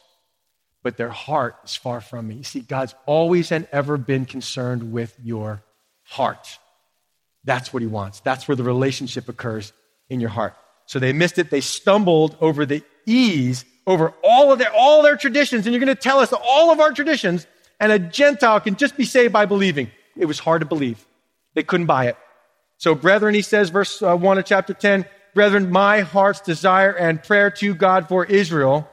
but 0.82 0.98
their 0.98 1.08
heart 1.08 1.56
is 1.64 1.74
far 1.74 2.02
from 2.02 2.28
me. 2.28 2.34
You 2.34 2.42
see, 2.44 2.60
God's 2.60 2.94
always 3.06 3.50
and 3.50 3.66
ever 3.72 3.96
been 3.96 4.26
concerned 4.26 4.92
with 4.92 5.16
your 5.24 5.62
heart. 6.04 6.58
That's 7.44 7.72
what 7.72 7.80
he 7.80 7.86
wants. 7.86 8.20
That's 8.20 8.46
where 8.46 8.56
the 8.56 8.62
relationship 8.62 9.26
occurs 9.30 9.72
in 10.10 10.20
your 10.20 10.28
heart. 10.28 10.54
So 10.84 10.98
they 10.98 11.14
missed 11.14 11.38
it. 11.38 11.48
They 11.48 11.62
stumbled 11.62 12.36
over 12.42 12.66
the 12.66 12.82
ease 13.06 13.64
over 13.86 14.12
all 14.22 14.52
of 14.52 14.58
their, 14.58 14.70
all 14.74 15.02
their 15.02 15.16
traditions, 15.16 15.64
and 15.64 15.72
you're 15.72 15.82
going 15.82 15.96
to 15.96 15.98
tell 15.98 16.18
us 16.18 16.30
all 16.34 16.70
of 16.70 16.79
our 16.79 16.92
traditions, 16.92 17.46
and 17.81 17.90
a 17.90 17.98
Gentile 17.98 18.60
can 18.60 18.76
just 18.76 18.98
be 18.98 19.06
saved 19.06 19.33
by 19.33 19.46
believing. 19.46 19.90
It 20.14 20.26
was 20.26 20.38
hard 20.38 20.60
to 20.60 20.66
believe. 20.66 21.06
They 21.54 21.62
couldn't 21.62 21.87
buy 21.87 22.08
it. 22.08 22.18
So, 22.76 22.94
brethren, 22.94 23.35
he 23.35 23.40
says, 23.40 23.70
verse 23.70 24.02
uh, 24.02 24.14
1 24.14 24.37
of 24.37 24.44
chapter 24.44 24.74
10, 24.74 25.06
brethren, 25.35 25.70
my 25.70 26.00
heart's 26.00 26.40
desire 26.40 26.92
and 26.92 27.22
prayer 27.22 27.50
to 27.52 27.74
God 27.74 28.08
for 28.08 28.24
Israel 28.24 28.88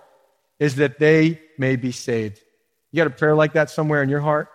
is 0.60 0.76
that 0.76 1.00
they 1.00 1.42
may 1.58 1.76
be 1.76 1.92
saved. 1.92 2.40
You 2.92 2.98
got 2.98 3.08
a 3.08 3.12
prayer 3.12 3.36
like 3.36 3.54
that 3.54 3.70
somewhere 3.70 4.02
in 4.02 4.10
your 4.10 4.22
heart? 4.22 4.50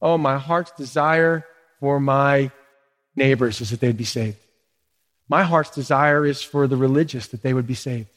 Oh, 0.00 0.16
my 0.16 0.38
heart's 0.38 0.72
desire 0.72 1.44
for 1.78 2.00
my 2.00 2.50
neighbors 3.16 3.60
is 3.60 3.70
that 3.70 3.80
they'd 3.80 3.96
be 3.96 4.04
saved. 4.04 4.38
My 5.28 5.42
heart's 5.42 5.70
desire 5.70 6.26
is 6.26 6.42
for 6.42 6.66
the 6.66 6.76
religious 6.76 7.28
that 7.28 7.42
they 7.42 7.54
would 7.54 7.66
be 7.66 7.74
saved. 7.74 8.08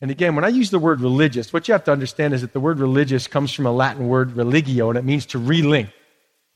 And 0.00 0.10
again, 0.10 0.34
when 0.34 0.44
I 0.44 0.48
use 0.48 0.70
the 0.70 0.78
word 0.78 1.00
religious, 1.00 1.52
what 1.52 1.68
you 1.68 1.72
have 1.72 1.84
to 1.84 1.92
understand 1.92 2.34
is 2.34 2.42
that 2.42 2.52
the 2.52 2.60
word 2.60 2.78
religious 2.78 3.26
comes 3.26 3.52
from 3.52 3.66
a 3.66 3.72
Latin 3.72 4.08
word 4.08 4.36
religio, 4.36 4.90
and 4.90 4.98
it 4.98 5.04
means 5.04 5.26
to 5.26 5.38
relink. 5.38 5.90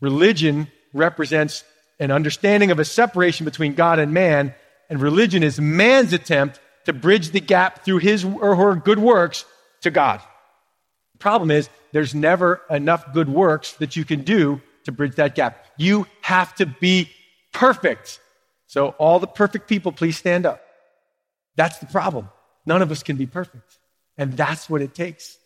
Religion 0.01 0.69
represents 0.93 1.65
an 1.99 2.11
understanding 2.11 2.71
of 2.71 2.79
a 2.79 2.85
separation 2.85 3.45
between 3.45 3.75
God 3.75 3.99
and 3.99 4.13
man, 4.13 4.55
and 4.91 5.01
religion 5.01 5.43
is 5.43 5.59
man's 5.61 6.13
attempt 6.13 6.61
to 6.85 6.93
bridge 6.93 7.31
the 7.31 7.41
gap 7.41 7.85
through 7.85 7.99
his 7.99 8.25
or 8.25 8.57
her 8.57 8.75
good 8.75 8.99
works 8.99 9.45
to 9.83 9.91
God. 9.91 10.21
The 11.13 11.19
problem 11.19 11.51
is, 11.51 11.71
there's 11.93 12.15
never 12.15 12.61
enough 12.69 13.13
good 13.15 13.29
works 13.29 13.73
that 13.75 13.97
you 13.97 14.05
can 14.05 14.23
do 14.23 14.61
to 14.85 14.93
bridge 14.93 15.17
that 15.17 15.35
gap. 15.35 15.67
You 15.77 16.07
have 16.23 16.55
to 16.57 16.67
be 16.67 17.11
perfect. 17.53 18.21
So, 18.67 18.89
all 18.99 19.19
the 19.19 19.27
perfect 19.27 19.69
people, 19.69 19.93
please 19.93 20.17
stand 20.17 20.47
up. 20.47 20.61
That's 21.57 21.79
the 21.79 21.87
problem. 21.87 22.29
None 22.67 22.83
of 22.83 22.91
us 22.91 23.03
can 23.03 23.17
be 23.17 23.27
perfect. 23.27 23.79
And 24.17 24.37
that's 24.37 24.69
what 24.69 24.83
it 24.83 24.95
takes. 24.95 25.37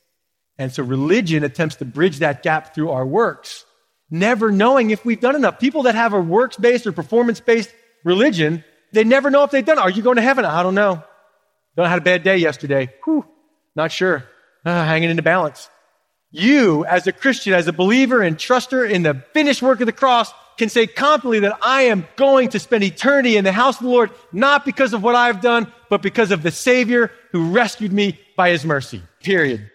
And 0.59 0.73
so, 0.73 0.83
religion 0.83 1.45
attempts 1.45 1.77
to 1.77 1.85
bridge 1.85 2.19
that 2.19 2.43
gap 2.43 2.75
through 2.75 2.91
our 2.91 3.07
works, 3.07 3.65
never 4.11 4.53
knowing 4.53 4.91
if 4.91 5.05
we've 5.05 5.21
done 5.21 5.37
enough. 5.37 5.59
People 5.59 5.83
that 5.85 5.95
have 5.95 6.13
a 6.13 6.21
works 6.21 6.57
based 6.57 6.87
or 6.87 6.93
performance 6.93 7.41
based 7.41 7.71
religion, 8.05 8.63
they 8.95 9.05
never 9.05 9.31
know 9.31 9.45
if 9.45 9.51
they've 9.51 9.65
done 9.65 9.79
it. 9.79 9.83
Are 9.83 9.91
you 9.91 10.03
going 10.03 10.17
to 10.17 10.23
heaven? 10.23 10.45
I 10.45 10.63
don't 10.63 10.75
know. 10.75 11.03
Don't 11.77 11.89
had 11.89 11.99
a 11.99 12.03
bad 12.03 12.23
day 12.23 12.37
yesterday. 12.37 12.93
Whew, 13.05 13.27
not 13.75 13.91
sure. 13.91 14.25
Uh, 14.65 14.85
hanging 14.85 15.11
in 15.11 15.17
the 15.17 15.23
balance. 15.23 15.69
You, 16.31 16.85
as 16.85 17.07
a 17.07 17.13
Christian, 17.13 17.53
as 17.53 17.69
a 17.69 17.73
believer 17.73 18.23
and 18.23 18.37
truster 18.37 18.89
in 18.89 19.03
the 19.03 19.23
finished 19.33 19.63
work 19.63 19.81
of 19.81 19.87
the 19.87 19.93
cross, 19.93 20.33
can 20.57 20.69
say 20.69 20.87
confidently 20.87 21.41
that 21.41 21.59
I 21.63 21.83
am 21.83 22.07
going 22.17 22.51
to 22.51 22.59
spend 22.59 22.85
eternity 22.85 23.37
in 23.37 23.45
the 23.45 23.53
house 23.53 23.77
of 23.77 23.85
the 23.85 23.91
Lord, 23.91 24.11
not 24.33 24.65
because 24.65 24.93
of 24.93 25.03
what 25.03 25.15
I've 25.15 25.41
done, 25.41 25.73
but 25.91 26.01
because 26.01 26.31
of 26.31 26.43
the 26.43 26.51
Savior 26.51 27.11
who 27.33 27.51
rescued 27.53 27.93
me 27.93 28.19
by 28.37 28.51
his 28.51 28.65
mercy. 28.65 29.03
Period. 29.23 29.71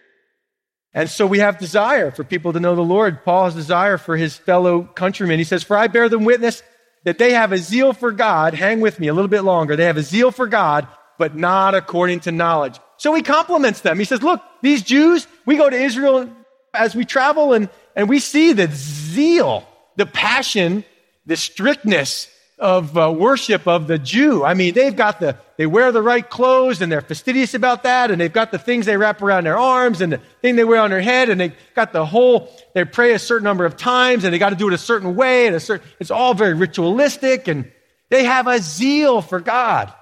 And 0.92 1.08
so 1.08 1.26
we 1.26 1.38
have 1.38 1.58
desire 1.58 2.10
for 2.10 2.24
people 2.24 2.52
to 2.52 2.60
know 2.60 2.74
the 2.74 2.80
Lord. 2.80 3.24
Paul 3.24 3.44
has 3.44 3.54
desire 3.54 3.96
for 3.96 4.16
his 4.16 4.36
fellow 4.36 4.82
countrymen. 4.82 5.38
He 5.38 5.44
says, 5.44 5.62
For 5.62 5.76
I 5.76 5.86
bear 5.86 6.08
them 6.08 6.24
witness 6.24 6.62
that 7.04 7.18
they 7.18 7.32
have 7.32 7.52
a 7.52 7.58
zeal 7.58 7.92
for 7.92 8.12
God. 8.12 8.54
Hang 8.54 8.80
with 8.80 9.00
me 9.00 9.08
a 9.08 9.14
little 9.14 9.28
bit 9.28 9.42
longer. 9.42 9.76
They 9.76 9.84
have 9.84 9.96
a 9.96 10.02
zeal 10.02 10.30
for 10.30 10.46
God, 10.46 10.86
but 11.18 11.34
not 11.34 11.74
according 11.74 12.20
to 12.20 12.32
knowledge. 12.32 12.78
So 12.96 13.14
he 13.14 13.22
compliments 13.22 13.80
them. 13.80 13.98
He 13.98 14.04
says, 14.04 14.22
Look, 14.22 14.42
these 14.62 14.82
Jews, 14.82 15.26
we 15.46 15.56
go 15.56 15.70
to 15.70 15.76
Israel 15.76 16.28
as 16.74 16.94
we 16.94 17.04
travel 17.04 17.52
and, 17.52 17.68
and 17.96 18.08
we 18.08 18.18
see 18.18 18.52
the 18.52 18.68
zeal 18.72 19.66
the 20.00 20.06
passion, 20.06 20.82
the 21.26 21.36
strictness 21.36 22.28
of 22.60 22.96
uh, 22.96 23.10
worship 23.10 23.66
of 23.66 23.86
the 23.86 23.98
Jew. 23.98 24.44
I 24.44 24.54
mean, 24.54 24.74
they've 24.74 24.94
got 24.94 25.18
the, 25.18 25.36
they 25.56 25.66
wear 25.66 25.90
the 25.92 26.02
right 26.02 26.28
clothes 26.28 26.82
and 26.82 26.92
they're 26.92 27.00
fastidious 27.00 27.54
about 27.54 27.84
that. 27.84 28.10
And 28.10 28.20
they've 28.20 28.32
got 28.32 28.52
the 28.52 28.58
things 28.58 28.86
they 28.86 28.98
wrap 28.98 29.22
around 29.22 29.44
their 29.44 29.58
arms 29.58 30.02
and 30.02 30.12
the 30.12 30.18
thing 30.42 30.56
they 30.56 30.64
wear 30.64 30.80
on 30.80 30.90
their 30.90 31.00
head. 31.00 31.30
And 31.30 31.40
they 31.40 31.54
got 31.74 31.92
the 31.92 32.04
whole, 32.04 32.54
they 32.74 32.84
pray 32.84 33.14
a 33.14 33.18
certain 33.18 33.44
number 33.44 33.64
of 33.64 33.76
times 33.76 34.24
and 34.24 34.34
they 34.34 34.38
got 34.38 34.50
to 34.50 34.56
do 34.56 34.68
it 34.68 34.74
a 34.74 34.78
certain 34.78 35.16
way. 35.16 35.46
And 35.46 35.56
a 35.56 35.60
certain, 35.60 35.88
it's 35.98 36.10
all 36.10 36.34
very 36.34 36.54
ritualistic 36.54 37.48
and 37.48 37.72
they 38.10 38.24
have 38.24 38.46
a 38.46 38.58
zeal 38.58 39.22
for 39.22 39.40
God. 39.40 39.92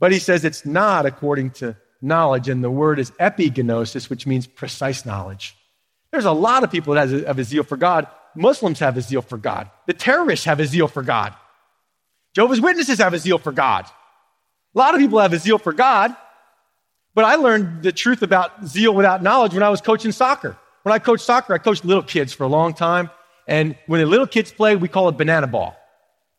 But 0.00 0.12
he 0.12 0.18
says 0.18 0.44
it's 0.44 0.64
not 0.64 1.04
according 1.04 1.50
to 1.52 1.76
knowledge. 2.00 2.48
And 2.48 2.64
the 2.64 2.70
word 2.70 2.98
is 2.98 3.10
epignosis, 3.12 4.08
which 4.08 4.26
means 4.26 4.46
precise 4.46 5.04
knowledge. 5.04 5.54
There's 6.12 6.24
a 6.24 6.32
lot 6.32 6.64
of 6.64 6.70
people 6.70 6.94
that 6.94 7.08
have 7.08 7.38
a 7.38 7.44
zeal 7.44 7.62
for 7.62 7.76
God, 7.76 8.06
Muslims 8.34 8.78
have 8.78 8.96
a 8.96 9.02
zeal 9.02 9.20
for 9.20 9.36
God. 9.36 9.70
The 9.86 9.92
terrorists 9.92 10.46
have 10.46 10.60
a 10.60 10.66
zeal 10.66 10.88
for 10.88 11.02
God. 11.02 11.34
Jehovah's 12.38 12.60
Witnesses 12.60 12.98
have 12.98 13.14
a 13.14 13.18
zeal 13.18 13.38
for 13.38 13.50
God. 13.50 13.84
A 14.72 14.78
lot 14.78 14.94
of 14.94 15.00
people 15.00 15.18
have 15.18 15.32
a 15.32 15.40
zeal 15.40 15.58
for 15.58 15.72
God, 15.72 16.14
but 17.12 17.24
I 17.24 17.34
learned 17.34 17.82
the 17.82 17.90
truth 17.90 18.22
about 18.22 18.64
zeal 18.64 18.94
without 18.94 19.24
knowledge 19.24 19.54
when 19.54 19.64
I 19.64 19.70
was 19.70 19.80
coaching 19.80 20.12
soccer. 20.12 20.56
When 20.84 20.92
I 20.92 21.00
coached 21.00 21.24
soccer, 21.24 21.52
I 21.52 21.58
coached 21.58 21.84
little 21.84 22.04
kids 22.04 22.32
for 22.32 22.44
a 22.44 22.46
long 22.46 22.74
time. 22.74 23.10
And 23.48 23.76
when 23.88 23.98
the 23.98 24.06
little 24.06 24.28
kids 24.28 24.52
play, 24.52 24.76
we 24.76 24.86
call 24.86 25.08
it 25.08 25.16
banana 25.16 25.48
ball 25.48 25.76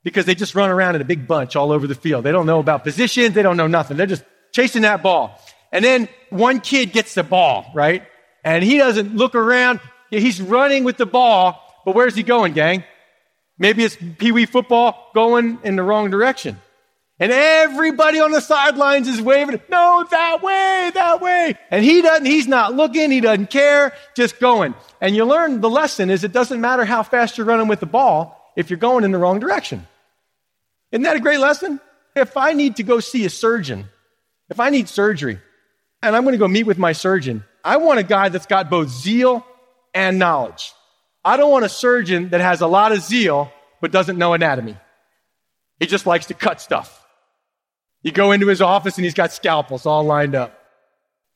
because 0.05 0.23
they 0.23 0.35
just 0.35 0.55
run 0.55 0.69
around 0.69 0.95
in 0.95 1.01
a 1.01 1.03
big 1.03 1.27
bunch 1.27 1.57
all 1.57 1.69
over 1.69 1.85
the 1.85 1.95
field. 1.95 2.23
They 2.23 2.31
don't 2.31 2.45
know 2.45 2.59
about 2.59 2.85
positions. 2.85 3.35
They 3.35 3.43
don't 3.43 3.57
know 3.57 3.67
nothing. 3.67 3.97
They're 3.97 4.07
just 4.07 4.23
chasing 4.53 4.83
that 4.83 5.03
ball. 5.03 5.37
And 5.73 5.83
then 5.83 6.07
one 6.29 6.61
kid 6.61 6.93
gets 6.93 7.13
the 7.13 7.23
ball, 7.23 7.69
right? 7.75 8.03
And 8.45 8.63
he 8.63 8.77
doesn't 8.77 9.17
look 9.17 9.35
around. 9.35 9.81
He's 10.11 10.41
running 10.41 10.85
with 10.85 10.95
the 10.95 11.05
ball 11.05 11.61
but 11.85 11.95
where's 11.95 12.15
he 12.15 12.23
going, 12.23 12.53
gang? 12.53 12.83
Maybe 13.59 13.83
it's 13.83 13.97
Pee 14.17 14.31
Wee 14.31 14.45
football 14.45 15.11
going 15.13 15.59
in 15.63 15.75
the 15.75 15.83
wrong 15.83 16.09
direction. 16.09 16.57
And 17.21 17.33
everybody 17.33 18.21
on 18.21 18.31
the 18.31 18.39
sidelines 18.39 19.09
is 19.09 19.21
waving, 19.21 19.59
no, 19.69 20.07
that 20.09 20.41
way, 20.41 20.91
that 20.93 21.19
way. 21.19 21.57
And 21.69 21.83
he 21.83 22.01
doesn't, 22.01 22.25
he's 22.25 22.47
not 22.47 22.73
looking, 22.73 23.11
he 23.11 23.19
doesn't 23.19 23.49
care, 23.49 23.93
just 24.15 24.39
going. 24.39 24.73
And 25.01 25.13
you 25.13 25.25
learn 25.25 25.59
the 25.59 25.69
lesson 25.69 26.09
is 26.09 26.23
it 26.23 26.31
doesn't 26.31 26.61
matter 26.61 26.85
how 26.85 27.03
fast 27.03 27.37
you're 27.37 27.45
running 27.45 27.67
with 27.67 27.81
the 27.81 27.85
ball 27.85 28.53
if 28.55 28.69
you're 28.69 28.79
going 28.79 29.03
in 29.03 29.11
the 29.11 29.17
wrong 29.17 29.39
direction. 29.39 29.85
Isn't 30.93 31.03
that 31.03 31.17
a 31.17 31.19
great 31.19 31.39
lesson? 31.39 31.81
If 32.15 32.37
I 32.37 32.53
need 32.53 32.77
to 32.77 32.83
go 32.83 33.01
see 33.01 33.25
a 33.25 33.29
surgeon, 33.29 33.89
if 34.49 34.61
I 34.61 34.69
need 34.69 34.87
surgery, 34.87 35.39
and 36.01 36.15
I'm 36.15 36.23
going 36.23 36.33
to 36.33 36.39
go 36.39 36.47
meet 36.47 36.63
with 36.63 36.77
my 36.77 36.93
surgeon, 36.93 37.43
I 37.65 37.77
want 37.77 37.99
a 37.99 38.03
guy 38.03 38.29
that's 38.29 38.45
got 38.45 38.69
both 38.69 38.87
zeal 38.87 39.45
and 39.93 40.17
knowledge. 40.17 40.71
I 41.23 41.37
don't 41.37 41.51
want 41.51 41.65
a 41.65 41.69
surgeon 41.69 42.29
that 42.29 42.41
has 42.41 42.61
a 42.61 42.67
lot 42.67 42.91
of 42.91 43.01
zeal 43.01 43.51
but 43.81 43.91
doesn't 43.91 44.17
know 44.17 44.33
anatomy. 44.33 44.77
He 45.79 45.85
just 45.85 46.05
likes 46.05 46.27
to 46.27 46.33
cut 46.33 46.61
stuff. 46.61 46.95
You 48.01 48.11
go 48.11 48.31
into 48.31 48.47
his 48.47 48.61
office 48.61 48.97
and 48.97 49.03
he's 49.03 49.13
got 49.13 49.33
scalpels 49.33 49.85
all 49.85 50.03
lined 50.03 50.35
up, 50.35 50.57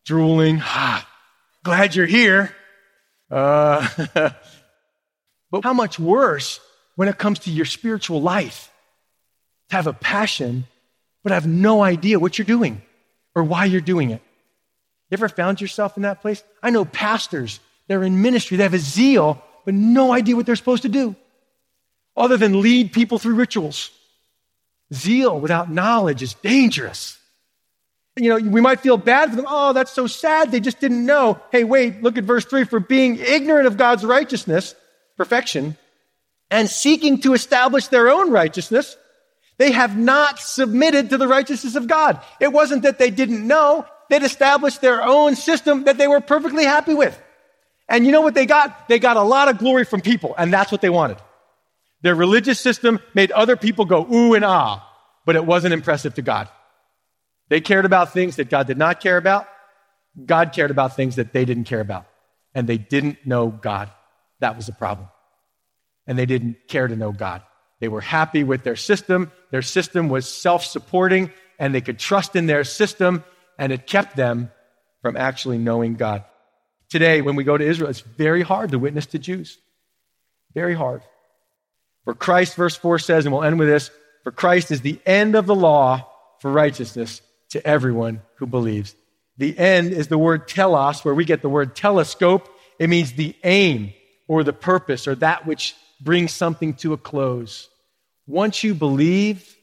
drooling. 0.06 0.60
Ah, 0.62 1.08
glad 1.64 1.96
you're 1.96 2.06
here. 2.06 2.54
Uh, 3.30 3.88
but 5.52 5.64
how 5.64 5.74
much 5.74 6.00
worse 6.00 6.60
when 6.96 7.08
it 7.08 7.18
comes 7.18 7.40
to 7.40 7.52
your 7.52 7.66
spiritual 7.66 8.22
life 8.22 8.72
to 9.70 9.76
have 9.76 9.88
a 9.88 9.94
passion 9.94 10.66
but 11.24 11.32
have 11.32 11.48
no 11.48 11.82
idea 11.82 12.20
what 12.20 12.38
you're 12.38 12.46
doing 12.46 12.82
or 13.34 13.44
why 13.44 13.66
you're 13.66 13.82
doing 13.82 14.12
it. 14.12 14.22
You 15.10 15.16
ever 15.16 15.30
found 15.30 15.62
yourself 15.62 15.98
in 15.98 16.04
that 16.04 16.22
place? 16.22 16.44
I 16.62 16.70
know 16.70 16.86
pastors, 16.86 17.60
they're 17.88 18.04
in 18.04 18.22
ministry, 18.22 18.58
they 18.58 18.64
have 18.64 18.74
a 18.74 18.80
zeal, 18.80 19.42
but 19.66 19.74
no 19.74 20.12
idea 20.12 20.36
what 20.36 20.46
they're 20.46 20.56
supposed 20.56 20.84
to 20.84 20.90
do 20.90 21.16
other 22.16 22.38
than 22.38 22.62
lead 22.62 22.94
people 22.94 23.20
through 23.20 23.36
rituals. 23.36 23.90
Zeal 24.94 25.40
without 25.40 25.72
knowledge 25.72 26.22
is 26.22 26.34
dangerous. 26.36 27.18
You 28.16 28.30
know, 28.30 28.50
we 28.50 28.62
might 28.62 28.82
feel 28.82 28.98
bad 28.98 29.32
for 29.32 29.38
them. 29.38 29.46
Oh, 29.48 29.74
that's 29.74 29.92
so 29.92 30.06
sad. 30.06 30.52
They 30.52 30.60
just 30.60 30.80
didn't 30.80 31.06
know. 31.06 31.40
Hey, 31.52 31.64
wait, 31.64 32.04
look 32.04 32.18
at 32.18 32.26
verse 32.26 32.46
3 32.46 32.66
for 32.66 32.80
being 32.80 33.18
ignorant 33.18 33.66
of 33.66 33.78
God's 33.78 34.06
righteousness, 34.06 34.76
perfection, 35.18 35.76
and 36.52 36.70
seeking 36.70 37.22
to 37.22 37.34
establish 37.34 37.88
their 37.88 38.10
own 38.10 38.30
righteousness, 38.30 38.96
they 39.58 39.72
have 39.72 39.98
not 39.98 40.40
submitted 40.40 41.10
to 41.10 41.18
the 41.18 41.28
righteousness 41.28 41.76
of 41.76 41.88
God. 41.88 42.22
It 42.40 42.54
wasn't 42.54 42.84
that 42.84 43.00
they 43.00 43.10
didn't 43.10 43.46
know, 43.48 43.88
they'd 44.10 44.22
established 44.22 44.82
their 44.82 45.02
own 45.02 45.36
system 45.36 45.86
that 45.86 45.98
they 45.98 46.08
were 46.08 46.22
perfectly 46.22 46.66
happy 46.66 46.94
with. 46.94 47.20
And 47.90 48.06
you 48.06 48.12
know 48.12 48.22
what 48.22 48.34
they 48.34 48.46
got? 48.46 48.88
They 48.88 49.00
got 49.00 49.18
a 49.18 49.22
lot 49.22 49.50
of 49.50 49.58
glory 49.58 49.86
from 49.86 50.02
people, 50.02 50.34
and 50.38 50.54
that's 50.54 50.72
what 50.72 50.82
they 50.82 50.90
wanted. 50.90 51.18
Their 52.02 52.16
religious 52.16 52.60
system 52.60 53.00
made 53.14 53.32
other 53.32 53.56
people 53.56 53.86
go 53.86 54.06
ooh 54.12 54.34
and 54.34 54.44
ah, 54.44 54.88
but 55.26 55.36
it 55.36 55.46
wasn't 55.46 55.74
impressive 55.74 56.16
to 56.16 56.22
God. 56.22 56.50
They 57.50 57.62
cared 57.62 57.86
about 57.86 58.14
things 58.14 58.38
that 58.38 58.50
God 58.50 58.68
did 58.68 58.78
not 58.78 59.00
care 59.00 59.18
about. 59.18 59.48
God 60.26 60.54
cared 60.54 60.72
about 60.72 60.96
things 60.96 61.16
that 61.16 61.34
they 61.34 61.46
didn't 61.46 61.66
care 61.66 61.80
about. 61.80 62.06
And 62.54 62.68
they 62.68 62.78
didn't 62.78 63.26
know 63.26 63.48
God. 63.48 63.90
That 64.40 64.56
was 64.56 64.68
the 64.68 64.74
problem. 64.74 65.08
And 66.06 66.18
they 66.18 66.26
didn't 66.26 66.68
care 66.68 66.88
to 66.88 66.96
know 66.96 67.12
God. 67.12 67.42
They 67.80 67.88
were 67.88 68.02
happy 68.02 68.44
with 68.44 68.64
their 68.64 68.76
system. 68.76 69.32
Their 69.52 69.62
system 69.62 70.10
was 70.10 70.28
self 70.28 70.66
supporting, 70.66 71.32
and 71.60 71.74
they 71.74 71.82
could 71.82 72.00
trust 72.00 72.36
in 72.36 72.48
their 72.48 72.64
system, 72.64 73.24
and 73.58 73.72
it 73.72 73.88
kept 73.88 74.16
them 74.16 74.52
from 75.02 75.18
actually 75.18 75.58
knowing 75.58 75.96
God. 75.96 76.24
Today, 76.94 77.22
when 77.22 77.36
we 77.36 77.44
go 77.44 77.58
to 77.58 77.66
Israel, 77.66 77.90
it's 77.90 78.02
very 78.02 78.44
hard 78.44 78.70
to 78.70 78.78
witness 78.78 79.08
to 79.08 79.18
Jews. 79.18 79.58
Very 80.54 80.76
hard. 80.76 81.02
For 82.06 82.14
Christ, 82.14 82.54
verse 82.54 82.76
4 82.76 83.00
says, 83.00 83.26
and 83.26 83.34
we'll 83.34 83.44
end 83.44 83.58
with 83.58 83.68
this 83.68 83.90
For 84.24 84.32
Christ 84.32 84.70
is 84.70 84.82
the 84.82 85.00
end 85.04 85.34
of 85.34 85.48
the 85.48 85.56
law 85.56 86.08
for 86.40 86.52
righteousness 86.52 87.24
to 87.50 87.66
everyone 87.66 88.22
who 88.36 88.46
believes. 88.46 88.94
The 89.38 89.58
end 89.58 89.92
is 89.92 90.08
the 90.08 90.20
word 90.20 90.48
telos, 90.48 91.04
where 91.04 91.16
we 91.16 91.26
get 91.26 91.42
the 91.42 91.50
word 91.50 91.76
telescope. 91.76 92.48
It 92.78 92.92
means 92.92 93.14
the 93.14 93.36
aim 93.44 93.92
or 94.28 94.44
the 94.44 94.54
purpose 94.54 95.08
or 95.08 95.16
that 95.16 95.48
which 95.48 95.76
brings 96.00 96.32
something 96.32 96.76
to 96.76 96.94
a 96.94 96.98
close. 96.98 97.70
Once 98.28 98.64
you 98.64 98.76
believe, 98.76 99.58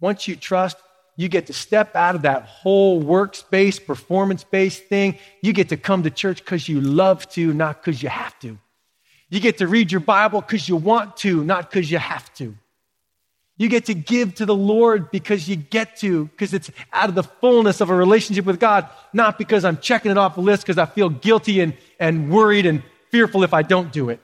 once 0.00 0.28
you 0.28 0.36
trust, 0.36 0.76
you 1.16 1.28
get 1.28 1.46
to 1.46 1.52
step 1.54 1.96
out 1.96 2.14
of 2.14 2.22
that 2.22 2.42
whole 2.42 3.02
workspace, 3.02 3.84
performance 3.84 4.44
based 4.44 4.84
thing. 4.84 5.18
You 5.40 5.52
get 5.54 5.70
to 5.70 5.76
come 5.76 6.02
to 6.02 6.10
church 6.10 6.44
because 6.44 6.68
you 6.68 6.80
love 6.80 7.28
to, 7.30 7.54
not 7.54 7.82
because 7.82 8.02
you 8.02 8.10
have 8.10 8.38
to. 8.40 8.58
You 9.30 9.40
get 9.40 9.58
to 9.58 9.66
read 9.66 9.90
your 9.90 10.02
Bible 10.02 10.42
because 10.42 10.68
you 10.68 10.76
want 10.76 11.16
to, 11.18 11.42
not 11.42 11.70
because 11.70 11.90
you 11.90 11.98
have 11.98 12.32
to. 12.34 12.54
You 13.58 13.70
get 13.70 13.86
to 13.86 13.94
give 13.94 14.34
to 14.36 14.46
the 14.46 14.54
Lord 14.54 15.10
because 15.10 15.48
you 15.48 15.56
get 15.56 15.96
to, 15.98 16.26
because 16.26 16.52
it's 16.52 16.70
out 16.92 17.08
of 17.08 17.14
the 17.14 17.22
fullness 17.22 17.80
of 17.80 17.88
a 17.88 17.94
relationship 17.94 18.44
with 18.44 18.60
God, 18.60 18.86
not 19.14 19.38
because 19.38 19.64
I'm 19.64 19.78
checking 19.78 20.10
it 20.10 20.18
off 20.18 20.34
the 20.34 20.42
list 20.42 20.62
because 20.62 20.76
I 20.76 20.84
feel 20.84 21.08
guilty 21.08 21.60
and, 21.60 21.74
and 21.98 22.30
worried 22.30 22.66
and 22.66 22.82
fearful 23.10 23.42
if 23.42 23.54
I 23.54 23.62
don't 23.62 23.90
do 23.90 24.10
it. 24.10 24.20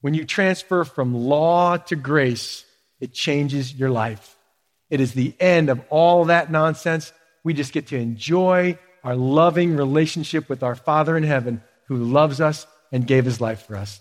When 0.00 0.14
you 0.14 0.24
transfer 0.24 0.84
from 0.84 1.14
law 1.14 1.76
to 1.76 1.96
grace, 1.96 2.64
it 3.00 3.12
changes 3.12 3.74
your 3.74 3.90
life. 3.90 4.38
It 4.90 5.00
is 5.00 5.14
the 5.14 5.34
end 5.40 5.70
of 5.70 5.80
all 5.88 6.26
that 6.26 6.50
nonsense. 6.50 7.12
We 7.44 7.54
just 7.54 7.72
get 7.72 7.86
to 7.88 7.96
enjoy 7.96 8.78
our 9.02 9.16
loving 9.16 9.76
relationship 9.76 10.48
with 10.48 10.62
our 10.62 10.74
Father 10.74 11.16
in 11.16 11.22
heaven 11.22 11.62
who 11.86 11.96
loves 11.96 12.40
us 12.40 12.66
and 12.92 13.06
gave 13.06 13.24
his 13.24 13.40
life 13.40 13.66
for 13.66 13.76
us. 13.76 14.00